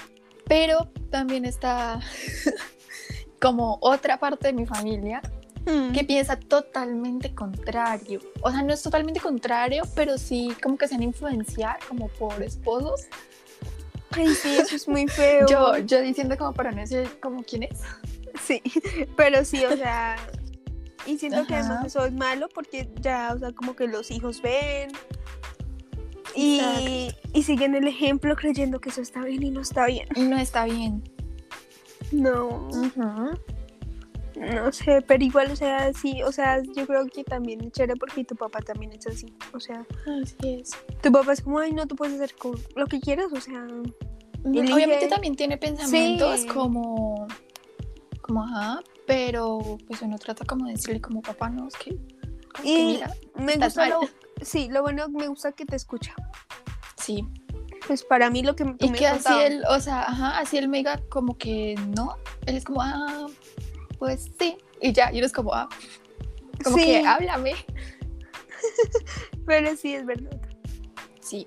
Pero 0.45 0.89
también 1.09 1.43
está 1.43 1.99
como 3.41 3.77
otra 3.81 4.19
parte 4.19 4.47
de 4.47 4.53
mi 4.53 4.65
familia 4.65 5.21
que 5.93 6.03
piensa 6.03 6.37
totalmente 6.37 7.33
contrario. 7.33 8.21
O 8.41 8.51
sea, 8.51 8.63
no 8.63 8.73
es 8.73 8.81
totalmente 8.81 9.19
contrario, 9.19 9.83
pero 9.95 10.17
sí 10.17 10.55
como 10.61 10.77
que 10.77 10.87
se 10.87 10.95
han 10.95 11.03
influenciar 11.03 11.79
como 11.87 12.07
por 12.09 12.41
esposos. 12.41 13.07
Ay, 14.11 14.33
sí, 14.33 14.55
eso 14.57 14.75
es 14.75 14.87
muy 14.87 15.07
feo. 15.07 15.45
Yo, 15.49 15.77
yo 15.79 16.01
diciendo 16.01 16.37
como 16.37 16.53
para 16.53 16.71
no 16.71 16.77
decir 16.77 17.07
como 17.21 17.43
quién 17.43 17.63
es. 17.63 17.81
Sí, 18.41 18.61
pero 19.17 19.43
sí, 19.43 19.65
o 19.65 19.75
sea, 19.75 20.15
y 21.05 21.17
siento 21.17 21.45
que 21.45 21.55
además 21.55 21.85
eso 21.85 22.05
es 22.05 22.13
malo 22.13 22.47
porque 22.53 22.89
ya, 23.01 23.33
o 23.35 23.39
sea, 23.39 23.51
como 23.51 23.75
que 23.75 23.87
los 23.87 24.11
hijos 24.11 24.41
ven 24.41 24.91
y, 26.35 27.11
y, 27.33 27.43
siguen 27.43 27.73
el 27.73 27.87
ejemplo 27.87 28.35
creyendo 28.35 28.79
que 28.79 28.89
eso 28.89 29.01
está 29.01 29.21
bien 29.21 29.41
y 29.41 29.49
no 29.49 29.61
está 29.61 29.87
bien. 29.87 30.07
No 30.15 30.37
está 30.37 30.65
bien. 30.65 31.03
No. 32.11 32.69
No 34.39 34.71
sé, 34.71 35.01
pero 35.01 35.23
igual, 35.23 35.51
o 35.51 35.55
sea, 35.55 35.91
sí, 35.93 36.21
o 36.23 36.31
sea, 36.31 36.61
yo 36.61 36.85
creo 36.85 37.07
que 37.07 37.23
también 37.23 37.63
es 37.63 37.71
chévere 37.71 37.95
porque 37.95 38.23
tu 38.23 38.35
papá 38.35 38.59
también 38.59 38.91
es 38.93 39.07
así, 39.07 39.33
o 39.53 39.59
sea. 39.59 39.85
Así 40.21 40.59
es. 40.61 40.71
Tu 41.01 41.11
papá 41.11 41.33
es 41.33 41.41
como, 41.41 41.59
ay, 41.59 41.71
no, 41.73 41.87
tú 41.87 41.95
puedes 41.95 42.15
hacer 42.15 42.35
lo 42.75 42.85
que 42.85 42.99
quieras, 42.99 43.27
o 43.33 43.41
sea. 43.41 43.65
Obviamente 44.45 45.07
también 45.07 45.35
tiene 45.35 45.57
pensamientos 45.57 46.45
como 46.45 47.27
como, 48.27 48.43
ajá, 48.43 48.81
pero 49.07 49.77
pues 49.87 50.01
uno 50.01 50.17
trata 50.17 50.45
como 50.45 50.65
de 50.65 50.73
decirle 50.73 51.01
como 51.01 51.21
papá, 51.21 51.49
no, 51.49 51.67
es 51.67 51.75
que... 51.75 51.97
y 52.63 52.99
me 53.35 53.55
gusta 53.55 53.87
lo, 53.87 54.01
sí, 54.41 54.67
lo 54.69 54.81
bueno, 54.83 55.07
me 55.09 55.27
gusta 55.27 55.53
que 55.53 55.65
te 55.65 55.75
escucha. 55.75 56.13
Sí. 57.01 57.25
Pues 57.87 58.03
para 58.03 58.29
mí 58.29 58.43
lo 58.43 58.53
que 58.55 58.75
Y 58.79 58.91
que 58.91 59.07
así 59.07 59.33
él, 59.33 59.63
o 59.69 59.79
sea, 59.79 60.01
ajá, 60.01 60.39
así 60.39 60.57
él 60.57 60.67
me 60.67 60.77
diga 60.77 61.01
como 61.09 61.37
que 61.37 61.75
no, 61.95 62.17
él 62.45 62.57
es 62.57 62.65
como, 62.65 62.81
ah, 62.81 63.27
pues 63.99 64.31
sí, 64.39 64.57
y 64.81 64.93
ya, 64.93 65.11
y 65.11 65.17
uno 65.17 65.25
es 65.25 65.33
como, 65.33 65.53
ah, 65.53 65.69
como 66.63 66.75
que 66.75 67.05
háblame. 67.05 67.53
pero 69.45 69.75
sí, 69.75 69.93
es 69.95 70.05
verdad. 70.05 70.39
Sí. 71.21 71.45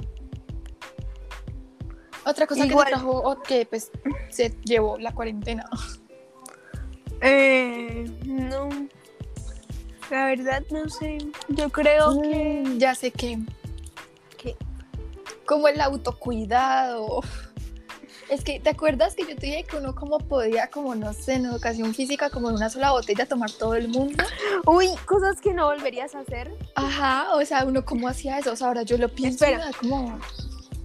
Otra 2.25 2.47
cosa 2.47 2.69
que 2.69 2.75
te 2.75 2.85
trajo, 2.85 3.11
o 3.11 3.43
que 3.43 3.67
pues 3.67 3.91
se 4.29 4.51
llevó 4.65 4.99
la 4.99 5.13
cuarentena. 5.13 5.65
Eh, 7.23 8.11
no. 8.25 8.71
La 10.11 10.25
verdad 10.25 10.63
no 10.71 10.89
sé. 10.89 11.19
Yo 11.49 11.69
creo 11.69 12.13
mm, 12.13 12.23
que. 12.23 12.79
Ya 12.79 12.95
sé 12.95 13.11
que. 13.11 13.39
¿Qué? 14.39 14.57
Como 15.45 15.69
el 15.69 15.83
autocuidado. 15.83 17.21
Es 18.31 18.45
que, 18.45 18.61
¿te 18.61 18.71
acuerdas 18.71 19.17
que 19.17 19.25
yo 19.25 19.35
te 19.35 19.47
dije 19.47 19.65
que 19.65 19.77
uno 19.77 19.93
como 19.95 20.19
podía, 20.19 20.69
como 20.69 20.95
no 20.95 21.13
sé, 21.13 21.35
en 21.35 21.47
educación 21.47 21.93
física, 21.95 22.31
como 22.31 22.49
en 22.49 22.55
una 22.55 22.71
sola 22.71 22.93
botella 22.93 23.27
tomar 23.27 23.51
todo 23.51 23.75
el 23.75 23.89
mundo? 23.89 24.23
Uy, 24.67 24.89
cosas 25.05 25.41
que 25.41 25.53
no 25.53 25.67
volverías 25.67 26.15
a 26.15 26.21
hacer. 26.21 26.55
Ajá, 26.77 27.35
o 27.35 27.45
sea, 27.45 27.65
uno 27.65 27.85
cómo 27.85 28.07
hacía 28.07 28.39
eso, 28.39 28.53
o 28.53 28.57
sea, 28.57 28.69
ahora 28.69 28.83
yo 28.83 28.99
lo 28.99 29.09
pienso. 29.09 29.45
Espera, 29.45 29.73
como 29.81 30.21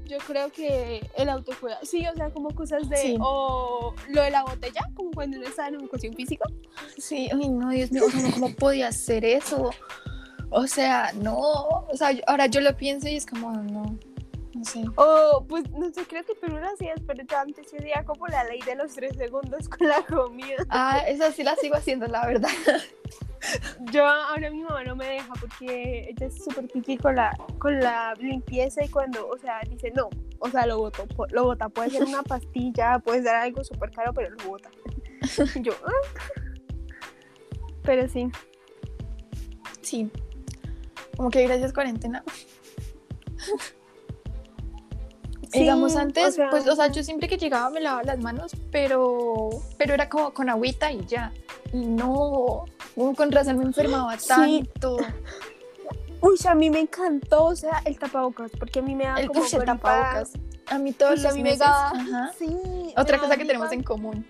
yo 0.07 0.17
creo 0.25 0.51
que 0.51 1.07
el 1.15 1.29
autocuidado, 1.29 1.85
sí, 1.85 2.05
o 2.07 2.15
sea, 2.15 2.29
como 2.31 2.49
cosas 2.51 2.87
de, 2.89 3.17
o 3.19 3.93
lo 4.09 4.21
de 4.21 4.31
la 4.31 4.43
botella, 4.43 4.81
como 4.95 5.11
cuando 5.11 5.37
uno 5.37 5.47
está 5.47 5.67
en 5.67 5.75
educación 5.75 6.15
física. 6.15 6.45
Sí, 6.97 7.29
ay, 7.31 7.49
no, 7.49 7.69
Dios 7.69 7.91
mío, 7.91 8.03
¿cómo 8.33 8.55
podía 8.55 8.87
hacer 8.87 9.23
eso? 9.23 9.71
O 10.49 10.67
sea, 10.67 11.11
no, 11.13 11.37
o 11.39 11.91
sea, 11.93 12.11
ahora 12.27 12.47
yo 12.47 12.61
lo 12.61 12.75
pienso 12.77 13.07
y 13.07 13.15
es 13.15 13.25
como, 13.25 13.51
no, 13.51 13.97
no 14.55 14.63
sé. 14.63 14.85
O, 14.95 15.45
pues, 15.47 15.69
no 15.71 15.91
sé, 15.91 16.05
creo 16.07 16.23
que 16.23 16.33
tú 16.35 16.47
lo 16.47 16.65
hacías, 16.65 17.01
pero 17.05 17.23
yo 17.23 17.37
antes 17.37 17.67
hacía 17.73 18.05
como 18.05 18.25
la 18.27 18.45
ley 18.45 18.61
de 18.61 18.75
los 18.75 18.93
tres 18.93 19.15
segundos 19.17 19.67
con 19.67 19.87
la 19.87 20.01
comida. 20.03 20.63
Ah, 20.69 20.99
esa 21.07 21.31
sí 21.31 21.43
la 21.43 21.55
sigo 21.57 21.75
haciendo, 21.75 22.07
la 22.07 22.25
verdad. 22.25 22.49
Yo 23.91 24.05
ahora 24.05 24.49
mi 24.49 24.63
mamá 24.63 24.83
no 24.85 24.95
me 24.95 25.05
deja 25.07 25.31
porque 25.39 26.09
ella 26.09 26.27
es 26.27 26.43
súper 26.43 26.67
piqui 26.67 26.97
con 26.97 27.15
la, 27.15 27.37
con 27.59 27.79
la 27.79 28.13
limpieza 28.15 28.83
y 28.83 28.89
cuando, 28.89 29.27
o 29.27 29.37
sea, 29.37 29.59
dice 29.69 29.91
no, 29.93 30.09
o 30.39 30.49
sea, 30.49 30.65
lo 30.65 30.79
voto, 30.79 31.05
lo 31.29 31.43
vota, 31.43 31.69
puede 31.69 31.91
ser 31.91 32.03
una 32.05 32.23
pastilla, 32.23 32.97
puede 32.99 33.23
ser 33.23 33.35
algo 33.35 33.63
súper 33.63 33.91
caro, 33.91 34.13
pero 34.13 34.29
lo 34.29 34.43
vota. 34.45 34.71
Yo, 35.61 35.73
ah". 35.85 36.21
pero 37.83 38.07
sí. 38.07 38.31
Sí. 39.81 40.09
Como 41.17 41.29
que 41.29 41.43
gracias 41.43 41.73
cuarentena. 41.73 42.23
Digamos 45.51 45.95
antes, 45.95 46.37
pues, 46.49 46.67
o 46.67 46.75
sea, 46.75 46.87
yo 46.87 47.03
siempre 47.03 47.27
que 47.27 47.37
llegaba 47.37 47.69
me 47.69 47.81
lavaba 47.81 48.03
las 48.03 48.19
manos, 48.19 48.51
pero, 48.71 49.49
pero 49.77 49.93
era 49.93 50.09
como 50.09 50.33
con 50.33 50.49
agüita 50.49 50.91
y 50.91 51.05
ya. 51.05 51.31
Y 51.73 51.85
no, 51.85 52.65
con 53.15 53.31
razón 53.31 53.57
me 53.57 53.65
enfermaba 53.65 54.15
tanto. 54.17 54.97
Uy, 56.21 56.37
a 56.47 56.55
mí 56.55 56.69
me 56.69 56.79
encantó, 56.79 57.45
o 57.45 57.55
sea, 57.55 57.81
el 57.85 57.99
tapabocas, 57.99 58.51
porque 58.57 58.79
a 58.79 58.81
mí 58.81 58.95
me 58.95 59.05
da 59.05 59.17
el, 59.17 59.27
como 59.27 59.45
el 59.51 59.65
tapabocas. 59.65 60.33
A 60.67 60.79
mí 60.79 60.91
todos 60.93 61.21
los 61.21 61.31
a 61.31 61.35
mí 61.35 61.43
me 61.43 61.55
da, 61.55 62.31
Sí. 62.37 62.93
Otra 62.97 63.19
cosa 63.19 63.37
que 63.37 63.45
tenemos 63.45 63.71
en 63.71 63.83
común. 63.83 64.25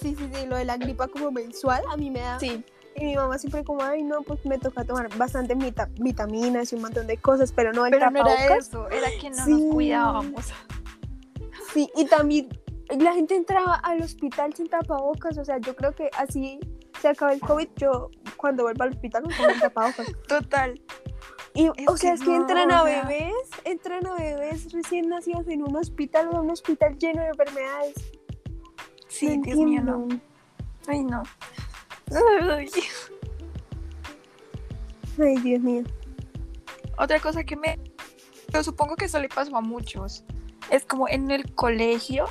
Sí, 0.00 0.14
sí, 0.16 0.28
sí, 0.32 0.46
lo 0.46 0.56
de 0.56 0.64
la 0.64 0.76
gripa 0.76 1.08
como 1.08 1.30
mensual, 1.30 1.82
a 1.90 1.96
mí 1.96 2.10
me 2.10 2.20
da. 2.20 2.38
Sí. 2.38 2.62
Y 3.00 3.04
mi 3.04 3.16
mamá 3.16 3.38
siempre 3.38 3.64
como, 3.64 3.82
ay, 3.82 4.02
no, 4.02 4.22
pues 4.22 4.44
me 4.44 4.58
toca 4.58 4.84
tomar 4.84 5.08
bastante 5.16 5.54
vitaminas 6.00 6.72
y 6.72 6.76
un 6.76 6.82
montón 6.82 7.06
de 7.06 7.16
cosas, 7.16 7.52
pero 7.52 7.72
no 7.72 7.86
el 7.86 7.92
pero 7.92 8.10
no 8.10 8.26
era 8.26 8.56
eso, 8.56 8.88
era 8.90 9.08
que 9.20 9.30
no 9.30 9.46
nos 9.46 9.74
cuidábamos. 9.74 10.52
Sí, 11.72 11.88
y 11.96 12.06
también 12.06 12.48
la 12.98 13.12
gente 13.12 13.36
entraba 13.36 13.74
al 13.74 14.02
hospital 14.02 14.54
sin 14.54 14.68
tapabocas, 14.68 15.38
o 15.38 15.44
sea, 15.44 15.58
yo 15.58 15.76
creo 15.76 15.94
que 15.94 16.10
así 16.16 16.58
se 17.00 17.08
acaba 17.08 17.32
el 17.32 17.40
COVID, 17.40 17.68
yo 17.76 18.10
cuando 18.36 18.64
vuelva 18.64 18.86
al 18.86 18.92
hospital 18.92 19.24
me 19.26 19.34
pongo 19.34 19.60
tapabocas. 19.60 20.06
Total. 20.26 20.80
Y, 21.54 21.68
o 21.88 21.96
sea, 21.96 22.14
es 22.14 22.22
que 22.22 22.34
entran 22.34 22.70
a 22.70 22.84
bebés, 22.84 23.32
entran 23.64 24.06
a 24.06 24.14
bebés 24.14 24.72
recién 24.72 25.08
nacidos 25.08 25.46
en 25.48 25.62
un 25.62 25.76
hospital, 25.76 26.28
o 26.32 26.40
un 26.40 26.50
hospital 26.50 26.96
lleno 26.98 27.22
de 27.22 27.28
enfermedades. 27.28 27.94
Sí, 29.08 29.38
Dios 29.42 29.58
mío, 29.58 29.82
no. 29.82 30.06
Ay, 30.86 31.02
no. 31.02 31.22
Ay, 35.18 35.36
Dios 35.38 35.60
mío. 35.60 35.82
Otra 36.96 37.20
cosa 37.20 37.44
que 37.44 37.56
me... 37.56 37.78
Yo 38.52 38.64
supongo 38.64 38.96
que 38.96 39.06
eso 39.06 39.18
le 39.18 39.28
pasó 39.28 39.56
a 39.56 39.60
muchos. 39.60 40.24
Es 40.70 40.84
como 40.84 41.08
en 41.08 41.30
el 41.30 41.54
colegio, 41.54 42.26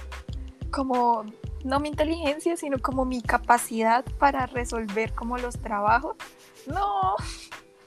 como 0.71 1.25
no 1.63 1.79
mi 1.79 1.89
inteligencia, 1.89 2.57
sino 2.57 2.79
como 2.79 3.05
mi 3.05 3.21
capacidad 3.21 4.03
para 4.19 4.47
resolver 4.47 5.13
como 5.13 5.37
los 5.37 5.59
trabajos. 5.59 6.15
No, 6.65 7.15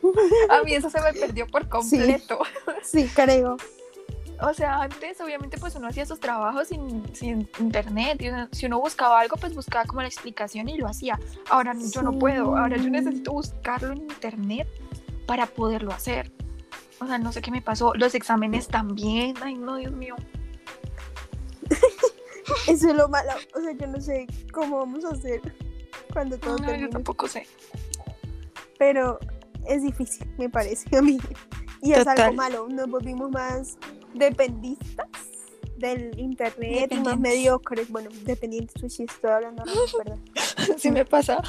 a 0.51 0.63
mí 0.63 0.75
eso 0.75 0.91
se 0.91 1.01
me 1.01 1.13
perdió 1.13 1.47
por 1.47 1.69
completo. 1.69 2.39
Sí, 2.83 3.09
creo. 3.15 3.57
O 4.43 4.55
sea, 4.55 4.83
antes 4.83 5.21
obviamente 5.21 5.59
pues 5.59 5.75
uno 5.75 5.89
hacía 5.89 6.07
sus 6.07 6.19
trabajos 6.19 6.69
sin, 6.69 7.15
sin 7.15 7.49
internet. 7.59 8.23
Y 8.23 8.57
si 8.57 8.67
uno 8.67 8.81
buscaba 8.81 9.21
algo, 9.21 9.37
pues 9.37 9.55
buscaba 9.55 9.85
como 9.85 10.01
la 10.01 10.09
explicación 10.09 10.69
y 10.69 10.79
lo 10.79 10.87
hacía. 10.87 11.19
Ahora 11.51 11.75
yo 11.75 12.03
no 12.03 12.19
puedo. 12.19 12.57
Ahora 12.57 12.77
yo 12.77 12.89
necesito 12.89 13.33
buscarlo 13.33 13.93
en 13.93 13.99
internet 13.99 14.67
para 15.27 15.47
poderlo 15.47 15.93
hacer. 15.93 16.33
O 17.01 17.07
sea, 17.07 17.19
no 17.19 17.33
sé 17.33 17.43
qué 17.43 17.51
me 17.51 17.63
pasó. 17.63 17.93
Los 17.95 18.15
exámenes 18.15 18.69
también. 18.69 19.35
Ay, 19.43 19.55
no, 19.55 19.77
Dios 19.77 19.93
mío. 19.93 20.17
Eso 22.67 22.91
es 22.91 22.97
lo 22.97 23.09
malo. 23.09 23.33
O 23.55 23.61
sea, 23.61 23.73
yo 23.73 23.87
no 23.87 24.01
sé 24.01 24.27
cómo 24.53 24.79
vamos 24.79 25.05
a 25.05 25.11
hacer 25.11 25.41
cuando 26.13 26.39
todo 26.39 26.59
no, 26.59 26.75
Yo 26.75 26.89
tampoco 26.89 27.29
sé. 27.29 27.47
Pero 28.79 29.19
es 29.67 29.83
difícil, 29.83 30.27
me 30.39 30.49
parece 30.49 30.97
a 30.97 31.03
mí. 31.03 31.19
Y 31.83 31.93
es 31.93 32.07
algo 32.07 32.35
malo. 32.35 32.69
Nos 32.69 32.89
volvimos 32.89 33.31
más 33.31 33.79
dependistas 34.15 35.09
del 35.77 36.19
internet 36.19 36.93
y 36.93 37.01
más 37.01 37.19
mediocres. 37.19 37.91
Bueno, 37.91 38.11
dependientes, 38.25 38.75
pues 38.81 38.95
sí 38.95 39.05
estoy 39.05 39.31
hablando, 39.31 39.65
no, 39.65 39.73
sí 40.77 40.91
me 40.91 41.05
pasa. 41.05 41.43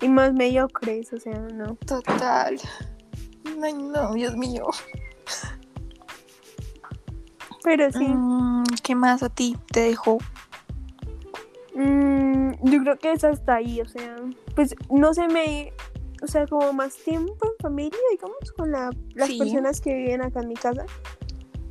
Y 0.00 0.08
más 0.08 0.32
mediocres, 0.32 1.12
o 1.12 1.20
sea, 1.20 1.38
no. 1.38 1.76
Total. 1.86 2.58
Ay, 3.62 3.72
no, 3.74 4.14
Dios 4.14 4.36
mío. 4.36 4.66
Pero 7.62 7.92
sí. 7.92 8.06
Mm, 8.06 8.64
¿Qué 8.82 8.94
más 8.94 9.22
a 9.22 9.28
ti 9.28 9.56
te 9.72 9.80
dejó? 9.80 10.18
Mm, 11.74 12.52
yo 12.62 12.82
creo 12.82 12.98
que 12.98 13.12
es 13.12 13.24
hasta 13.24 13.56
ahí, 13.56 13.80
o 13.80 13.88
sea, 13.88 14.16
pues 14.54 14.74
no 14.90 15.14
se 15.14 15.28
me, 15.28 15.72
o 16.22 16.26
sea, 16.26 16.46
como 16.46 16.72
más 16.72 16.96
tiempo 16.96 17.36
en 17.42 17.52
familia, 17.60 17.98
digamos, 18.10 18.52
con 18.56 18.72
la, 18.72 18.90
las 19.14 19.30
personas 19.30 19.80
que 19.80 19.94
viven 19.94 20.22
acá 20.22 20.40
en 20.40 20.48
mi 20.48 20.54
casa. 20.54 20.84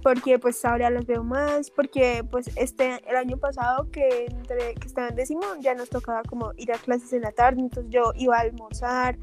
Porque 0.01 0.39
pues 0.39 0.63
ahora 0.65 0.89
las 0.89 1.05
veo 1.05 1.23
más, 1.23 1.69
porque 1.71 2.23
pues 2.29 2.49
este, 2.55 2.99
el 3.07 3.15
año 3.15 3.37
pasado 3.37 3.89
que, 3.91 4.25
entre, 4.25 4.75
que 4.75 4.87
estaba 4.87 5.09
en 5.09 5.15
décimo 5.15 5.41
ya 5.59 5.73
nos 5.75 5.89
tocaba 5.89 6.23
como 6.23 6.53
ir 6.57 6.71
a 6.71 6.77
clases 6.77 7.13
en 7.13 7.21
la 7.21 7.31
tarde, 7.31 7.61
entonces 7.61 7.91
yo 7.91 8.11
iba 8.15 8.37
a 8.37 8.41
almorzar, 8.41 9.17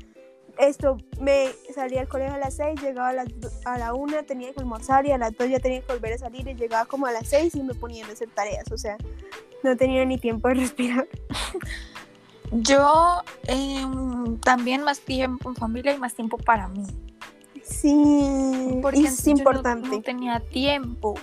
esto, 0.58 0.96
me 1.20 1.48
salía 1.74 2.00
al 2.00 2.08
colegio 2.08 2.34
a 2.34 2.38
las 2.38 2.54
6, 2.56 2.80
llegaba 2.80 3.10
a, 3.10 3.12
las, 3.12 3.26
a 3.64 3.78
la 3.78 3.94
1, 3.94 4.24
tenía 4.24 4.52
que 4.52 4.60
almorzar 4.60 5.06
y 5.06 5.12
a 5.12 5.18
las 5.18 5.36
2 5.36 5.50
ya 5.50 5.58
tenía 5.58 5.80
que 5.82 5.92
volver 5.92 6.14
a 6.14 6.18
salir 6.18 6.48
y 6.48 6.54
llegaba 6.54 6.86
como 6.86 7.06
a 7.06 7.12
las 7.12 7.28
6 7.28 7.54
y 7.56 7.62
me 7.62 7.74
ponían 7.74 8.08
a 8.08 8.12
hacer 8.12 8.28
tareas, 8.30 8.70
o 8.72 8.78
sea, 8.78 8.96
no 9.62 9.76
tenía 9.76 10.04
ni 10.04 10.18
tiempo 10.18 10.48
de 10.48 10.54
respirar. 10.54 11.06
Yo 12.52 13.22
eh, 13.48 13.84
también 14.44 14.82
más 14.82 15.00
tiempo 15.00 15.48
en 15.48 15.56
familia 15.56 15.94
y 15.94 15.98
más 15.98 16.14
tiempo 16.14 16.38
para 16.38 16.68
mí. 16.68 16.84
Sí, 17.68 18.78
porque 18.80 19.00
es 19.00 19.26
importante. 19.26 19.88
No, 19.88 20.02
tenía 20.02 20.40
tiempo. 20.40 21.14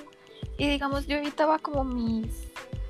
Y 0.57 0.67
digamos, 0.67 1.07
yo 1.07 1.17
evitaba 1.17 1.57
como 1.57 1.83
mis 1.83 2.27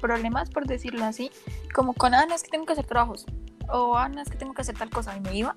problemas, 0.01 0.49
por 0.49 0.65
decirlo 0.65 1.05
así, 1.05 1.31
como 1.73 1.93
con, 1.93 2.13
ah, 2.13 2.25
no, 2.27 2.35
es 2.35 2.43
que 2.43 2.49
tengo 2.49 2.65
que 2.65 2.73
hacer 2.73 2.85
trabajos, 2.85 3.25
o 3.69 3.95
ah, 3.97 4.09
no, 4.09 4.21
es 4.21 4.29
que 4.29 4.37
tengo 4.37 4.53
que 4.53 4.61
hacer 4.61 4.77
tal 4.77 4.89
cosa, 4.89 5.15
y 5.15 5.21
me 5.21 5.35
iba. 5.35 5.55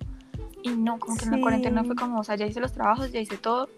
Y 0.63 0.71
no, 0.71 0.99
como 0.99 1.17
que 1.17 1.25
en 1.25 1.33
la 1.33 1.41
cuarentena 1.41 1.85
fue 1.85 1.97
como, 1.97 2.21
o 2.21 2.25
sea, 2.25 2.37
ya 2.37 2.47
hice 2.47 2.61
los 2.61 2.73
trabajos, 2.73 3.13
ya 3.13 3.21
hice 3.21 3.39
todo, 3.39 3.69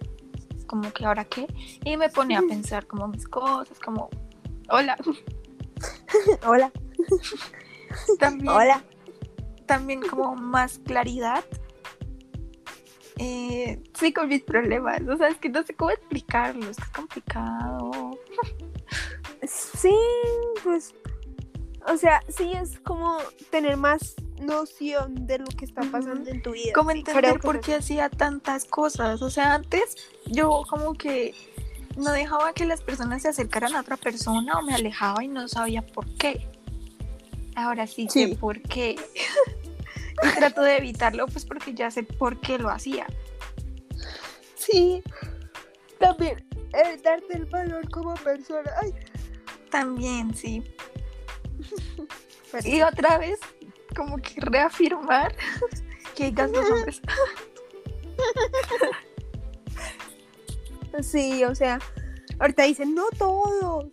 como 0.66 0.92
que 0.92 1.06
ahora 1.06 1.24
qué. 1.24 1.46
Y 1.84 1.96
me 1.96 2.08
pone 2.08 2.36
a 2.36 2.42
pensar 2.48 2.86
como 2.86 3.08
mis 3.08 3.26
cosas, 3.26 3.78
como, 3.78 4.10
hola. 4.68 4.96
hola. 6.46 6.72
También, 8.18 8.48
hola. 8.48 8.84
También 9.66 10.00
como 10.02 10.34
más 10.34 10.78
claridad 10.80 11.44
eh, 13.18 13.82
sí 13.98 14.12
con 14.12 14.28
mis 14.28 14.42
problemas. 14.42 15.02
O 15.08 15.16
sea, 15.16 15.28
es 15.28 15.36
que 15.36 15.48
no 15.48 15.62
sé 15.62 15.74
cómo 15.74 15.90
explicarlo, 15.90 16.68
es 16.70 16.76
que 16.76 16.84
es 16.84 16.90
complicado. 16.90 17.90
Sí, 19.46 19.94
pues, 20.64 20.94
o 21.86 21.96
sea, 21.96 22.22
sí 22.28 22.52
es 22.52 22.80
como 22.80 23.18
tener 23.50 23.76
más 23.76 24.16
noción 24.40 25.26
de 25.26 25.38
lo 25.38 25.46
que 25.46 25.64
está 25.64 25.82
pasando 25.82 26.28
en 26.30 26.42
tu 26.42 26.52
vida. 26.52 26.72
Como 26.74 26.90
entender 26.90 27.38
por 27.38 27.60
qué 27.60 27.76
hacía 27.76 28.10
tantas 28.10 28.64
cosas. 28.64 29.22
O 29.22 29.30
sea, 29.30 29.54
antes 29.54 29.96
yo 30.26 30.62
como 30.68 30.94
que 30.94 31.34
no 31.96 32.12
dejaba 32.12 32.52
que 32.52 32.64
las 32.64 32.82
personas 32.82 33.22
se 33.22 33.28
acercaran 33.28 33.74
a 33.76 33.80
otra 33.80 33.96
persona 33.96 34.58
o 34.58 34.62
me 34.62 34.74
alejaba 34.74 35.22
y 35.22 35.28
no 35.28 35.46
sabía 35.48 35.82
por 35.82 36.06
qué. 36.16 36.46
Ahora 37.54 37.86
sí, 37.86 38.08
sí. 38.10 38.28
sé 38.28 38.36
por 38.36 38.60
qué. 38.62 38.96
trato 40.34 40.62
de 40.62 40.78
evitarlo 40.78 41.26
pues 41.26 41.44
porque 41.44 41.74
ya 41.74 41.90
sé 41.90 42.02
por 42.02 42.40
qué 42.40 42.58
lo 42.58 42.70
hacía. 42.70 43.06
Sí, 44.54 45.02
también 45.98 46.46
el 46.72 47.02
darte 47.02 47.36
el 47.36 47.46
valor 47.46 47.88
como 47.90 48.14
persona. 48.14 48.70
Ay. 48.82 48.94
También, 49.70 50.34
sí. 50.34 50.62
y 52.64 52.80
otra 52.82 53.18
vez, 53.18 53.38
como 53.94 54.16
que 54.18 54.40
reafirmar 54.40 55.34
que 56.14 56.24
hay 56.24 56.30
dos 56.30 56.50
hombres. 56.56 57.00
sí, 61.02 61.44
o 61.44 61.54
sea, 61.54 61.78
ahorita 62.38 62.64
dicen, 62.64 62.94
no 62.94 63.08
todos. 63.18 63.86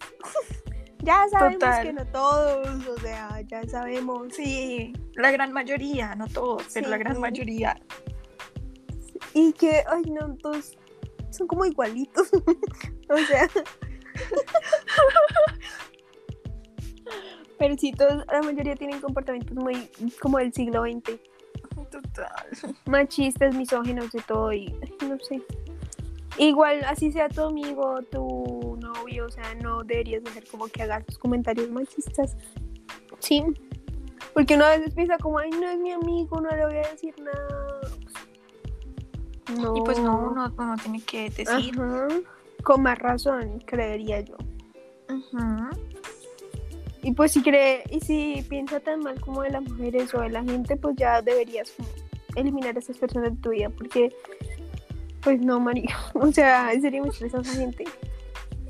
Ya 1.00 1.26
sabemos 1.30 1.80
que 1.82 1.94
no 1.94 2.06
todos, 2.08 2.88
o 2.88 3.00
sea, 3.00 3.42
ya 3.42 3.68
sabemos. 3.68 4.34
Sí, 4.34 4.94
la 5.16 5.32
gran 5.32 5.52
mayoría, 5.52 6.16
no 6.16 6.28
todos, 6.28 6.64
pero 6.74 6.90
la 6.90 6.98
gran 6.98 7.20
mayoría. 7.20 7.80
Y 9.34 9.54
que, 9.54 9.84
ay, 9.88 10.04
no, 10.12 10.36
todos 10.36 10.78
son 11.32 11.48
como 11.48 11.66
igualitos. 11.66 12.30
o 13.10 13.18
sea. 13.18 13.50
pero 17.60 17.76
sí, 17.78 17.92
todos, 17.92 18.26
la 18.32 18.42
mayoría 18.42 18.76
tienen 18.76 19.00
comportamientos 19.00 19.56
muy 19.56 19.90
como 20.22 20.40
del 20.40 20.54
siglo 20.54 20.84
XX. 20.84 21.20
Total. 21.92 22.76
Machistas, 22.86 23.56
misóginos, 23.56 24.12
de 24.12 24.22
todo, 24.22 24.52
y 24.54 24.74
no 25.08 25.20
sé. 25.20 25.42
Igual, 26.38 26.84
así 26.86 27.12
sea 27.12 27.30
tu 27.30 27.44
amigo, 27.44 28.02
tu 28.12 28.75
novio, 28.98 29.26
o 29.26 29.30
sea, 29.30 29.56
no 29.56 29.84
deberías 29.84 30.24
dejar 30.24 30.44
como 30.46 30.68
que 30.68 30.84
hagas 30.84 31.06
tus 31.06 31.18
comentarios 31.18 31.70
machistas. 31.70 32.36
Sí. 33.20 33.44
Porque 34.34 34.56
uno 34.56 34.66
a 34.66 34.78
veces 34.78 34.94
piensa 34.94 35.18
como, 35.18 35.40
ay, 35.40 35.50
no 35.52 35.70
es 35.70 35.80
mi 35.80 35.92
amigo, 35.92 36.42
no 36.42 36.50
le 36.50 36.66
voy 36.66 36.78
a 36.78 36.92
decir 36.92 37.14
nada. 37.20 37.82
No. 39.58 39.78
Y 39.78 39.82
pues 39.82 40.00
no, 40.00 40.32
uno, 40.32 40.76
tiene 40.82 41.02
que 41.02 41.30
decir. 41.30 41.80
Con 42.64 42.82
más 42.82 42.98
razón, 42.98 43.60
creería 43.66 44.22
yo. 44.22 44.36
Y 47.04 47.12
pues 47.12 47.32
si 47.32 47.44
cree, 47.44 47.84
y 47.92 48.00
si 48.00 48.44
piensa 48.50 48.80
tan 48.80 49.02
mal 49.02 49.22
como 49.22 49.44
de 49.44 49.52
las 49.52 49.62
mujeres 49.62 50.14
o 50.16 50.22
de 50.22 50.30
la 50.30 50.44
gente, 50.44 50.76
pues 50.76 50.96
ya 50.96 51.22
deberías 51.22 51.72
eliminar 52.36 52.76
a 52.76 52.80
esas 52.80 52.98
personas 52.98 53.32
de 53.32 53.38
tu 53.38 53.52
vida, 53.52 53.70
porque 53.70 54.12
pues 55.26 55.40
no, 55.42 55.60
María. 55.60 55.96
O 56.14 56.32
sea, 56.32 56.72
en 56.72 56.82
serio 56.82 57.04
me 57.04 57.10
estresa 57.10 57.42
esa 57.42 57.54
gente. 57.54 57.84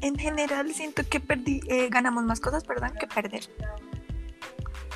En 0.05 0.19
general 0.19 0.71
siento 0.71 1.01
que 1.09 1.19
perdí, 1.19 1.61
eh, 1.67 1.89
ganamos 1.89 2.23
más 2.25 2.39
cosas, 2.39 2.63
perdón, 2.63 2.91
que 2.99 3.07
perder. 3.07 3.49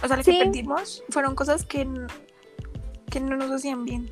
O 0.03 0.07
sea, 0.07 0.17
lo 0.17 0.23
que 0.23 0.33
perdimos 0.33 1.03
fueron 1.09 1.33
cosas 1.33 1.65
que, 1.65 1.89
que 3.09 3.19
no 3.19 3.35
nos 3.35 3.49
hacían 3.49 3.85
bien. 3.85 4.07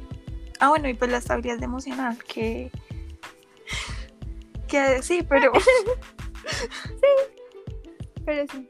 Ah, 0.60 0.70
bueno, 0.70 0.90
y 0.90 0.96
pues 0.96 1.12
la 1.12 1.18
estabilidad 1.18 1.62
emocional, 1.62 2.18
que... 2.24 2.72
Que 4.68 5.04
sí, 5.04 5.22
pero... 5.22 5.52
sí, 6.50 7.36
pero 8.26 8.52
sí. 8.52 8.66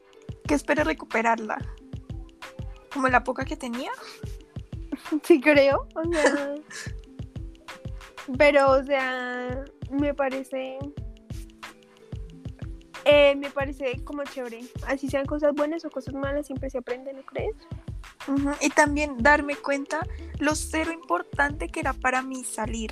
Que 0.46 0.56
espero 0.56 0.84
recuperarla. 0.84 1.60
Como 2.94 3.08
la 3.08 3.24
poca 3.24 3.46
que 3.46 3.56
tenía. 3.56 3.92
Sí, 5.24 5.40
creo. 5.40 5.88
O 5.96 6.14
sea... 6.14 6.56
Pero, 8.38 8.72
o 8.72 8.84
sea, 8.84 9.64
me 9.90 10.14
parece. 10.14 10.78
Eh, 13.06 13.36
me 13.36 13.50
parece 13.50 14.04
como 14.04 14.24
chévere. 14.24 14.62
Así 14.88 15.10
sean 15.10 15.26
cosas 15.26 15.54
buenas 15.54 15.86
o 15.86 15.90
cosas 15.90 16.14
malas, 16.14 16.46
siempre 16.46 16.70
se 16.70 16.80
aprende, 16.80 17.14
¿no 17.14 17.22
crees? 17.24 17.56
Y 18.62 18.70
también 18.70 19.18
darme 19.18 19.56
cuenta 19.56 20.06
lo 20.40 20.56
cero 20.56 20.92
importante 20.92 21.70
que 21.70 21.80
era 21.80 21.94
para 21.94 22.22
mí 22.22 22.44
salir. 22.44 22.92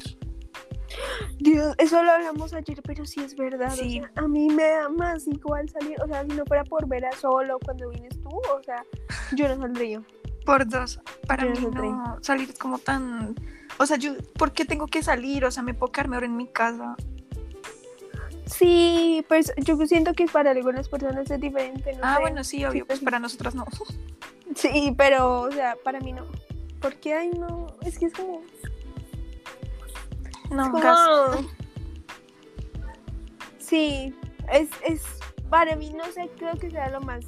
Dios, 1.40 1.76
eso 1.78 2.02
lo 2.04 2.12
hablamos 2.12 2.54
ayer, 2.54 2.82
pero 2.84 3.06
sí 3.06 3.22
es 3.22 3.36
verdad. 3.36 3.72
Sí. 3.72 4.02
a 4.16 4.28
mí 4.28 4.50
me 4.50 4.64
da 4.64 4.88
más 4.88 5.28
igual 5.28 5.68
salir, 5.70 6.00
o 6.02 6.08
sea, 6.08 6.24
si 6.24 6.30
no 6.30 6.46
fuera 6.46 6.64
por 6.64 6.88
ver 6.88 7.06
a 7.06 7.12
solo 7.12 7.60
cuando 7.60 7.90
vienes 7.90 8.18
tú, 8.22 8.30
o 8.30 8.64
sea, 8.64 8.86
yo 9.36 9.48
no 9.50 9.58
saldría. 9.58 10.02
Por 10.46 10.68
dos, 10.68 11.02
para 11.28 11.46
mí 11.46 11.60
no 11.60 12.18
salir 12.22 12.56
como 12.58 12.78
tan 12.78 13.36
o 13.78 13.86
sea, 13.86 13.98
yo, 13.98 14.14
¿por 14.38 14.54
qué 14.54 14.66
tengo 14.66 14.88
que 14.88 15.04
salir? 15.04 15.46
O 15.46 15.52
sea, 15.52 15.64
me 15.64 15.74
puedo 15.74 15.92
quedarme 15.92 16.16
ahora 16.16 16.28
en 16.28 16.38
mi 16.38 16.48
casa. 16.48 16.96
Sí, 18.46 19.26
pues 19.28 19.52
yo 19.58 19.76
siento 19.88 20.14
que 20.14 20.26
para 20.26 20.52
algunas 20.52 20.88
personas 20.88 21.30
es 21.30 21.40
diferente. 21.40 21.94
No 21.94 22.00
ah, 22.04 22.18
bueno, 22.20 22.44
sí, 22.44 22.64
obvio, 22.66 22.86
pues 22.86 23.00
para 23.00 23.20
nosotras 23.20 23.56
no. 23.56 23.66
Sí, 24.56 24.94
pero, 24.98 25.42
o 25.42 25.52
sea, 25.52 25.76
para 25.84 26.00
mí 26.00 26.14
no. 26.14 26.26
Porque, 26.80 27.14
ay, 27.14 27.32
no, 27.32 27.76
es 27.82 27.98
que 27.98 28.06
es 28.06 28.14
como... 28.14 28.42
No, 30.52 30.72
como... 30.72 30.86
Sí, 33.58 34.16
es, 34.52 34.70
es, 34.86 35.02
para 35.50 35.76
mí, 35.76 35.92
no 35.92 36.06
sé, 36.12 36.30
creo 36.38 36.56
que 36.58 36.70
sea 36.70 36.90
lo 36.90 37.02
más 37.02 37.26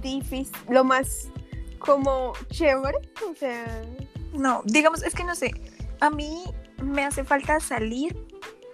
difícil, 0.00 0.56
lo 0.70 0.82
más 0.82 1.28
como 1.78 2.32
chévere, 2.48 2.98
o 3.30 3.34
sea... 3.34 3.84
No, 4.32 4.62
digamos, 4.64 5.02
es 5.02 5.14
que 5.14 5.24
no 5.24 5.34
sé, 5.34 5.52
a 6.00 6.08
mí 6.08 6.42
me 6.82 7.04
hace 7.04 7.22
falta 7.22 7.60
salir, 7.60 8.16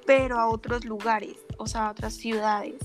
pero 0.06 0.38
a 0.38 0.48
otros 0.48 0.84
lugares, 0.84 1.36
o 1.58 1.66
sea, 1.66 1.88
a 1.88 1.90
otras 1.90 2.14
ciudades. 2.14 2.76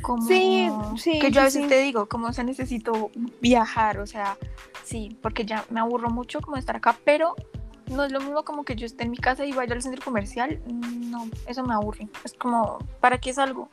Como 0.00 0.26
sí, 0.26 0.70
sí. 0.96 1.18
Que 1.18 1.30
yo 1.30 1.40
a 1.40 1.44
veces 1.44 1.66
te 1.68 1.78
digo, 1.78 2.06
como, 2.06 2.28
o 2.28 2.32
sea, 2.32 2.44
necesito 2.44 3.10
viajar, 3.40 3.98
o 4.00 4.06
sea, 4.06 4.36
sí, 4.84 5.16
porque 5.22 5.44
ya 5.44 5.64
me 5.70 5.80
aburro 5.80 6.10
mucho 6.10 6.40
como 6.40 6.56
estar 6.56 6.76
acá, 6.76 6.96
pero 7.04 7.34
no 7.90 8.04
es 8.04 8.12
lo 8.12 8.20
mismo 8.20 8.44
como 8.44 8.64
que 8.64 8.76
yo 8.76 8.86
esté 8.86 9.04
en 9.04 9.10
mi 9.10 9.16
casa 9.16 9.44
y 9.44 9.52
vaya 9.52 9.74
al 9.74 9.82
centro 9.82 10.02
comercial, 10.04 10.60
no, 10.66 11.26
eso 11.46 11.64
me 11.64 11.74
aburre. 11.74 12.08
Es 12.24 12.34
como, 12.34 12.78
¿para 13.00 13.18
qué 13.18 13.30
es 13.30 13.38
algo? 13.38 13.68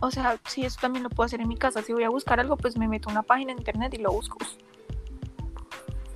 O 0.00 0.10
sea, 0.10 0.38
si 0.46 0.64
eso 0.64 0.78
también 0.80 1.04
lo 1.04 1.10
puedo 1.10 1.26
hacer 1.26 1.40
en 1.40 1.48
mi 1.48 1.56
casa, 1.56 1.82
si 1.82 1.92
voy 1.92 2.04
a 2.04 2.10
buscar 2.10 2.40
algo, 2.40 2.56
pues 2.56 2.76
me 2.76 2.88
meto 2.88 3.08
a 3.08 3.12
una 3.12 3.22
página 3.22 3.52
en 3.52 3.58
internet 3.58 3.94
y 3.94 3.98
lo 3.98 4.12
busco. 4.12 4.38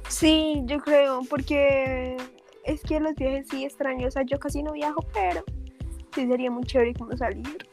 Sí, 0.08 0.62
yo 0.64 0.80
creo, 0.80 1.22
porque 1.28 2.16
es 2.64 2.80
que 2.82 3.00
los 3.00 3.14
viajes 3.14 3.46
sí 3.48 3.64
extraño, 3.64 4.08
o 4.08 4.10
sea, 4.10 4.22
yo 4.22 4.38
casi 4.38 4.62
no 4.62 4.72
viajo, 4.72 5.04
pero 5.14 5.44
sí 6.16 6.26
sería 6.26 6.50
muy 6.50 6.64
chévere 6.64 6.94
como 6.94 7.16
salir. 7.16 7.68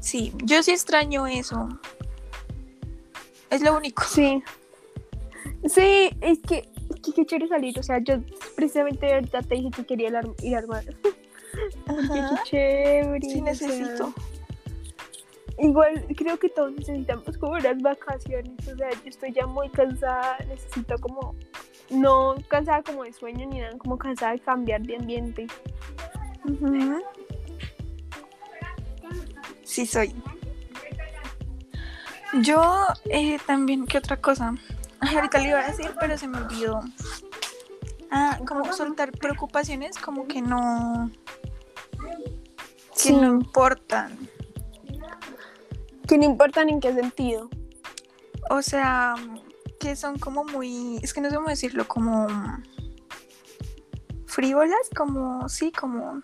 Sí, 0.00 0.32
yo 0.42 0.62
sí 0.62 0.72
extraño 0.72 1.26
eso. 1.26 1.68
Es 3.50 3.62
lo 3.62 3.76
único. 3.76 4.02
Sí. 4.04 4.42
Sí, 5.66 6.10
es 6.20 6.40
que, 6.40 6.68
qué 7.14 7.26
chévere 7.26 7.48
salir, 7.48 7.78
o 7.78 7.82
sea, 7.82 7.98
yo 7.98 8.14
precisamente 8.56 9.12
ahorita 9.12 9.42
te 9.42 9.54
dije 9.54 9.70
que 9.70 9.86
quería 9.86 10.08
ir 10.42 10.56
a 10.56 10.58
armar. 10.58 10.84
Ajá. 11.86 12.42
qué 12.44 12.50
chévere. 12.50 13.28
Sí, 13.28 13.40
o 13.40 13.54
sea, 13.54 13.68
necesito. 13.68 14.14
igual 15.58 16.04
creo 16.16 16.38
que 16.38 16.48
todos 16.48 16.72
necesitamos 16.72 17.36
como 17.38 17.52
unas 17.52 17.80
vacaciones, 17.82 18.66
o 18.66 18.76
sea, 18.76 18.90
yo 18.90 19.08
estoy 19.08 19.32
ya 19.32 19.46
muy 19.46 19.68
cansada, 19.68 20.38
necesito 20.48 20.96
como, 20.98 21.36
no 21.90 22.36
cansada 22.48 22.82
como 22.82 23.04
de 23.04 23.12
sueño 23.12 23.46
ni 23.46 23.60
nada, 23.60 23.76
como 23.76 23.98
cansada 23.98 24.32
de 24.32 24.40
cambiar 24.40 24.80
de 24.82 24.96
ambiente. 24.96 25.46
Ujú. 26.44 27.02
Sí, 29.72 29.86
soy. 29.86 30.14
Yo 32.42 32.84
eh, 33.06 33.38
también, 33.46 33.86
¿qué 33.86 33.96
otra 33.96 34.18
cosa? 34.18 34.54
Ay, 35.00 35.16
ahorita 35.16 35.38
le 35.38 35.48
iba 35.48 35.60
a 35.60 35.70
decir, 35.70 35.90
pero 35.98 36.18
se 36.18 36.28
me 36.28 36.36
olvidó. 36.36 36.80
Ah, 38.10 38.38
como 38.46 38.70
soltar 38.74 39.12
preocupaciones 39.12 39.96
como 39.96 40.28
que 40.28 40.42
no... 40.42 41.10
Que 41.98 42.28
Sí. 42.92 43.12
no 43.14 43.28
importan. 43.28 44.28
Que 46.06 46.18
no 46.18 46.24
importa 46.24 46.60
en 46.60 46.78
qué 46.78 46.92
sentido. 46.92 47.48
O 48.50 48.60
sea, 48.60 49.14
que 49.80 49.96
son 49.96 50.18
como 50.18 50.44
muy... 50.44 50.98
Es 51.02 51.14
que 51.14 51.22
no 51.22 51.30
sé 51.30 51.36
cómo 51.36 51.48
decirlo, 51.48 51.88
como... 51.88 52.26
Frívolas, 54.26 54.90
como... 54.94 55.48
Sí, 55.48 55.72
como... 55.72 56.20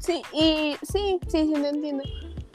Sí, 0.00 0.22
y 0.32 0.76
sí, 0.82 1.20
sí, 1.28 1.46
sí, 1.46 1.54
lo 1.54 1.68
entiendo. 1.68 2.02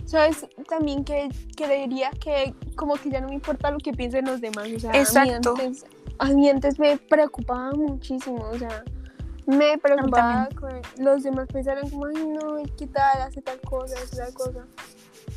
Sabes, 0.05 0.45
también 0.69 1.03
que 1.03 1.29
creería 1.55 2.11
que 2.11 2.53
como 2.75 2.95
que 2.95 3.09
ya 3.09 3.21
no 3.21 3.27
me 3.29 3.33
importa 3.35 3.71
lo 3.71 3.79
que 3.79 3.91
piensen 3.91 4.25
los 4.25 4.39
demás. 4.39 4.67
O 4.75 4.79
sea, 4.79 4.91
Exacto. 4.93 5.51
A 5.51 5.55
mí 5.55 5.61
antes, 5.63 5.85
a 6.19 6.25
mí 6.29 6.49
antes 6.49 6.79
me 6.79 6.97
preocupaba 6.97 7.71
muchísimo, 7.71 8.47
o 8.51 8.57
sea, 8.57 8.83
me 9.47 9.77
preocupaba 9.77 10.47
que 10.49 11.01
los 11.03 11.23
demás 11.23 11.47
pensaran 11.51 11.89
como, 11.89 12.05
ay, 12.05 12.25
no, 12.27 12.59
¿y 12.59 12.65
¿qué 12.77 12.87
tal? 12.87 13.21
Hace 13.21 13.41
tal 13.41 13.59
cosa, 13.61 13.95
hace 14.01 14.15
tal 14.17 14.33
cosa. 14.33 14.65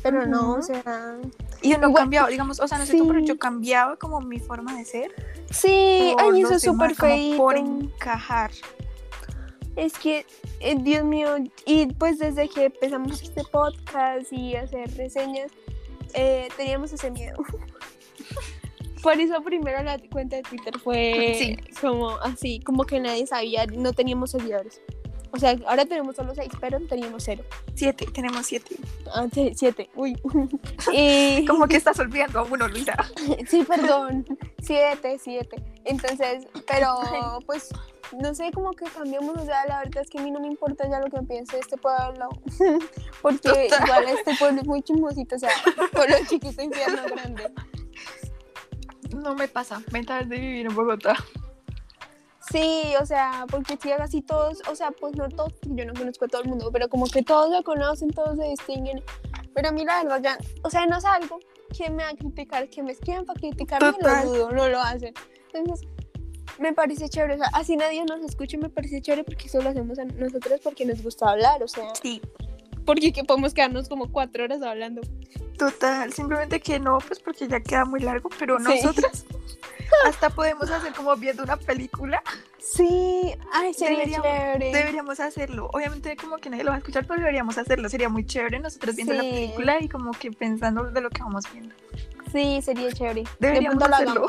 Pero 0.03 0.25
no, 0.25 0.53
o 0.53 0.61
sea, 0.61 1.17
Y 1.61 1.73
uno 1.73 1.87
Igual- 1.89 2.03
cambiaba, 2.03 2.29
digamos, 2.29 2.59
o 2.59 2.67
sea, 2.67 2.77
no 2.77 2.85
sé 2.85 2.97
tú, 2.97 3.07
pero 3.07 3.19
yo 3.19 3.37
cambiaba 3.37 3.97
como 3.97 4.21
mi 4.21 4.39
forma 4.39 4.75
de 4.77 4.85
ser. 4.85 5.11
sí, 5.49 6.15
ay, 6.17 6.41
eso 6.41 6.53
es 6.53 6.61
súper 6.61 6.95
feíto. 6.95 7.37
Por 7.37 7.57
encajar. 7.57 8.51
Es 9.75 9.93
que, 9.97 10.25
eh, 10.59 10.75
Dios 10.79 11.03
mío, 11.05 11.37
y 11.65 11.87
pues 11.93 12.19
desde 12.19 12.49
que 12.49 12.65
empezamos 12.65 13.21
este 13.21 13.43
podcast 13.45 14.31
y 14.33 14.55
hacer 14.55 14.93
reseñas, 14.97 15.51
eh, 16.13 16.49
teníamos 16.57 16.91
ese 16.91 17.11
miedo. 17.11 17.37
Por 19.01 19.19
eso 19.19 19.41
primero 19.41 19.81
la 19.81 19.97
cuenta 20.11 20.35
de 20.35 20.41
Twitter 20.43 20.77
fue 20.79 21.35
Sí. 21.39 21.57
como 21.79 22.09
así, 22.17 22.59
como 22.59 22.83
que 22.83 22.99
nadie 22.99 23.25
sabía, 23.27 23.65
no 23.67 23.93
teníamos 23.93 24.31
seguidores. 24.31 24.81
O 25.31 25.37
sea, 25.37 25.55
ahora 25.67 25.85
tenemos 25.85 26.15
solo 26.15 26.33
seis, 26.33 26.49
pero 26.59 26.79
teníamos 26.81 27.23
cero. 27.23 27.43
Siete, 27.75 28.07
tenemos 28.11 28.45
siete. 28.47 28.75
Ah, 29.13 29.27
siete, 29.53 29.89
uy. 29.95 30.17
y, 30.91 31.45
Como 31.47 31.67
que 31.67 31.77
estás 31.77 31.99
olvidando 31.99 32.39
a 32.39 32.43
uno, 32.43 32.67
Luisa. 32.67 32.97
sí, 33.47 33.63
perdón, 33.63 34.25
siete, 34.61 35.17
siete. 35.19 35.63
Entonces, 35.89 36.47
pero 36.67 36.99
pues, 37.47 37.69
no 38.21 38.35
sé, 38.35 38.51
como 38.51 38.71
que 38.73 38.85
cambiamos, 38.85 39.35
o 39.35 39.43
sea, 39.45 39.65
la 39.65 39.79
verdad 39.79 40.03
es 40.03 40.09
que 40.09 40.19
a 40.19 40.21
mí 40.21 40.29
no 40.29 40.39
me 40.39 40.45
importa 40.45 40.87
ya 40.87 40.99
lo 40.99 41.09
que 41.09 41.25
piense 41.25 41.57
este 41.57 41.77
pueblo, 41.77 42.29
porque 43.23 43.69
Total. 43.69 43.87
igual 43.87 44.05
este 44.09 44.35
pueblo 44.37 44.61
es 44.61 44.67
muy 44.67 44.83
chismosito, 44.83 45.35
o 45.35 45.39
sea, 45.39 45.49
pueblo 45.91 46.15
chiquito, 46.27 46.61
infierno 46.61 47.01
grande. 47.05 47.51
No 49.15 49.33
me 49.33 49.47
pasa. 49.47 49.81
Ventajas 49.91 50.29
de 50.29 50.37
vivir 50.37 50.67
en 50.67 50.75
Bogotá. 50.75 51.15
Sí, 52.51 52.93
o 53.01 53.05
sea, 53.05 53.45
porque 53.49 53.77
si 53.81 53.91
así 53.91 54.21
todos, 54.21 54.61
o 54.69 54.75
sea, 54.75 54.91
pues 54.91 55.15
no 55.15 55.27
todos, 55.29 55.53
yo 55.63 55.85
no 55.85 55.93
conozco 55.95 56.25
a 56.25 56.27
todo 56.27 56.43
el 56.43 56.49
mundo, 56.49 56.69
pero 56.71 56.87
como 56.87 57.07
que 57.07 57.23
todos 57.23 57.49
lo 57.49 57.63
conocen, 57.63 58.11
todos 58.11 58.37
se 58.37 58.43
distinguen. 58.43 59.03
Pero 59.55 59.69
a 59.69 59.71
mí 59.71 59.85
la 59.85 60.03
verdad 60.03 60.21
ya, 60.21 60.37
o 60.63 60.69
sea, 60.69 60.85
no 60.85 60.97
es 60.97 61.05
algo 61.05 61.39
que 61.75 61.89
me 61.89 62.03
va 62.03 62.09
a 62.09 62.15
criticar, 62.15 62.69
que 62.69 62.83
me 62.83 62.91
escriban 62.91 63.25
para 63.25 63.39
criticarme, 63.39 63.91
lo 64.01 64.29
dudo, 64.29 64.51
no 64.51 64.67
lo 64.69 64.79
hacen. 64.79 65.13
Entonces, 65.59 65.87
me 66.59 66.73
parece 66.73 67.09
chévere, 67.09 67.35
o 67.35 67.37
sea, 67.37 67.47
así 67.53 67.75
nadie 67.77 68.03
nos 68.05 68.21
escuche, 68.21 68.57
me 68.57 68.69
parece 68.69 69.01
chévere 69.01 69.23
porque 69.23 69.47
eso 69.47 69.61
lo 69.61 69.69
hacemos 69.69 69.97
a 69.99 70.05
nosotros 70.05 70.59
porque 70.63 70.85
nos 70.85 71.01
gusta 71.01 71.29
hablar, 71.29 71.63
o 71.63 71.67
sea, 71.67 71.93
Sí, 72.01 72.21
porque 72.85 73.11
que 73.13 73.23
podemos 73.23 73.53
quedarnos 73.53 73.87
como 73.89 74.11
cuatro 74.11 74.43
horas 74.43 74.61
hablando. 74.61 75.01
total. 75.57 76.13
Simplemente 76.13 76.59
que 76.61 76.79
no, 76.79 76.99
pues 76.99 77.19
porque 77.19 77.47
ya 77.47 77.59
queda 77.59 77.83
muy 77.85 77.99
largo, 77.99 78.29
pero 78.39 78.57
Sí. 78.59 78.63
nosotras 78.63 79.25
hasta 80.05 80.29
podemos 80.29 80.69
hacer 80.71 80.93
como 80.93 81.15
viendo 81.17 81.43
una 81.43 81.57
película. 81.57 82.23
Sí, 82.59 83.33
ay, 83.53 83.73
sería 83.73 83.97
Deberíamos- 83.99 84.27
chévere. 84.27 84.71
Deberíamos 84.71 85.19
hacerlo. 85.19 85.69
Obviamente 85.73 86.15
como 86.15 86.37
que 86.37 86.49
nadie 86.49 86.63
lo 86.63 86.69
va 86.71 86.75
a 86.75 86.79
escuchar, 86.79 87.05
pero 87.05 87.19
deberíamos 87.19 87.57
hacerlo. 87.57 87.89
Sería 87.89 88.07
muy 88.09 88.25
chévere 88.25 88.59
nosotros 88.59 88.95
viendo 88.95 89.13
la 89.13 89.23
Sí. 89.23 89.29
película 89.31 89.81
y 89.81 89.89
como 89.89 90.11
que 90.11 90.31
pensando 90.31 90.83
de 90.91 91.01
lo 91.01 91.09
que 91.09 91.21
vamos 91.23 91.43
viendo. 91.51 91.75
Sí, 92.31 92.61
sería 92.61 92.91
chévere. 92.93 93.23
De 93.39 93.47
Deberíamos 93.47 93.79
lo 93.89 93.95
hacerlo. 93.95 94.27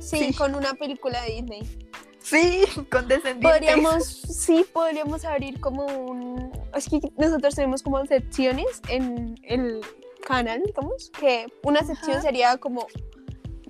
Sí, 0.00 0.18
Sí. 0.18 0.34
con 0.34 0.54
una 0.54 0.74
película 0.74 1.22
de 1.22 1.32
Disney. 1.34 1.78
Sí, 2.22 2.62
con 2.90 3.08
descendientes. 3.08 3.60
Podríamos, 3.60 4.04
sí, 4.04 4.64
podríamos 4.72 5.24
abrir 5.24 5.60
como 5.60 5.86
un... 5.86 6.52
Es 6.74 6.88
que 6.88 7.00
nosotros 7.16 7.54
tenemos 7.54 7.82
como 7.82 8.04
secciones 8.06 8.80
en 8.88 9.34
el 9.42 9.80
canal, 10.26 10.62
digamos, 10.64 11.10
que 11.10 11.46
una 11.62 11.80
sección 11.84 12.12
Ajá. 12.12 12.22
sería 12.22 12.56
como, 12.58 12.86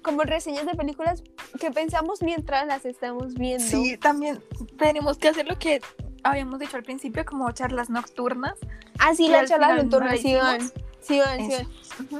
como 0.02 0.22
reseñas 0.22 0.66
de 0.66 0.74
películas 0.74 1.22
que 1.58 1.70
pensamos 1.70 2.22
mientras 2.22 2.66
las 2.66 2.84
estamos 2.84 3.34
viendo. 3.34 3.64
Sí, 3.64 3.96
también 3.96 4.42
tenemos 4.78 5.18
que 5.18 5.28
hacer 5.28 5.46
lo 5.46 5.58
que 5.58 5.80
habíamos 6.22 6.58
dicho 6.58 6.76
al 6.76 6.82
principio, 6.82 7.24
como 7.24 7.50
charlas 7.52 7.90
nocturnas. 7.90 8.54
Así 8.98 9.26
que 9.26 9.32
las 9.32 9.48
charlas 9.48 9.70
no 9.70 9.82
nocturnas, 9.82 10.12
la 10.12 10.18
sí 10.18 10.34
van, 10.34 10.72
sí 11.00 11.18
van, 11.18 11.50
sí. 11.50 12.16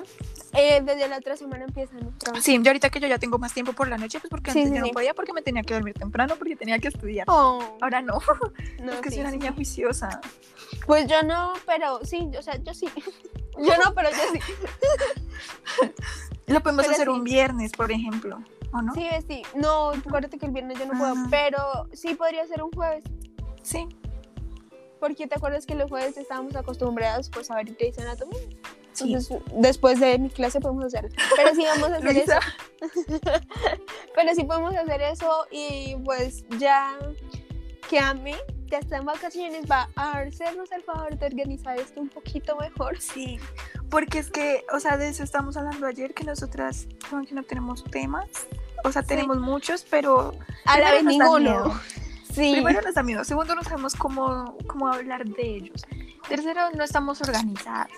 Eh, 0.55 0.83
desde 0.85 1.09
la 1.09 1.17
otra 1.17 1.37
semana 1.37 1.65
empiezan. 1.65 2.15
Sí, 2.41 2.59
yo 2.63 2.71
ahorita 2.71 2.91
que 2.91 3.01
yo 3.01 3.09
ya 3.09 3.19
tengo 3.19 3.39
más 3.39 3.55
tiempo 3.55 3.73
por 3.73 3.89
la 3.89 3.97
noche, 3.97 4.21
pues 4.21 4.29
porque 4.29 4.53
Sí, 4.53 4.59
antes 4.61 4.73
sí, 4.73 4.79
yo 4.79 4.87
no 4.87 4.93
podía 4.93 5.15
porque 5.15 5.33
me 5.33 5.41
tenía 5.41 5.63
que 5.63 5.73
dormir 5.73 5.95
temprano 5.95 6.35
porque 6.37 6.57
tenía 6.57 6.79
que 6.79 6.89
estudiar. 6.89 7.27
Oh, 7.29 7.79
Ahora 7.81 8.03
no, 8.03 8.19
no, 8.83 8.93
es 8.93 9.01
que 9.01 9.11
soy 9.11 9.21
una 9.21 9.31
niña 9.31 9.53
juiciosa. 9.53 10.21
Pues 10.87 11.07
yo 11.07 11.23
no, 11.23 11.55
pero 11.67 12.05
sí, 12.05 12.29
o 12.39 12.43
sea, 12.43 12.57
yo 12.57 12.75
sí. 12.75 12.89
Yo 13.59 13.77
no, 13.85 13.95
pero 13.95 14.09
yo 14.09 14.17
sí. 14.33 14.41
Lo 16.47 16.63
podemos 16.63 16.87
Pero 16.87 16.95
hacer 16.95 17.11
un 17.11 17.23
viernes, 17.23 17.71
por 17.73 17.93
ejemplo, 17.93 18.43
¿o 18.73 18.81
no? 18.81 18.95
Sí, 18.95 19.07
sí. 19.29 19.43
No, 19.55 19.91
acuérdate 19.91 20.39
que 20.39 20.47
el 20.47 20.53
viernes 20.53 20.79
yo 20.79 20.87
no 20.87 20.99
puedo, 20.99 21.13
Ajá. 21.13 21.27
pero 21.31 21.87
sí 21.93 22.15
podría 22.15 22.47
ser 22.47 22.63
un 22.63 22.71
jueves. 22.73 23.05
Sí. 23.63 23.87
Porque 24.99 25.27
te 25.27 25.35
acuerdas 25.35 25.67
que 25.67 25.75
los 25.75 25.91
jueves 25.91 26.17
estábamos 26.17 26.57
acostumbrados 26.57 27.29
pues 27.29 27.51
a 27.51 27.57
ver 27.57 27.75
Grey's 27.75 27.99
Anatomy. 27.99 28.39
Sí. 28.93 29.05
Entonces, 29.15 29.39
después 29.55 30.01
de 30.01 30.19
mi 30.19 30.29
clase 30.31 30.61
podemos 30.61 30.85
hacer. 30.87 31.09
Pero 31.37 31.55
sí 31.55 31.65
vamos 31.65 31.91
a 31.91 31.97
hacer 31.97 32.17
eso. 32.19 32.33
Pero 34.15 34.35
sí 34.35 34.45
podemos 34.45 34.75
hacer 34.75 35.01
eso 35.03 35.47
y 35.51 35.97
pues 36.05 36.45
ya 36.59 36.99
que 37.89 37.99
Ame 37.99 38.37
ya 38.67 38.79
está 38.79 38.97
en 38.97 39.05
vacaciones 39.05 39.67
va 39.71 39.89
a 39.97 40.13
hacernos 40.21 40.73
el 40.73 40.83
favor 40.83 41.19
de 41.19 41.27
organizar 41.27 41.79
esto 41.79 42.01
un 42.01 42.09
poquito 42.09 42.57
mejor. 42.57 42.99
Sí, 42.99 43.39
porque 43.91 44.19
es 44.19 44.31
que, 44.31 44.65
o 44.73 44.81
sea, 44.81 44.97
de 44.97 45.09
eso 45.09 45.23
estamos 45.23 45.59
hablando 45.59 45.87
ayer, 45.87 46.15
que 46.15 46.25
nosotras 46.25 46.87
que 47.29 47.35
no 47.35 47.43
tenemos 47.43 47.85
temas. 47.85 48.29
O 48.85 48.91
sea, 48.91 49.03
Sí. 49.03 49.09
tenemos 49.09 49.39
muchos, 49.39 49.85
pero 49.89 50.33
A 50.65 50.79
la 50.79 50.93
vez 50.93 51.05
ninguno. 51.05 51.79
Sí. 52.33 52.53
Primero 52.55 52.81
nos 52.81 52.95
da 52.95 53.03
miedo, 53.03 53.25
segundo 53.25 53.55
no 53.55 53.63
sabemos 53.63 53.95
cómo, 53.95 54.57
cómo 54.67 54.89
hablar 54.89 55.27
de 55.27 55.57
ellos. 55.57 55.85
Tercero, 56.27 56.71
no 56.75 56.83
estamos 56.83 57.21
organizadas. 57.21 57.89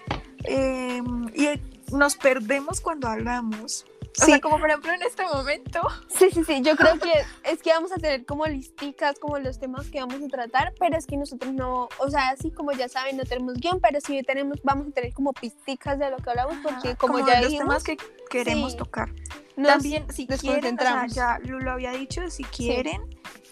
Eh, 0.45 1.03
y 1.35 1.95
nos 1.95 2.17
perdemos 2.17 2.81
cuando 2.81 3.09
hablamos. 3.09 3.85
O 4.17 4.25
Sí. 4.25 4.31
sea, 4.31 4.41
como 4.41 4.61
por 4.61 4.69
ejemplo 4.69 4.93
en 4.93 5.03
este 5.03 5.25
momento. 5.25 5.81
Sí, 6.09 6.29
sí, 6.33 6.45
sí, 6.45 6.63
yo 6.63 6.77
creo 6.77 6.99
que 7.01 7.13
es 7.43 7.61
que 7.63 7.71
vamos 7.71 7.91
a 7.91 7.97
tener 7.97 8.25
como 8.25 8.47
listicas, 8.47 9.19
como 9.19 9.39
los 9.39 9.59
temas 9.59 9.89
que 9.89 9.99
vamos 9.99 10.23
a 10.23 10.29
tratar, 10.29 10.73
pero 10.79 10.97
es 10.97 11.07
que 11.07 11.17
nosotros 11.17 11.53
no, 11.53 11.89
o 11.99 12.11
sea, 12.11 12.29
así 12.29 12.53
como 12.53 12.71
ya 12.73 12.89
saben, 12.89 13.17
no 13.17 13.25
tenemos 13.25 13.55
guion, 13.55 13.81
pero 13.81 14.01
sí 14.01 14.23
tenemos, 14.23 14.61
vamos 14.63 14.87
a 14.89 14.91
tener 14.93 15.13
como 15.13 15.33
pisticas 15.33 15.99
de 15.99 16.11
lo 16.11 16.19
que 16.19 16.31
hablamos, 16.31 16.57
porque 16.63 16.95
como, 16.95 17.15
como 17.15 17.27
ya 17.27 17.41
los 17.41 17.51
dijimos, 17.51 17.83
temas 17.83 17.85
que 17.85 17.97
queremos 18.31 18.73
sí, 18.73 18.79
tocar. 18.79 19.09
nos 19.57 19.67
También, 19.67 20.07
si 20.13 20.29
quieren, 20.29 20.79
o 20.79 20.83
sea, 20.83 21.07
ya 21.09 21.39
lo 21.43 21.73
había 21.73 21.91
dicho, 21.91 22.31
si 22.31 22.45
quieren 22.45 23.03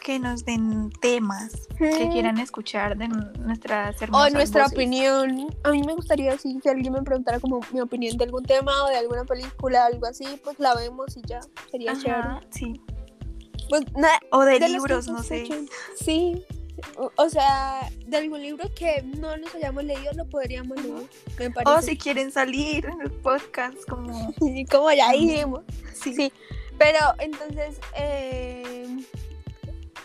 que 0.03 0.19
nos 0.19 0.45
den 0.45 0.91
temas 1.01 1.69
que 1.79 2.09
quieran 2.11 2.39
escuchar 2.39 2.97
de 2.97 3.09
nuestras 3.09 4.01
O 4.01 4.05
hermosas 4.05 4.33
nuestra 4.33 4.63
voces. 4.65 4.77
opinión. 4.77 5.47
A 5.65 5.71
mí 5.71 5.83
me 5.83 5.95
gustaría 5.95 6.33
así 6.33 6.59
que 6.63 6.71
alguien 6.71 6.93
me 6.93 7.03
preguntara 7.03 7.39
como 7.41 7.61
mi 7.73 7.81
opinión 7.81 8.17
de 8.17 8.25
algún 8.25 8.45
tema 8.45 8.73
o 8.85 8.89
de 8.89 8.97
alguna 8.97 9.25
película, 9.25 9.87
algo 9.87 10.07
así, 10.07 10.25
pues 10.43 10.59
la 10.59 10.75
vemos 10.75 11.17
y 11.17 11.23
ya. 11.27 11.41
Sería 11.71 11.95
chévere. 11.95 12.13
Ajá, 12.21 12.41
sí. 12.51 12.81
Pues 13.69 13.83
nada, 13.97 14.19
O 14.33 14.41
de, 14.45 14.59
libros, 14.69 15.09
no 15.09 15.23
sé. 15.23 15.47
Sí. 15.97 16.45
O, 16.97 17.11
o 17.17 17.29
sea, 17.29 17.89
de 18.07 18.17
algún 18.17 18.43
libro 18.43 18.69
que 18.75 19.03
no 19.19 19.37
nos 19.37 19.55
hayamos 19.55 19.85
leído 19.85 20.13
lo 20.15 20.29
podríamos 20.29 20.83
leer, 20.83 21.09
me 21.39 21.51
parece. 21.51 21.79
O 21.79 21.81
si 21.81 21.97
quieren 21.97 22.33
salir 22.33 22.87
en 22.87 23.01
el 23.03 23.11
podcast, 23.13 23.79
como. 23.89 24.33
Sí, 24.41 24.65
como 24.71 24.91
ya 24.93 25.13
dijimos. 25.13 25.61
Sí. 25.95 26.15
Sí, 26.15 26.33
pero 26.79 26.99
entonces, 27.21 27.79
eh, 27.97 28.87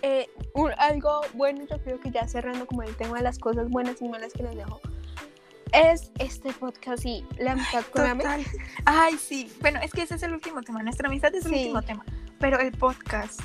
eh, 0.02 0.30
un- 0.54 0.72
algo 0.78 1.22
bueno, 1.34 1.66
yo 1.70 1.78
creo 1.84 2.00
que 2.00 2.12
ya 2.12 2.28
cerrando 2.28 2.66
como 2.68 2.84
el 2.84 2.96
tema 2.96 3.18
de 3.18 3.24
las 3.24 3.40
cosas 3.40 3.70
buenas 3.70 4.02
y 4.02 4.10
malas 4.10 4.34
que 4.34 4.44
nos 4.44 4.56
dejó, 4.56 4.80
es 5.74 6.12
este 6.20 6.54
podcast 6.54 7.06
y 7.06 7.26
la 7.38 7.52
amistad 7.54 7.84
con. 7.92 8.18
Total. 8.18 8.46
Ay, 8.86 9.18
sí. 9.18 9.52
Bueno, 9.60 9.80
es 9.84 9.92
que 9.92 10.04
ese 10.04 10.16
es 10.16 10.24
el 10.24 10.34
último 10.34 10.62
tema. 10.62 10.82
Nuestra 10.84 11.08
amistad 11.08 11.34
es 11.36 11.46
el 11.46 11.52
Sí. 11.52 11.58
último 11.60 11.82
tema. 11.82 12.06
Pero 12.40 12.60
el 12.60 12.72
podcast. 12.72 13.42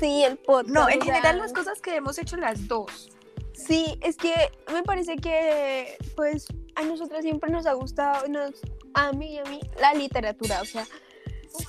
Sí, 0.00 0.24
el 0.24 0.36
podcast. 0.38 0.70
No, 0.74 0.88
en 0.88 1.00
sea, 1.02 1.14
general 1.14 1.38
las 1.38 1.52
cosas 1.52 1.80
que 1.80 1.94
hemos 1.96 2.18
hecho 2.18 2.36
las 2.36 2.66
dos. 2.66 3.10
Sí, 3.52 3.98
es 4.02 4.16
que 4.16 4.34
me 4.72 4.82
parece 4.82 5.14
que, 5.16 5.96
pues, 6.16 6.46
a 6.74 6.82
nosotras 6.82 7.22
siempre 7.22 7.50
nos 7.52 7.66
ha 7.66 7.72
gustado, 7.74 8.26
nos, 8.26 8.60
a 8.94 9.12
mí 9.12 9.34
y 9.34 9.38
a 9.38 9.44
mí, 9.44 9.60
la 9.80 9.94
literatura, 9.94 10.60
o 10.60 10.64
sea, 10.64 10.84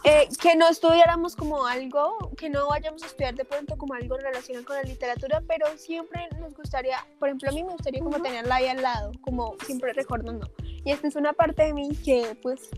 eh, 0.03 0.27
que 0.41 0.55
no 0.55 0.67
estudiáramos 0.67 1.36
como 1.36 1.65
algo, 1.65 2.31
que 2.38 2.49
no 2.49 2.67
vayamos 2.67 3.03
a 3.03 3.07
estudiar 3.07 3.36
de 3.36 3.45
pronto 3.45 3.77
como 3.77 3.93
algo 3.93 4.17
relacionado 4.17 4.65
con 4.65 4.75
la 4.75 4.83
literatura, 4.83 5.41
pero 5.47 5.65
siempre 5.77 6.27
nos 6.39 6.53
gustaría, 6.55 6.97
por 7.19 7.29
ejemplo, 7.29 7.49
a 7.49 7.53
mí 7.53 7.63
me 7.63 7.71
gustaría 7.71 8.01
como 8.01 8.21
tenerla 8.21 8.55
ahí 8.55 8.67
al 8.67 8.81
lado, 8.81 9.11
como 9.21 9.55
siempre 9.65 9.93
recordando. 9.93 10.49
Y 10.83 10.91
esta 10.91 11.07
es 11.07 11.15
una 11.15 11.33
parte 11.33 11.63
de 11.63 11.73
mí 11.73 11.89
que, 12.03 12.38
pues, 12.41 12.69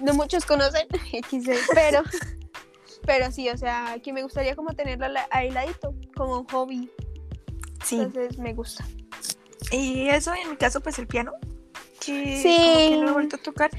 no 0.00 0.14
muchos 0.14 0.44
conocen, 0.44 0.86
pero, 1.74 2.02
pero 3.06 3.32
sí, 3.32 3.48
o 3.48 3.56
sea, 3.56 3.98
que 4.02 4.12
me 4.12 4.22
gustaría 4.22 4.54
como 4.56 4.74
tenerla 4.74 5.08
la- 5.08 5.28
ahí 5.30 5.50
ladito, 5.50 5.94
como 6.16 6.38
un 6.40 6.48
hobby. 6.48 6.90
Sí. 7.84 7.96
Entonces 8.00 8.38
me 8.38 8.54
gusta. 8.54 8.84
Y 9.72 10.08
eso 10.08 10.32
en 10.34 10.50
mi 10.50 10.56
caso, 10.56 10.80
pues 10.80 10.98
el 10.98 11.06
piano. 11.08 11.32
Que 12.00 12.36
Sí. 12.42 12.56
como 12.56 12.76
que 12.76 12.96
no 13.04 13.08
he 13.08 13.12
vuelto 13.12 13.36
a 13.36 13.38
tocar. 13.40 13.70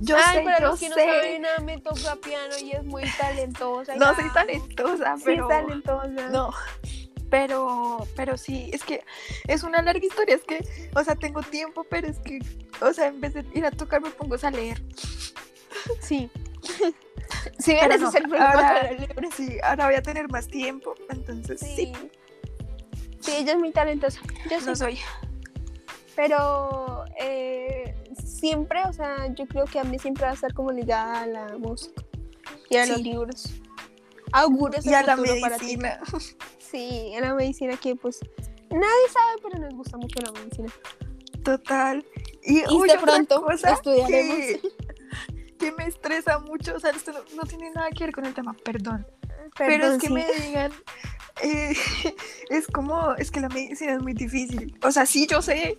Yo 0.00 0.16
Ay, 0.16 0.38
sé, 0.38 0.42
pero 0.44 0.58
yo 0.60 0.66
los 0.68 0.80
que 0.80 0.88
no 0.88 0.94
sé. 0.96 1.04
saben 1.06 1.42
nada, 1.42 1.58
me 1.60 1.78
toca 1.78 2.16
piano 2.16 2.54
y 2.62 2.72
es 2.72 2.84
muy 2.84 3.04
talentosa. 3.18 3.94
no 3.96 4.10
ya. 4.10 4.14
soy 4.16 4.32
talentosa, 4.32 5.16
Sí, 5.16 5.22
pero. 5.24 5.50
es 5.50 5.56
talentosa. 5.60 6.06
No. 6.30 6.50
Pero, 7.30 8.06
pero 8.14 8.36
sí, 8.36 8.70
es 8.72 8.84
que 8.84 9.02
es 9.48 9.62
una 9.64 9.82
larga 9.82 10.04
historia, 10.06 10.36
es 10.36 10.42
que, 10.44 10.64
o 10.94 11.02
sea, 11.02 11.16
tengo 11.16 11.42
tiempo, 11.42 11.84
pero 11.84 12.06
es 12.06 12.18
que, 12.20 12.38
o 12.80 12.92
sea, 12.92 13.08
en 13.08 13.20
vez 13.20 13.34
de 13.34 13.44
ir 13.54 13.64
a 13.66 13.70
tocar 13.72 14.00
me 14.00 14.10
pongo 14.10 14.36
a 14.40 14.50
leer. 14.50 14.80
Sí. 16.00 16.30
Sí, 17.58 17.72
ese 17.72 17.98
no, 17.98 18.08
es 18.08 18.14
el 18.14 18.22
problema 18.28 18.50
ahora-. 18.52 18.90
Sí, 19.36 19.58
ahora 19.62 19.86
voy 19.86 19.94
a 19.96 20.02
tener 20.02 20.28
más 20.30 20.46
tiempo, 20.48 20.94
entonces 21.10 21.60
sí, 21.60 21.74
Sí. 21.76 21.92
Sí, 23.20 23.32
ella 23.36 23.52
es 23.52 23.58
muy 23.58 23.72
talentosa. 23.72 24.20
Yo 24.50 24.60
sí. 24.60 24.66
no 24.66 24.76
soy. 24.76 24.98
Pero 26.14 27.04
eh, 27.18 27.94
siempre, 28.44 28.82
o 28.86 28.92
sea, 28.92 29.32
yo 29.34 29.46
creo 29.46 29.64
que 29.64 29.78
a 29.78 29.84
mí 29.84 29.98
siempre 29.98 30.24
va 30.24 30.32
a 30.32 30.34
estar 30.34 30.52
como 30.52 30.70
ligada 30.70 31.22
a 31.22 31.26
la 31.26 31.56
música 31.56 32.02
y 32.68 32.76
a 32.76 32.84
los 32.84 33.00
libros. 33.00 33.54
Augurios 34.32 34.84
Y 34.84 34.92
a 34.92 35.02
la 35.02 35.16
futuro 35.16 35.34
para 35.40 35.56
ti. 35.56 35.76
medicina. 35.78 36.00
Sí, 36.58 37.14
a 37.16 37.20
la 37.20 37.34
medicina 37.34 37.76
que 37.76 37.94
pues 37.94 38.18
nadie 38.68 39.08
sabe, 39.12 39.40
pero 39.44 39.58
nos 39.60 39.74
gusta 39.74 39.96
mucho 39.96 40.18
la 40.20 40.32
medicina. 40.32 40.68
Total. 41.44 42.04
Y, 42.42 42.58
Y 42.58 42.64
uy, 42.74 42.88
de 42.88 42.98
pronto 42.98 43.42
cosa 43.42 43.74
estudiaremos. 43.74 44.36
Que, 44.36 44.60
que 45.58 45.72
me 45.72 45.86
estresa 45.86 46.40
mucho, 46.40 46.74
o 46.74 46.80
sea, 46.80 46.90
esto 46.90 47.12
no, 47.12 47.20
no 47.36 47.42
tiene 47.44 47.70
nada 47.70 47.88
que 47.90 48.04
ver 48.04 48.12
con 48.12 48.26
el 48.26 48.34
tema, 48.34 48.56
perdón. 48.64 49.06
Pero 49.56 49.86
es 49.86 50.00
que 50.00 50.08
sí. 50.08 50.12
me 50.12 50.26
digan, 50.32 50.72
eh, 51.42 51.74
es 52.50 52.66
como, 52.68 53.14
es 53.14 53.30
que 53.30 53.40
la 53.40 53.48
medicina 53.48 53.94
es 53.94 54.02
muy 54.02 54.14
difícil. 54.14 54.76
O 54.82 54.90
sea, 54.90 55.06
sí, 55.06 55.26
yo 55.28 55.42
sé, 55.42 55.76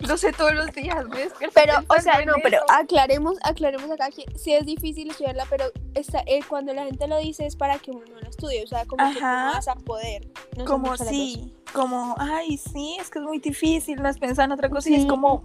lo 0.00 0.16
sé 0.16 0.32
todos 0.32 0.54
los 0.54 0.72
días, 0.72 1.04
despierto 1.10 1.54
Pero, 1.54 1.74
o 1.88 2.00
sea, 2.00 2.24
no, 2.24 2.34
pero 2.42 2.58
aclaremos, 2.68 3.38
aclaremos 3.42 3.90
acá 3.90 4.10
que 4.10 4.24
sí 4.38 4.54
es 4.54 4.64
difícil 4.64 5.10
estudiarla, 5.10 5.46
pero 5.50 5.64
está, 5.94 6.22
eh, 6.26 6.40
cuando 6.48 6.72
la 6.72 6.84
gente 6.84 7.06
lo 7.06 7.18
dice 7.18 7.46
es 7.46 7.56
para 7.56 7.78
que 7.78 7.90
uno 7.90 8.04
no 8.10 8.20
la 8.20 8.28
estudie, 8.28 8.62
o 8.64 8.66
sea, 8.66 8.86
como 8.86 9.04
que 9.12 9.18
Ajá. 9.18 9.46
no 9.46 9.52
vas 9.52 9.68
a 9.68 9.74
poder. 9.76 10.28
No 10.56 10.64
como 10.64 10.96
sí, 10.96 11.54
como, 11.72 12.14
ay, 12.18 12.56
sí, 12.56 12.96
es 13.00 13.10
que 13.10 13.18
es 13.18 13.24
muy 13.24 13.38
difícil, 13.38 14.00
no 14.00 14.08
has 14.08 14.18
pensado 14.18 14.46
en 14.46 14.52
otra 14.52 14.70
cosa 14.70 14.88
y 14.88 14.94
es 14.94 15.06
como, 15.06 15.44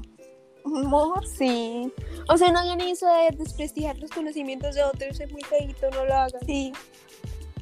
amor, 0.65 1.25
Sí. 1.27 1.91
O 2.27 2.37
sea, 2.37 2.51
no 2.51 2.59
hagan 2.59 2.81
eso 2.81 3.07
de 3.07 3.35
desprestigiar 3.35 3.97
los 3.97 4.11
conocimientos 4.11 4.75
de 4.75 4.83
otros, 4.83 5.19
es 5.19 5.31
muy 5.31 5.41
feito, 5.41 5.89
no 5.91 6.05
lo 6.05 6.13
hagan. 6.13 6.45
sí, 6.45 6.71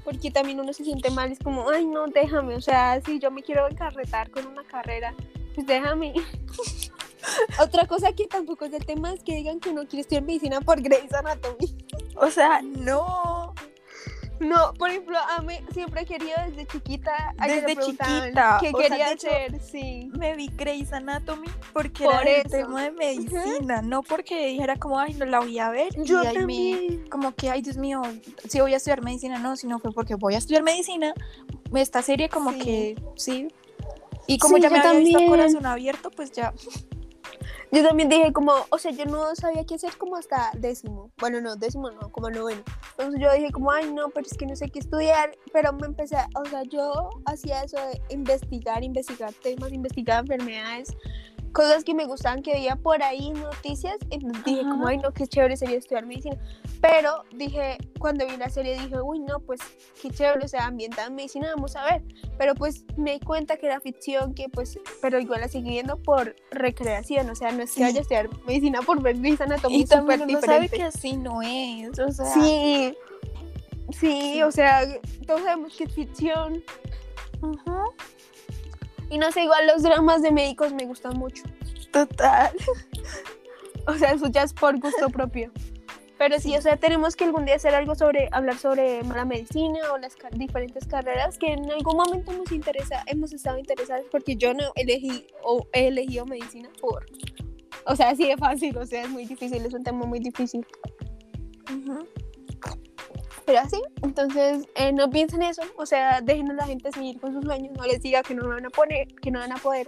Porque 0.07 0.31
también 0.31 0.57
uno 0.61 0.71
se 0.71 0.85
siente 0.85 1.11
mal, 1.11 1.33
es 1.33 1.39
como, 1.39 1.69
ay, 1.69 1.85
no, 1.85 2.07
déjame, 2.07 2.55
o 2.55 2.61
sea, 2.61 3.01
si 3.01 3.19
yo 3.19 3.29
me 3.29 3.43
quiero 3.43 3.67
encarretar 3.67 4.31
con 4.31 4.47
una 4.47 4.63
carrera, 4.63 5.13
pues 5.53 5.67
déjame. 5.67 6.13
Otra 7.61 7.85
cosa 7.87 8.13
que 8.13 8.25
tampoco 8.25 8.63
es 8.63 8.71
del 8.71 8.85
tema 8.85 9.11
es 9.11 9.21
que 9.21 9.35
digan 9.35 9.59
que 9.59 9.71
uno 9.71 9.85
quiere 9.85 10.03
estudiar 10.03 10.23
medicina 10.23 10.61
por 10.61 10.81
Grey's 10.81 11.13
Anatomy. 11.13 11.75
o 12.15 12.31
sea, 12.31 12.61
no, 12.61 13.46
No, 14.39 14.73
por 14.73 14.89
ejemplo, 14.89 15.17
a 15.17 15.41
mí 15.41 15.55
siempre 15.73 16.01
he 16.01 16.05
querido 16.05 16.33
desde 16.47 16.65
chiquita. 16.67 17.33
a 17.37 17.47
que 17.47 17.61
Desde 17.61 17.75
chiquita, 17.81 18.57
¿Qué 18.61 18.69
o 18.73 18.77
sea, 18.79 18.89
quería 18.89 19.09
hacer? 19.09 19.59
Sí. 19.61 20.11
me 20.17 20.35
vi 20.35 20.47
Grey's 20.55 20.93
Anatomy 20.93 21.47
porque 21.73 22.03
Por 22.05 22.13
era 22.27 22.41
el 22.41 22.49
tema 22.51 22.83
de 22.83 22.91
medicina, 22.91 23.81
no 23.81 24.03
porque 24.03 24.47
dijera 24.47 24.75
como, 24.77 24.99
ay, 24.99 25.13
no 25.15 25.25
la 25.25 25.39
voy 25.39 25.57
a 25.59 25.69
ver. 25.69 25.89
Yo 26.03 26.23
y 26.23 26.27
ahí 26.27 26.33
me- 26.33 26.39
también. 26.41 27.09
como 27.09 27.33
que, 27.33 27.49
ay, 27.49 27.61
Dios 27.61 27.77
mío, 27.77 28.01
si 28.47 28.59
voy 28.61 28.73
a 28.73 28.77
estudiar 28.77 29.01
medicina, 29.01 29.39
no, 29.39 29.55
sino 29.55 29.79
fue 29.79 29.91
porque 29.91 30.15
voy 30.15 30.35
a 30.35 30.37
estudiar 30.37 30.63
medicina. 30.63 31.13
Esta 31.73 32.01
serie 32.01 32.29
como 32.29 32.51
Sí. 32.53 32.59
que, 32.59 33.01
sí. 33.15 33.47
Y 34.27 34.37
como 34.39 34.57
Sí, 34.57 34.61
ya 34.63 34.69
me 34.69 34.79
había 34.79 34.91
visto 34.99 35.17
también. 35.19 35.29
corazón 35.29 35.65
abierto, 35.65 36.11
pues 36.11 36.31
ya. 36.31 36.53
Yo 37.71 37.83
también 37.83 38.07
dije 38.07 38.31
como, 38.31 38.53
o 38.69 38.77
sea, 38.77 38.91
yo 38.91 39.05
no 39.05 39.35
sabía 39.35 39.65
qué 39.65 39.75
hacer 39.75 39.97
como 39.97 40.15
hasta 40.15 40.51
décimo. 40.57 41.11
Bueno, 41.19 41.41
no, 41.41 41.57
décimo 41.57 41.91
no, 41.91 42.11
como 42.11 42.29
noveno. 42.29 42.63
Entonces 42.91 43.21
yo 43.21 43.33
dije 43.33 43.51
como, 43.51 43.71
ay, 43.71 43.91
no, 43.91 44.09
pero 44.09 44.25
es 44.25 44.37
que 44.37 44.45
no 44.45 44.55
sé 44.55 44.69
qué 44.69 44.79
estudiar. 44.79 45.37
Pero 45.51 45.73
me 45.73 45.87
empecé, 45.87 46.15
o 46.35 46.45
sea, 46.45 46.63
yo 46.63 47.09
hacía 47.25 47.63
eso 47.63 47.77
de 47.77 48.01
investigar, 48.09 48.83
investigar 48.83 49.33
temas, 49.33 49.73
investigar 49.73 50.21
enfermedades, 50.21 50.95
cosas 51.57 51.83
que 51.83 51.95
me 51.95 52.05
gustaban, 52.05 52.43
que 52.43 52.53
veía 52.53 52.75
por 52.75 53.01
ahí 53.01 53.31
noticias. 53.31 53.95
Y 54.11 54.19
dije 54.45 54.61
Ajá. 54.61 54.69
como, 54.69 54.87
ay, 54.87 54.97
no, 54.99 55.11
qué 55.11 55.25
chévere 55.25 55.57
sería 55.57 55.77
estudiar 55.77 56.05
medicina. 56.05 56.37
Pero 56.79 57.23
dije, 57.33 57.79
cuando 57.99 58.27
vi 58.27 58.37
la 58.37 58.49
serie 58.49 58.79
dije, 58.79 59.01
uy, 59.01 59.17
no, 59.17 59.39
pues 59.39 59.59
qué 59.99 60.11
chévere, 60.11 60.45
o 60.45 60.47
sea, 60.47 60.67
ambientada 60.67 61.07
en 61.07 61.15
medicina, 61.15 61.51
vamos 61.55 61.75
a 61.75 61.83
ver. 61.85 62.03
Pero 62.37 62.53
pues 62.53 62.85
me 62.95 63.13
di 63.13 63.19
cuenta 63.19 63.57
que 63.57 63.65
era 63.65 63.79
ficción, 63.81 64.35
que 64.35 64.47
pues, 64.49 64.77
pero 65.01 65.19
igual 65.19 65.41
la 65.41 65.47
seguí 65.47 65.71
viendo 65.71 65.97
por 65.97 66.35
recreación, 66.51 67.27
o 67.31 67.35
sea, 67.35 67.51
no 67.51 67.63
es 67.63 67.71
que 67.71 67.77
Sí. 67.77 67.81
vaya 67.81 67.97
a 67.97 68.01
estudiar 68.03 68.29
medicina 68.45 68.81
por 68.83 69.01
ver 69.01 69.17
Grey's 69.17 69.41
Anatomy, 69.41 69.77
Y 69.77 69.87
súper 69.87 70.21
uno 70.21 70.39
sabe 70.41 70.59
diferente. 70.67 70.77
que 70.77 70.83
así 70.83 71.17
no 71.17 71.41
es. 71.41 71.97
O 71.97 72.11
sea, 72.11 72.25
Sí, 72.27 72.95
sí, 73.93 73.97
Sí. 73.99 74.43
o 74.43 74.51
sea, 74.51 74.81
todos 75.25 75.41
sabemos 75.41 75.75
que 75.75 75.85
es 75.85 75.93
ficción. 75.95 76.63
ujú, 77.41 77.93
Y 79.09 79.17
no 79.17 79.31
sé, 79.31 79.43
igual 79.43 79.67
los 79.67 79.83
dramas 79.83 80.21
de 80.21 80.31
médicos 80.31 80.73
me 80.73 80.85
gustan 80.85 81.17
mucho. 81.17 81.43
total. 81.91 82.51
O 83.87 83.93
sea, 83.93 84.11
eso 84.11 84.27
ya 84.27 84.43
es 84.43 84.53
por 84.53 84.77
gusto 84.79 85.09
propio. 85.11 85.51
Pero 86.17 86.39
sí, 86.39 86.55
o 86.57 86.61
sea, 86.61 86.77
tenemos 86.77 87.15
que 87.15 87.25
algún 87.25 87.45
día 87.45 87.55
hacer 87.55 87.75
algo 87.75 87.95
sobre, 87.95 88.27
hablar 88.31 88.57
sobre 88.57 89.03
la 89.03 89.23
medicina 89.23 89.79
o 89.93 89.97
las 89.97 90.15
diferentes 90.31 90.87
carreras 90.87 91.37
que 91.37 91.53
en 91.53 91.71
algún 91.71 91.95
momento 91.95 92.33
nos 92.33 92.51
interesa, 92.51 93.03
hemos 93.05 93.33
estado 93.33 93.59
interesados 93.59 94.05
porque 94.11 94.35
yo 94.35 94.53
no 94.53 94.71
elegí 94.75 95.27
o 95.43 95.67
he 95.73 95.87
elegido 95.87 96.25
medicina 96.25 96.69
por, 96.81 97.05
o 97.85 97.95
sea, 97.95 98.09
así 98.09 98.27
de 98.27 98.35
fácil, 98.35 98.75
o 98.77 98.85
sea, 98.85 99.03
es 99.03 99.09
muy 99.09 99.25
difícil, 99.25 99.63
es 99.63 99.73
un 99.73 99.83
tema 99.83 100.05
muy 100.05 100.19
difícil. 100.19 100.65
Ujú. 101.71 102.07
Pero 103.47 103.59
así, 103.61 103.81
entonces 104.03 104.67
eh, 104.75 104.91
no 104.91 105.09
piensen 105.09 105.41
eso, 105.41 105.61
o 105.77 105.85
sea, 105.85 106.19
dejen 106.19 106.51
a 106.51 106.53
la 106.53 106.65
gente 106.65 106.91
seguir 106.91 107.17
con 107.17 107.31
sus 107.31 107.45
sueños, 107.45 107.71
no 107.77 107.85
les 107.85 108.01
diga 108.01 108.21
que 108.21 108.35
no 108.35 108.45
van 108.45 108.65
a 108.65 108.69
poner, 108.69 109.07
que 109.21 109.31
no 109.31 109.39
van 109.39 109.53
a 109.53 109.55
poder. 109.55 109.87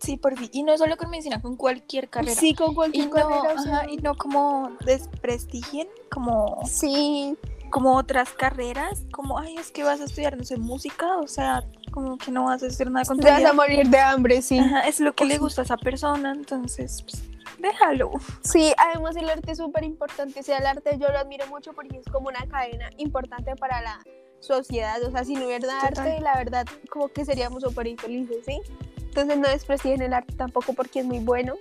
Sí, 0.00 0.16
por 0.16 0.34
fin. 0.38 0.48
Y 0.50 0.62
no 0.62 0.78
solo 0.78 0.96
con 0.96 1.10
medicina, 1.10 1.42
con 1.42 1.56
cualquier 1.56 2.08
carrera. 2.08 2.34
Sí, 2.34 2.54
con 2.54 2.72
y 2.72 2.74
cualquier 2.74 3.08
no, 3.08 3.12
carrera, 3.12 3.54
o 3.54 3.62
sea, 3.62 3.76
ajá, 3.80 3.90
y 3.90 3.98
no 3.98 4.16
como 4.16 4.70
desprestigien 4.86 5.86
como, 6.10 6.62
sí, 6.64 7.36
como 7.68 7.96
otras 7.96 8.30
carreras, 8.30 9.04
como, 9.12 9.38
ay, 9.38 9.56
es 9.58 9.70
que 9.72 9.82
vas 9.82 10.00
a 10.00 10.04
estudiar, 10.04 10.38
no 10.38 10.44
sé, 10.44 10.56
música, 10.56 11.18
o 11.18 11.28
sea, 11.28 11.64
como 11.90 12.16
que 12.16 12.30
no 12.30 12.44
vas 12.44 12.62
a 12.62 12.68
hacer 12.68 12.90
nada 12.90 13.04
con 13.04 13.18
tu 13.18 13.24
te 13.24 13.30
vas 13.30 13.44
a 13.44 13.52
morir 13.52 13.86
de 13.90 13.98
hambre, 13.98 14.40
sí. 14.40 14.58
Ajá, 14.58 14.88
es 14.88 15.00
lo 15.00 15.14
que 15.14 15.24
O 15.24 15.26
le 15.26 15.34
sí. 15.34 15.40
gusta 15.40 15.60
a 15.60 15.64
esa 15.64 15.76
persona, 15.76 16.32
entonces, 16.32 17.02
pues, 17.02 17.22
déjalo. 17.58 18.12
Sí, 18.42 18.72
además 18.76 19.16
el 19.16 19.28
arte 19.28 19.52
es 19.52 19.58
súper 19.58 19.84
importante. 19.84 20.40
O 20.40 20.42
sea, 20.42 20.58
el 20.58 20.66
arte 20.66 20.98
yo 20.98 21.08
lo 21.08 21.18
admiro 21.18 21.46
mucho 21.46 21.72
porque 21.72 21.98
es 21.98 22.06
como 22.06 22.28
una 22.28 22.46
cadena 22.46 22.90
importante 22.96 23.56
para 23.56 23.80
la 23.82 24.00
sociedad. 24.40 25.02
O 25.02 25.10
sea, 25.10 25.24
si 25.24 25.34
no 25.34 25.46
hubiera 25.46 25.66
Total. 25.66 26.06
arte, 26.06 26.20
la 26.20 26.36
verdad, 26.36 26.66
como 26.90 27.08
que 27.08 27.24
seríamos 27.24 27.62
súper 27.62 27.86
infelices, 27.86 28.44
¿sí? 28.44 28.60
Entonces 28.98 29.38
no 29.38 29.48
desprestigien 29.48 30.02
el 30.02 30.12
arte 30.12 30.34
tampoco 30.34 30.74
porque 30.74 31.00
es 31.00 31.06
muy 31.06 31.20
bueno. 31.20 31.54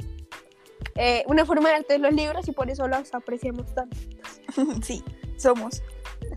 Eh, 0.95 1.23
una 1.27 1.45
forma 1.45 1.69
de 1.69 1.75
arte 1.75 1.95
es 1.95 2.01
los 2.01 2.13
libros 2.13 2.47
y 2.47 2.51
por 2.51 2.69
eso 2.69 2.87
los 2.87 3.13
apreciamos 3.13 3.73
tanto. 3.73 3.97
sí, 4.81 5.03
somos. 5.37 5.81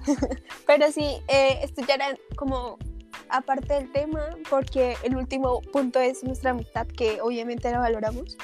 Pero 0.66 0.90
sí, 0.92 1.20
eh, 1.28 1.60
esto 1.62 1.82
ya 1.86 1.94
era 1.94 2.16
como 2.36 2.78
aparte 3.30 3.74
del 3.74 3.92
tema 3.92 4.36
porque 4.48 4.96
el 5.02 5.16
último 5.16 5.60
punto 5.60 6.00
es 6.00 6.24
nuestra 6.24 6.50
amistad 6.50 6.86
que 6.86 7.20
obviamente 7.20 7.70
la 7.70 7.78
valoramos. 7.78 8.36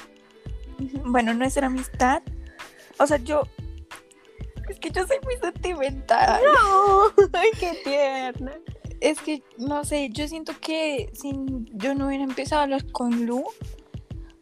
Bueno, 1.05 1.33
nuestra 1.33 1.67
amistad, 1.67 2.21
o 2.99 3.07
sea, 3.07 3.17
yo, 3.17 3.43
es 4.69 4.79
que 4.79 4.89
yo 4.89 5.05
soy 5.05 5.17
muy 5.23 5.35
sentimental. 5.37 6.41
No, 6.43 7.27
ay, 7.33 7.49
qué 7.59 7.79
tierna. 7.83 8.53
es 8.99 9.19
que, 9.21 9.43
no 9.57 9.83
sé, 9.83 10.09
yo 10.09 10.27
siento 10.27 10.53
que 10.59 11.09
si 11.13 11.33
yo 11.73 11.95
no 11.95 12.07
hubiera 12.07 12.23
empezado 12.23 12.61
a 12.61 12.63
hablar 12.63 12.91
con 12.91 13.25
Lu, 13.25 13.43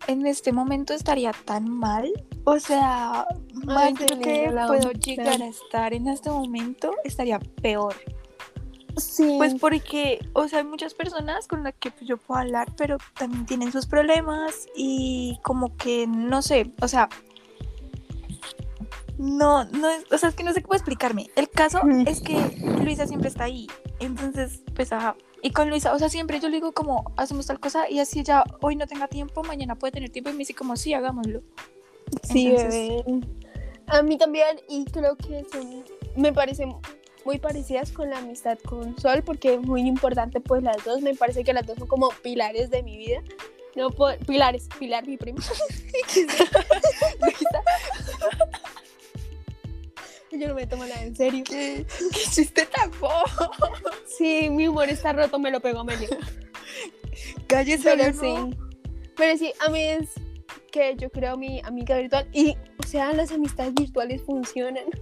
en 0.07 0.25
este 0.25 0.51
momento 0.51 0.93
estaría 0.93 1.31
tan 1.45 1.69
mal. 1.69 2.11
O 2.45 2.59
sea, 2.59 3.25
más 3.65 3.93
de 3.95 4.07
lo 4.07 4.19
que 4.19 4.51
puedo 4.67 4.91
llegar 4.91 5.41
a 5.41 5.47
estar 5.47 5.93
en 5.93 6.07
este 6.07 6.29
momento, 6.29 6.93
estaría 7.03 7.39
peor. 7.39 7.95
Sí. 8.97 9.35
Pues 9.37 9.55
porque, 9.55 10.19
o 10.33 10.47
sea, 10.47 10.59
hay 10.59 10.65
muchas 10.65 10.93
personas 10.93 11.47
con 11.47 11.63
las 11.63 11.73
que 11.75 11.91
pues, 11.91 12.07
yo 12.07 12.17
puedo 12.17 12.39
hablar, 12.39 12.73
pero 12.77 12.97
también 13.17 13.45
tienen 13.45 13.71
sus 13.71 13.85
problemas 13.85 14.67
y 14.75 15.39
como 15.43 15.75
que, 15.77 16.05
no 16.07 16.41
sé, 16.41 16.71
o 16.81 16.87
sea, 16.87 17.09
no, 19.17 19.65
no 19.65 19.89
es, 19.89 20.03
o 20.11 20.17
sea, 20.17 20.29
es 20.29 20.35
que 20.35 20.43
no 20.43 20.53
sé 20.53 20.61
cómo 20.61 20.75
explicarme. 20.75 21.29
El 21.35 21.49
caso 21.49 21.79
es 22.05 22.21
que 22.21 22.37
Luisa 22.83 23.07
siempre 23.07 23.29
está 23.29 23.45
ahí, 23.45 23.67
entonces, 23.99 24.61
pues, 24.75 24.91
ajá. 24.91 25.15
Y 25.41 25.51
con 25.51 25.69
Luisa, 25.69 25.93
o 25.93 25.99
sea, 25.99 26.09
siempre 26.09 26.39
yo 26.39 26.47
le 26.49 26.55
digo 26.55 26.71
como, 26.71 27.11
hacemos 27.17 27.47
tal 27.47 27.59
cosa 27.59 27.89
y 27.89 27.99
así 27.99 28.19
ella 28.19 28.43
hoy 28.61 28.75
no 28.75 28.87
tenga 28.87 29.07
tiempo, 29.07 29.43
mañana 29.43 29.75
puede 29.75 29.91
tener 29.91 30.09
tiempo 30.09 30.29
y 30.29 30.33
me 30.33 30.39
dice 30.39 30.53
como, 30.53 30.77
sí, 30.77 30.93
hagámoslo. 30.93 31.41
Sí, 32.23 32.51
bebé. 32.51 33.03
A 33.87 34.01
mí 34.01 34.17
también, 34.17 34.61
y 34.69 34.85
creo 34.85 35.17
que 35.17 35.45
me 36.15 36.31
parecen 36.31 36.75
muy 37.26 37.39
parecidas 37.39 37.91
con 37.91 38.09
la 38.09 38.19
amistad 38.19 38.57
con 38.59 38.97
Sol, 38.99 39.24
porque 39.24 39.55
es 39.55 39.61
muy 39.61 39.82
importante, 39.82 40.39
pues 40.39 40.63
las 40.63 40.84
dos, 40.84 41.01
me 41.01 41.15
parece 41.15 41.43
que 41.43 41.53
las 41.53 41.65
dos 41.65 41.78
son 41.78 41.88
como 41.88 42.09
pilares 42.21 42.69
de 42.69 42.84
mi 42.84 42.97
vida. 42.97 43.21
No 43.76 43.89
puedo, 43.89 44.17
pilares, 44.19 44.69
pilar 44.78 45.07
mi 45.07 45.17
prima. 45.17 45.41
Yo 50.32 50.47
no 50.47 50.55
me 50.55 50.65
tomo 50.65 50.86
nada 50.86 51.03
en 51.03 51.15
serio. 51.15 51.43
¿Qué, 51.47 51.86
qué 52.13 52.19
chiste 52.32 52.65
tan 52.65 52.91
bobo? 52.99 53.24
Sí, 54.05 54.49
mi 54.49 54.67
humor 54.67 54.89
está 54.89 55.13
roto, 55.13 55.39
me 55.39 55.51
lo 55.51 55.59
pegó 55.59 55.84
Meli. 55.84 56.07
Cállese, 57.47 57.95
Pero 57.95 58.13
¿no? 58.13 58.19
sí. 58.19 58.36
Pero 59.15 59.38
sí, 59.38 59.53
a 59.59 59.69
mí 59.69 59.80
es 59.80 60.09
que 60.72 60.95
yo 60.95 61.10
creo 61.10 61.38
mi 61.38 61.62
amiga 61.64 61.97
virtual 61.97 62.28
y, 62.34 62.56
o 62.84 62.88
sea, 62.88 63.14
las 63.14 63.32
amistades 63.32 63.74
virtuales 63.74 64.22
funcionan. 64.24 64.86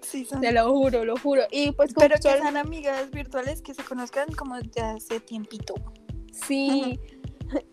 Sí, 0.00 0.26
son. 0.26 0.42
Te 0.42 0.52
lo 0.52 0.68
juro, 0.70 1.06
lo 1.06 1.16
juro. 1.16 1.42
Y 1.50 1.70
pues 1.72 1.94
Pero 1.94 2.16
que 2.16 2.22
sean 2.22 2.56
amigas 2.56 3.10
virtuales 3.12 3.62
que 3.62 3.72
se 3.72 3.82
conozcan 3.82 4.30
como 4.32 4.56
desde 4.56 4.82
hace 4.82 5.20
tiempito. 5.20 5.74
sí. 6.32 6.98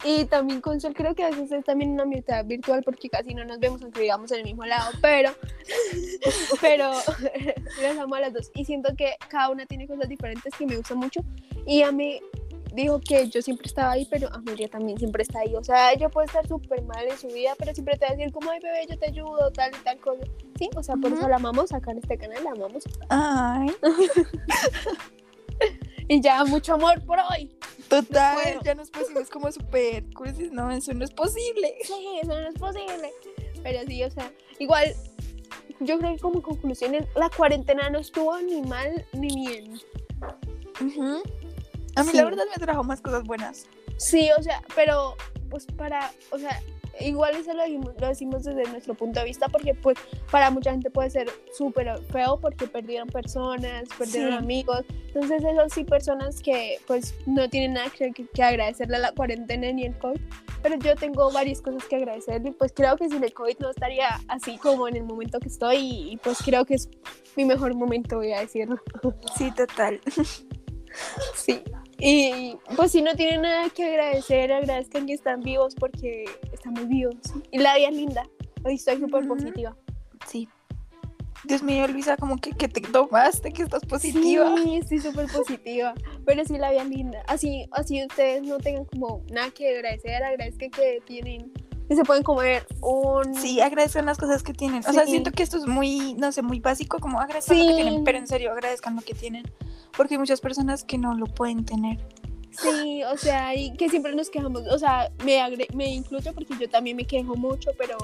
Y 0.03 0.25
también 0.25 0.61
con 0.61 0.79
Sol 0.81 0.93
creo 0.93 1.15
que 1.15 1.23
a 1.23 1.29
veces 1.29 1.51
es 1.51 1.63
también 1.63 1.91
una 1.91 2.03
amistad 2.03 2.45
virtual 2.45 2.83
porque 2.83 3.09
casi 3.09 3.33
no 3.33 3.45
nos 3.45 3.59
vemos 3.59 3.81
aunque 3.81 4.01
vivamos 4.01 4.31
en 4.31 4.39
el 4.39 4.43
mismo 4.43 4.65
lado, 4.65 4.91
pero 5.01 5.31
pero 6.61 6.91
las 7.81 7.97
amo 7.97 8.15
a 8.15 8.21
las 8.21 8.33
dos 8.33 8.51
y 8.55 8.65
siento 8.65 8.93
que 8.95 9.15
cada 9.29 9.49
una 9.49 9.65
tiene 9.65 9.87
cosas 9.87 10.09
diferentes 10.09 10.53
que 10.57 10.65
me 10.65 10.77
gustan 10.77 10.97
mucho 10.97 11.21
y 11.65 11.81
a 11.83 11.91
mí 11.91 12.19
dijo 12.73 12.99
que 12.99 13.27
yo 13.29 13.41
siempre 13.41 13.67
estaba 13.67 13.91
ahí, 13.91 14.07
pero 14.09 14.31
Amelia 14.33 14.67
también 14.67 14.97
siempre 14.97 15.23
está 15.23 15.39
ahí. 15.39 15.55
O 15.55 15.63
sea, 15.63 15.91
ella 15.91 16.09
puede 16.09 16.27
estar 16.27 16.47
súper 16.47 16.81
mal 16.83 17.05
en 17.07 17.17
su 17.17 17.27
vida, 17.27 17.53
pero 17.57 17.73
siempre 17.73 17.97
te 17.97 18.05
va 18.05 18.11
a 18.11 18.15
decir 18.15 18.31
como, 18.33 18.51
ay, 18.51 18.59
bebé, 18.61 18.85
yo 18.89 18.97
te 18.97 19.07
ayudo, 19.07 19.51
tal 19.51 19.71
y 19.71 19.83
tal 19.83 19.97
cosa. 19.99 20.23
Sí, 20.57 20.69
o 20.75 20.83
sea, 20.83 20.95
por 20.95 21.11
eso 21.11 21.27
la 21.27 21.37
amamos 21.37 21.71
acá 21.73 21.91
en 21.91 21.99
este 21.99 22.17
canal, 22.17 22.43
la 22.43 22.51
amamos. 22.51 22.83
Ay, 23.09 23.71
Y 26.11 26.21
ya, 26.21 26.43
mucho 26.43 26.73
amor 26.73 27.05
por 27.05 27.19
hoy. 27.19 27.55
total, 27.87 28.35
puedo. 28.41 28.61
ya 28.63 28.73
nos 28.73 28.89
pusimos 28.89 29.29
como 29.29 29.51
súper 29.51 30.03
cursis, 30.15 30.51
no, 30.51 30.71
eso 30.71 30.91
no 30.95 31.05
es 31.05 31.11
posible. 31.11 31.75
Sí, 31.83 32.19
eso 32.21 32.33
no 32.33 32.47
es 32.47 32.55
posible. 32.55 33.11
Pero 33.61 33.79
sí, 33.85 34.03
o 34.03 34.09
sea, 34.09 34.31
igual, 34.57 34.95
yo 35.79 35.99
creo 35.99 36.15
que 36.15 36.19
como 36.19 36.41
conclusiones, 36.41 37.05
la 37.15 37.29
cuarentena 37.29 37.91
no 37.91 37.99
estuvo 37.99 38.39
ni 38.39 38.63
mal 38.63 39.05
ni 39.13 39.27
bien. 39.35 39.79
Ujú. 40.81 41.21
A 41.95 42.03
mí 42.03 42.11
Sí. 42.11 42.17
la 42.17 42.25
verdad 42.25 42.43
me 42.55 42.63
trajo 42.63 42.83
más 42.83 43.01
cosas 43.01 43.23
buenas. 43.23 43.65
Sí, 43.97 44.29
o 44.37 44.41
sea, 44.43 44.61
pero 44.75 45.15
pues 45.49 45.65
para, 45.65 46.11
o 46.31 46.37
sea, 46.37 46.61
igual 47.01 47.35
eso 47.35 47.53
lo, 47.53 47.63
dijimos- 47.63 47.93
lo 47.99 48.07
decimos 48.07 48.43
desde 48.43 48.63
nuestro 48.69 48.93
punto 48.93 49.19
de 49.19 49.25
vista 49.25 49.47
porque 49.47 49.73
pues 49.73 49.97
para 50.31 50.49
mucha 50.51 50.71
gente 50.71 50.89
puede 50.91 51.09
ser 51.09 51.29
súper 51.57 51.97
feo 52.11 52.37
porque 52.39 52.67
perdieron 52.67 53.07
personas, 53.07 53.83
perdieron 53.97 54.31
Sí. 54.31 54.37
amigos. 54.37 54.85
Entonces 55.07 55.43
esas 55.43 55.73
sí 55.73 55.83
personas 55.85 56.41
que 56.41 56.77
pues 56.87 57.15
no 57.25 57.49
tienen 57.49 57.73
nada 57.73 57.89
que, 57.89 58.11
que 58.11 58.43
agradecerle 58.43 58.97
a 58.97 58.99
la 58.99 59.11
cuarentena 59.13 59.71
ni 59.71 59.85
el 59.85 59.97
COVID. 59.97 60.19
Pero 60.61 60.75
yo 60.75 60.93
tengo 60.95 61.31
varias 61.31 61.61
cosas 61.61 61.85
que 61.85 61.95
agradecerle 61.95 62.49
y 62.49 62.51
pues 62.51 62.73
creo 62.75 62.97
que 62.97 63.07
sin 63.09 63.23
el 63.23 63.33
COVID 63.33 63.57
no 63.59 63.69
estaría 63.69 64.19
así 64.27 64.57
como 64.57 64.87
en 64.89 64.97
el 64.97 65.03
momento 65.03 65.39
que 65.39 65.47
estoy 65.47 65.77
y, 65.77 66.11
y, 66.11 66.17
pues 66.17 66.39
creo 66.43 66.65
que 66.65 66.75
es 66.75 66.89
mi 67.37 67.45
mejor 67.45 67.73
momento, 67.75 68.17
voy 68.17 68.33
a 68.33 68.41
decirlo. 68.41 68.77
Sí, 69.37 69.51
total. 69.51 70.01
Sí. 71.35 71.61
Y 71.97 72.55
pues 72.75 72.91
si 72.91 73.01
no 73.01 73.13
tienen 73.15 73.41
nada 73.41 73.69
que 73.69 73.85
agradecer, 73.85 74.51
agradezcan 74.53 75.05
que 75.05 75.13
están 75.13 75.41
vivos 75.41 75.75
porque 75.75 76.25
estamos 76.53 76.87
vivos. 76.87 77.15
Y 77.51 77.59
la 77.59 77.75
vida 77.75 77.89
es 77.89 77.95
linda. 77.95 78.23
Hoy 78.63 78.75
estoy 78.75 78.97
súper 78.99 79.27
positiva. 79.27 79.75
Sí. 80.27 80.47
Dios 81.45 81.63
mío, 81.63 81.87
Luisa, 81.87 82.17
como 82.17 82.37
que, 82.37 82.51
que 82.51 82.67
te 82.67 82.81
tomaste, 82.81 83.51
que 83.51 83.63
estás 83.63 83.85
positiva. 83.85 84.55
Sí, 84.63 84.77
estoy 84.77 84.99
súper 84.99 85.27
positiva. 85.27 85.93
Pero 86.25 86.43
sí, 86.45 86.57
la 86.57 86.71
vida 86.71 86.83
es 86.83 86.89
linda. 86.89 87.23
Así, 87.27 87.67
así 87.71 88.03
ustedes 88.03 88.43
no 88.43 88.57
tengan 88.59 88.85
como 88.85 89.23
nada 89.31 89.49
que 89.51 89.75
agradecer, 89.77 90.21
agradezcan 90.21 90.69
que 90.69 91.01
tienen, 91.05 91.51
que 91.87 91.95
se 91.95 92.03
pueden 92.03 92.23
comer 92.23 92.67
un... 92.81 93.33
Sí, 93.35 93.61
agradezcan 93.61 94.05
las 94.05 94.17
cosas 94.17 94.43
que 94.43 94.53
tienen. 94.53 94.83
O 94.87 94.93
sea, 94.93 95.05
siento 95.05 95.31
que 95.31 95.43
esto 95.43 95.57
es 95.57 95.65
muy, 95.65 96.13
no 96.15 96.31
sé, 96.31 96.41
muy 96.41 96.59
básico, 96.59 96.99
como 96.99 97.19
agradezcan 97.21 97.57
lo 97.57 97.63
Sí. 97.63 97.69
que 97.69 97.75
tienen, 97.83 98.03
pero 98.03 98.17
en 98.17 98.27
serio, 98.27 98.51
agradezcan 98.51 98.95
lo 98.95 99.01
que 99.01 99.13
tienen. 99.13 99.43
Porque 99.95 100.15
hay 100.15 100.19
muchas 100.19 100.41
personas 100.41 100.83
que 100.83 100.97
no 100.97 101.13
lo 101.15 101.25
pueden 101.25 101.65
tener. 101.65 101.97
Sí, 102.51 103.03
o 103.03 103.15
sea, 103.17 103.55
y 103.55 103.73
que 103.73 103.89
siempre 103.89 104.15
nos 104.15 104.29
quejamos. 104.29 104.63
O 104.71 104.79
sea, 104.79 105.11
me, 105.23 105.39
agre- 105.39 105.73
me 105.73 105.87
incluyo 105.93 106.33
porque 106.33 106.53
yo 106.59 106.69
también 106.69 106.97
me 106.97 107.05
quejo 107.05 107.35
mucho, 107.35 107.71
pero 107.77 107.97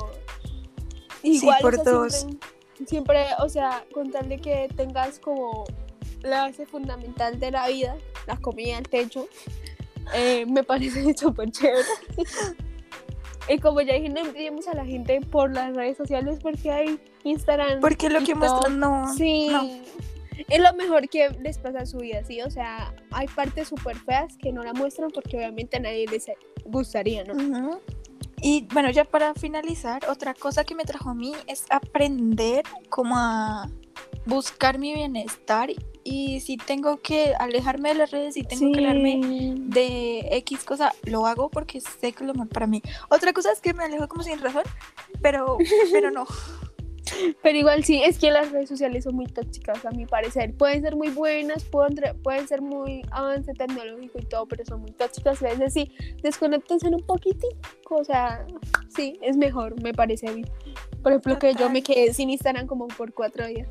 igual 1.23 1.57
por 1.61 1.75
o 1.75 1.83
sea. 2.09 2.19
Siempre, 2.19 2.47
siempre, 2.85 3.25
o 3.39 3.49
sea, 3.49 3.83
con 3.93 4.11
tal 4.11 4.29
de 4.29 4.37
que 4.37 4.69
tengas 4.75 5.19
como 5.19 5.65
la 6.21 6.43
base 6.43 6.65
fundamental 6.65 7.39
de 7.39 7.51
la 7.51 7.67
vida, 7.67 7.95
la 8.27 8.37
comida, 8.37 8.77
el 8.77 8.87
techo, 8.87 9.27
eh, 10.13 10.45
me 10.47 10.63
parece 10.63 11.13
súper 11.17 11.51
chévere. 11.51 11.83
Y 13.47 13.59
como 13.59 13.81
ya 13.81 13.93
dije, 13.93 14.09
no 14.09 14.21
envidiemos 14.21 14.67
a 14.67 14.73
la 14.73 14.85
gente 14.85 15.21
por 15.21 15.53
las 15.53 15.75
redes 15.75 15.97
sociales 15.97 16.39
porque 16.41 16.71
hay 16.71 16.99
Instagram. 17.23 17.79
Porque 17.79 18.09
lo 18.09 18.23
que 18.23 18.33
muestran 18.35 18.79
no. 18.79 19.13
Sí. 19.15 19.47
no. 19.49 19.67
Es 20.47 20.59
lo 20.59 20.73
mejor 20.73 21.07
que 21.09 21.29
les 21.41 21.57
pasa 21.57 21.79
en 21.79 21.87
su 21.87 21.97
vida, 21.97 22.23
¿sí? 22.23 22.41
O 22.41 22.49
sea, 22.49 22.93
hay 23.11 23.27
partes 23.27 23.67
súper 23.67 23.97
feas 23.97 24.37
que 24.37 24.51
no 24.51 24.63
la 24.63 24.73
muestran 24.73 25.11
porque 25.11 25.37
obviamente 25.37 25.77
a 25.77 25.79
nadie 25.79 26.05
les 26.07 26.25
gustaría, 26.65 27.23
¿no? 27.23 27.79
Y 28.41 28.67
bueno, 28.73 28.91
ya 28.91 29.05
para 29.05 29.33
finalizar, 29.33 30.03
otra 30.09 30.33
cosa 30.33 30.63
que 30.63 30.75
me 30.75 30.83
trajo 30.83 31.09
a 31.09 31.15
mí 31.15 31.33
es 31.47 31.65
aprender 31.69 32.63
como 32.89 33.15
a 33.17 33.69
buscar 34.25 34.77
mi 34.77 34.93
bienestar 34.93 35.69
y 36.03 36.39
si 36.41 36.57
tengo 36.57 37.01
que 37.01 37.33
alejarme 37.39 37.89
de 37.89 37.95
las 37.95 38.11
redes 38.11 38.37
y 38.37 38.43
tengo 38.43 38.71
que 38.71 38.79
alejarme 38.79 39.55
de 39.57 40.19
X 40.37 40.63
cosa, 40.63 40.93
lo 41.03 41.25
hago 41.25 41.49
porque 41.49 41.81
sé 41.81 42.13
que 42.13 42.23
es 42.23 42.27
lo 42.27 42.33
mejor 42.33 42.49
para 42.49 42.67
mí. 42.67 42.81
Otra 43.09 43.33
cosa 43.33 43.51
es 43.51 43.61
que 43.61 43.73
me 43.73 43.83
alejo 43.83 44.07
como 44.07 44.21
sin 44.21 44.39
razón, 44.39 44.63
pero, 45.21 45.57
pero 45.91 46.11
no. 46.11 46.27
Pero 47.41 47.57
igual 47.57 47.83
sí, 47.83 48.01
es 48.03 48.17
que 48.17 48.31
las 48.31 48.51
redes 48.51 48.69
sociales 48.69 49.03
son 49.03 49.15
muy 49.15 49.27
tóxicas 49.27 49.85
a 49.85 49.91
mi 49.91 50.05
parecer. 50.05 50.53
Pueden 50.55 50.81
ser 50.81 50.95
muy 50.95 51.09
buenas, 51.09 51.63
pueden, 51.63 51.95
pueden 52.23 52.47
ser 52.47 52.61
muy 52.61 53.03
avance 53.11 53.53
tecnológico 53.53 54.19
y 54.19 54.25
todo, 54.25 54.47
pero 54.47 54.65
son 54.65 54.81
muy 54.81 54.91
tóxicas. 54.91 55.41
A 55.43 55.49
veces 55.49 55.73
sí, 55.73 55.91
desconectense 56.21 56.87
un 56.87 57.05
poquitico. 57.05 57.55
O 57.89 58.03
sea, 58.03 58.45
sí, 58.95 59.17
es 59.21 59.37
mejor, 59.37 59.81
me 59.81 59.93
parece 59.93 60.31
mí. 60.31 60.43
Por 61.03 61.11
ejemplo, 61.11 61.39
que 61.39 61.53
yo 61.53 61.69
me 61.69 61.83
quedé 61.83 62.13
sin 62.13 62.29
Instagram 62.29 62.67
como 62.67 62.87
por 62.87 63.13
cuatro 63.13 63.47
días. 63.47 63.67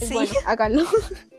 Es 0.00 0.08
Sí. 0.08 0.14
bueno, 0.14 0.32
háganlo. 0.46 0.84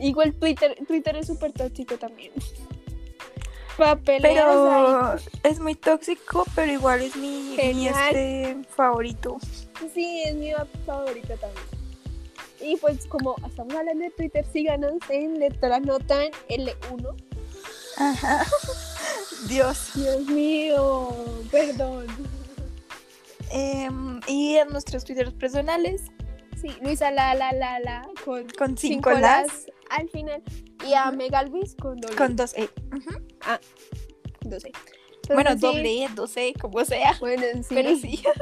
Igual 0.00 0.34
Twitter, 0.34 0.76
Twitter 0.86 1.16
es 1.16 1.26
súper 1.26 1.52
tóxico 1.52 1.96
también. 1.96 2.32
Papeleas 3.76 4.22
Pero 4.22 5.12
ahí. 5.12 5.20
es 5.42 5.60
muy 5.60 5.74
tóxico, 5.74 6.44
pero 6.54 6.72
igual 6.72 7.02
es 7.02 7.14
mi, 7.16 7.56
mi 7.74 7.88
este 7.88 8.56
favorito. 8.74 9.38
Sí, 9.92 10.22
es 10.24 10.34
mi 10.34 10.52
app 10.52 10.68
favorita 10.86 11.36
también. 11.36 11.66
Y 12.60 12.76
pues 12.76 13.06
como 13.06 13.36
estamos 13.46 13.74
hablando 13.74 14.04
de 14.04 14.10
Twitter, 14.10 14.44
síganos 14.50 14.94
en 15.10 15.38
Lectora 15.38 15.78
Nota 15.78 16.24
en 16.24 16.66
L1. 16.66 17.14
Ajá. 17.98 18.46
Dios. 19.48 19.90
Dios 19.94 20.22
mío, 20.26 21.14
perdón. 21.50 22.06
Em, 23.50 24.20
y 24.26 24.56
en 24.56 24.68
nuestros 24.68 25.04
twitters 25.04 25.32
personales, 25.34 26.02
Sí, 26.60 26.68
Luisa 26.82 27.10
la 27.10 27.34
la 27.34 27.52
la 27.52 27.78
la 27.80 28.08
con 28.24 28.46
con 28.58 28.76
cinco 28.78 29.10
cinco 29.10 29.10
las, 29.12 29.46
las 29.46 29.66
al 29.90 30.08
final. 30.08 30.42
Y 30.86 30.94
a 30.94 31.08
Ujú. 31.08 31.16
Megalvis 31.18 31.74
con 31.76 31.96
doble. 32.00 32.16
con 32.16 32.34
dos 32.36 32.54
E. 32.56 32.68
Ujú. 32.94 33.18
doce. 34.42 34.72
Bueno, 35.28 35.50
Entonces, 35.50 35.60
sí, 35.60 35.76
doble 35.76 36.04
E, 36.04 36.08
dos 36.14 36.36
E, 36.36 36.54
como 36.60 36.84
sea. 36.84 37.16
Bueno, 37.20 37.42
sí. 37.68 37.74
Pero 37.74 37.96
sí. 37.96 38.22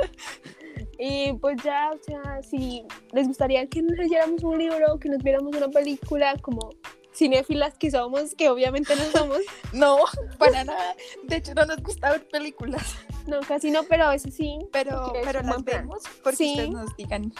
Y 0.96 1.32
pues 1.34 1.60
ya, 1.64 1.90
o 1.92 1.98
sea, 2.04 2.40
si 2.48 2.84
les 3.12 3.26
gustaría 3.26 3.66
que 3.66 3.82
nos 3.82 3.98
leyéramos 3.98 4.44
un 4.44 4.56
libro, 4.58 4.96
que 5.00 5.08
nos 5.08 5.22
viéramos 5.24 5.54
una 5.56 5.68
película, 5.68 6.36
como 6.40 6.70
cinéfilas 7.12 7.76
que 7.76 7.90
somos, 7.90 8.34
que 8.36 8.48
obviamente 8.48 8.94
no 8.94 9.02
somos. 9.10 9.40
no, 9.72 9.98
para 10.38 10.62
nada. 10.64 10.94
De 11.24 11.36
hecho, 11.36 11.52
no 11.54 11.66
nos 11.66 11.82
gusta 11.82 12.12
ver 12.12 12.28
películas. 12.28 12.94
No, 13.26 13.40
casi 13.40 13.72
no, 13.72 13.82
pero 13.84 14.04
a 14.04 14.10
veces 14.10 14.34
sí. 14.34 14.56
Pero, 14.72 15.12
pero 15.24 15.42
las 15.42 15.64
vemos 15.64 16.02
porque 16.22 16.36
Sí. 16.36 16.50
ustedes 16.52 16.70
nos 16.70 16.96
digan. 16.96 17.32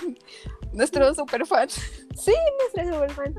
Nuestros 0.75 1.17
super 1.17 1.47
fans. 1.47 1.81
Sí, 2.17 2.35
nuestra 2.61 2.93
super 2.93 3.11
fan. 3.11 3.35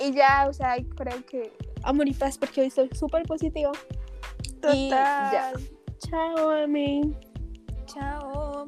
Y 0.00 0.12
ya, 0.12 0.46
o 0.48 0.52
sea, 0.52 0.76
creo 0.96 1.24
que 1.24 1.52
amor 1.84 2.08
y 2.08 2.14
paz 2.14 2.36
porque 2.36 2.62
hoy 2.62 2.66
estoy 2.66 2.88
súper 2.92 3.22
positiva. 3.24 3.70
Y 4.72 4.88
ya. 4.88 5.52
Chao, 5.98 6.50
Ami. 6.50 7.14
Chao. 7.86 8.64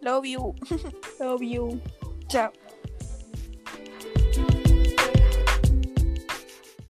Love 0.00 0.24
you. 0.24 0.54
Love 1.20 1.42
you. 1.42 1.80
Chao. 2.28 2.52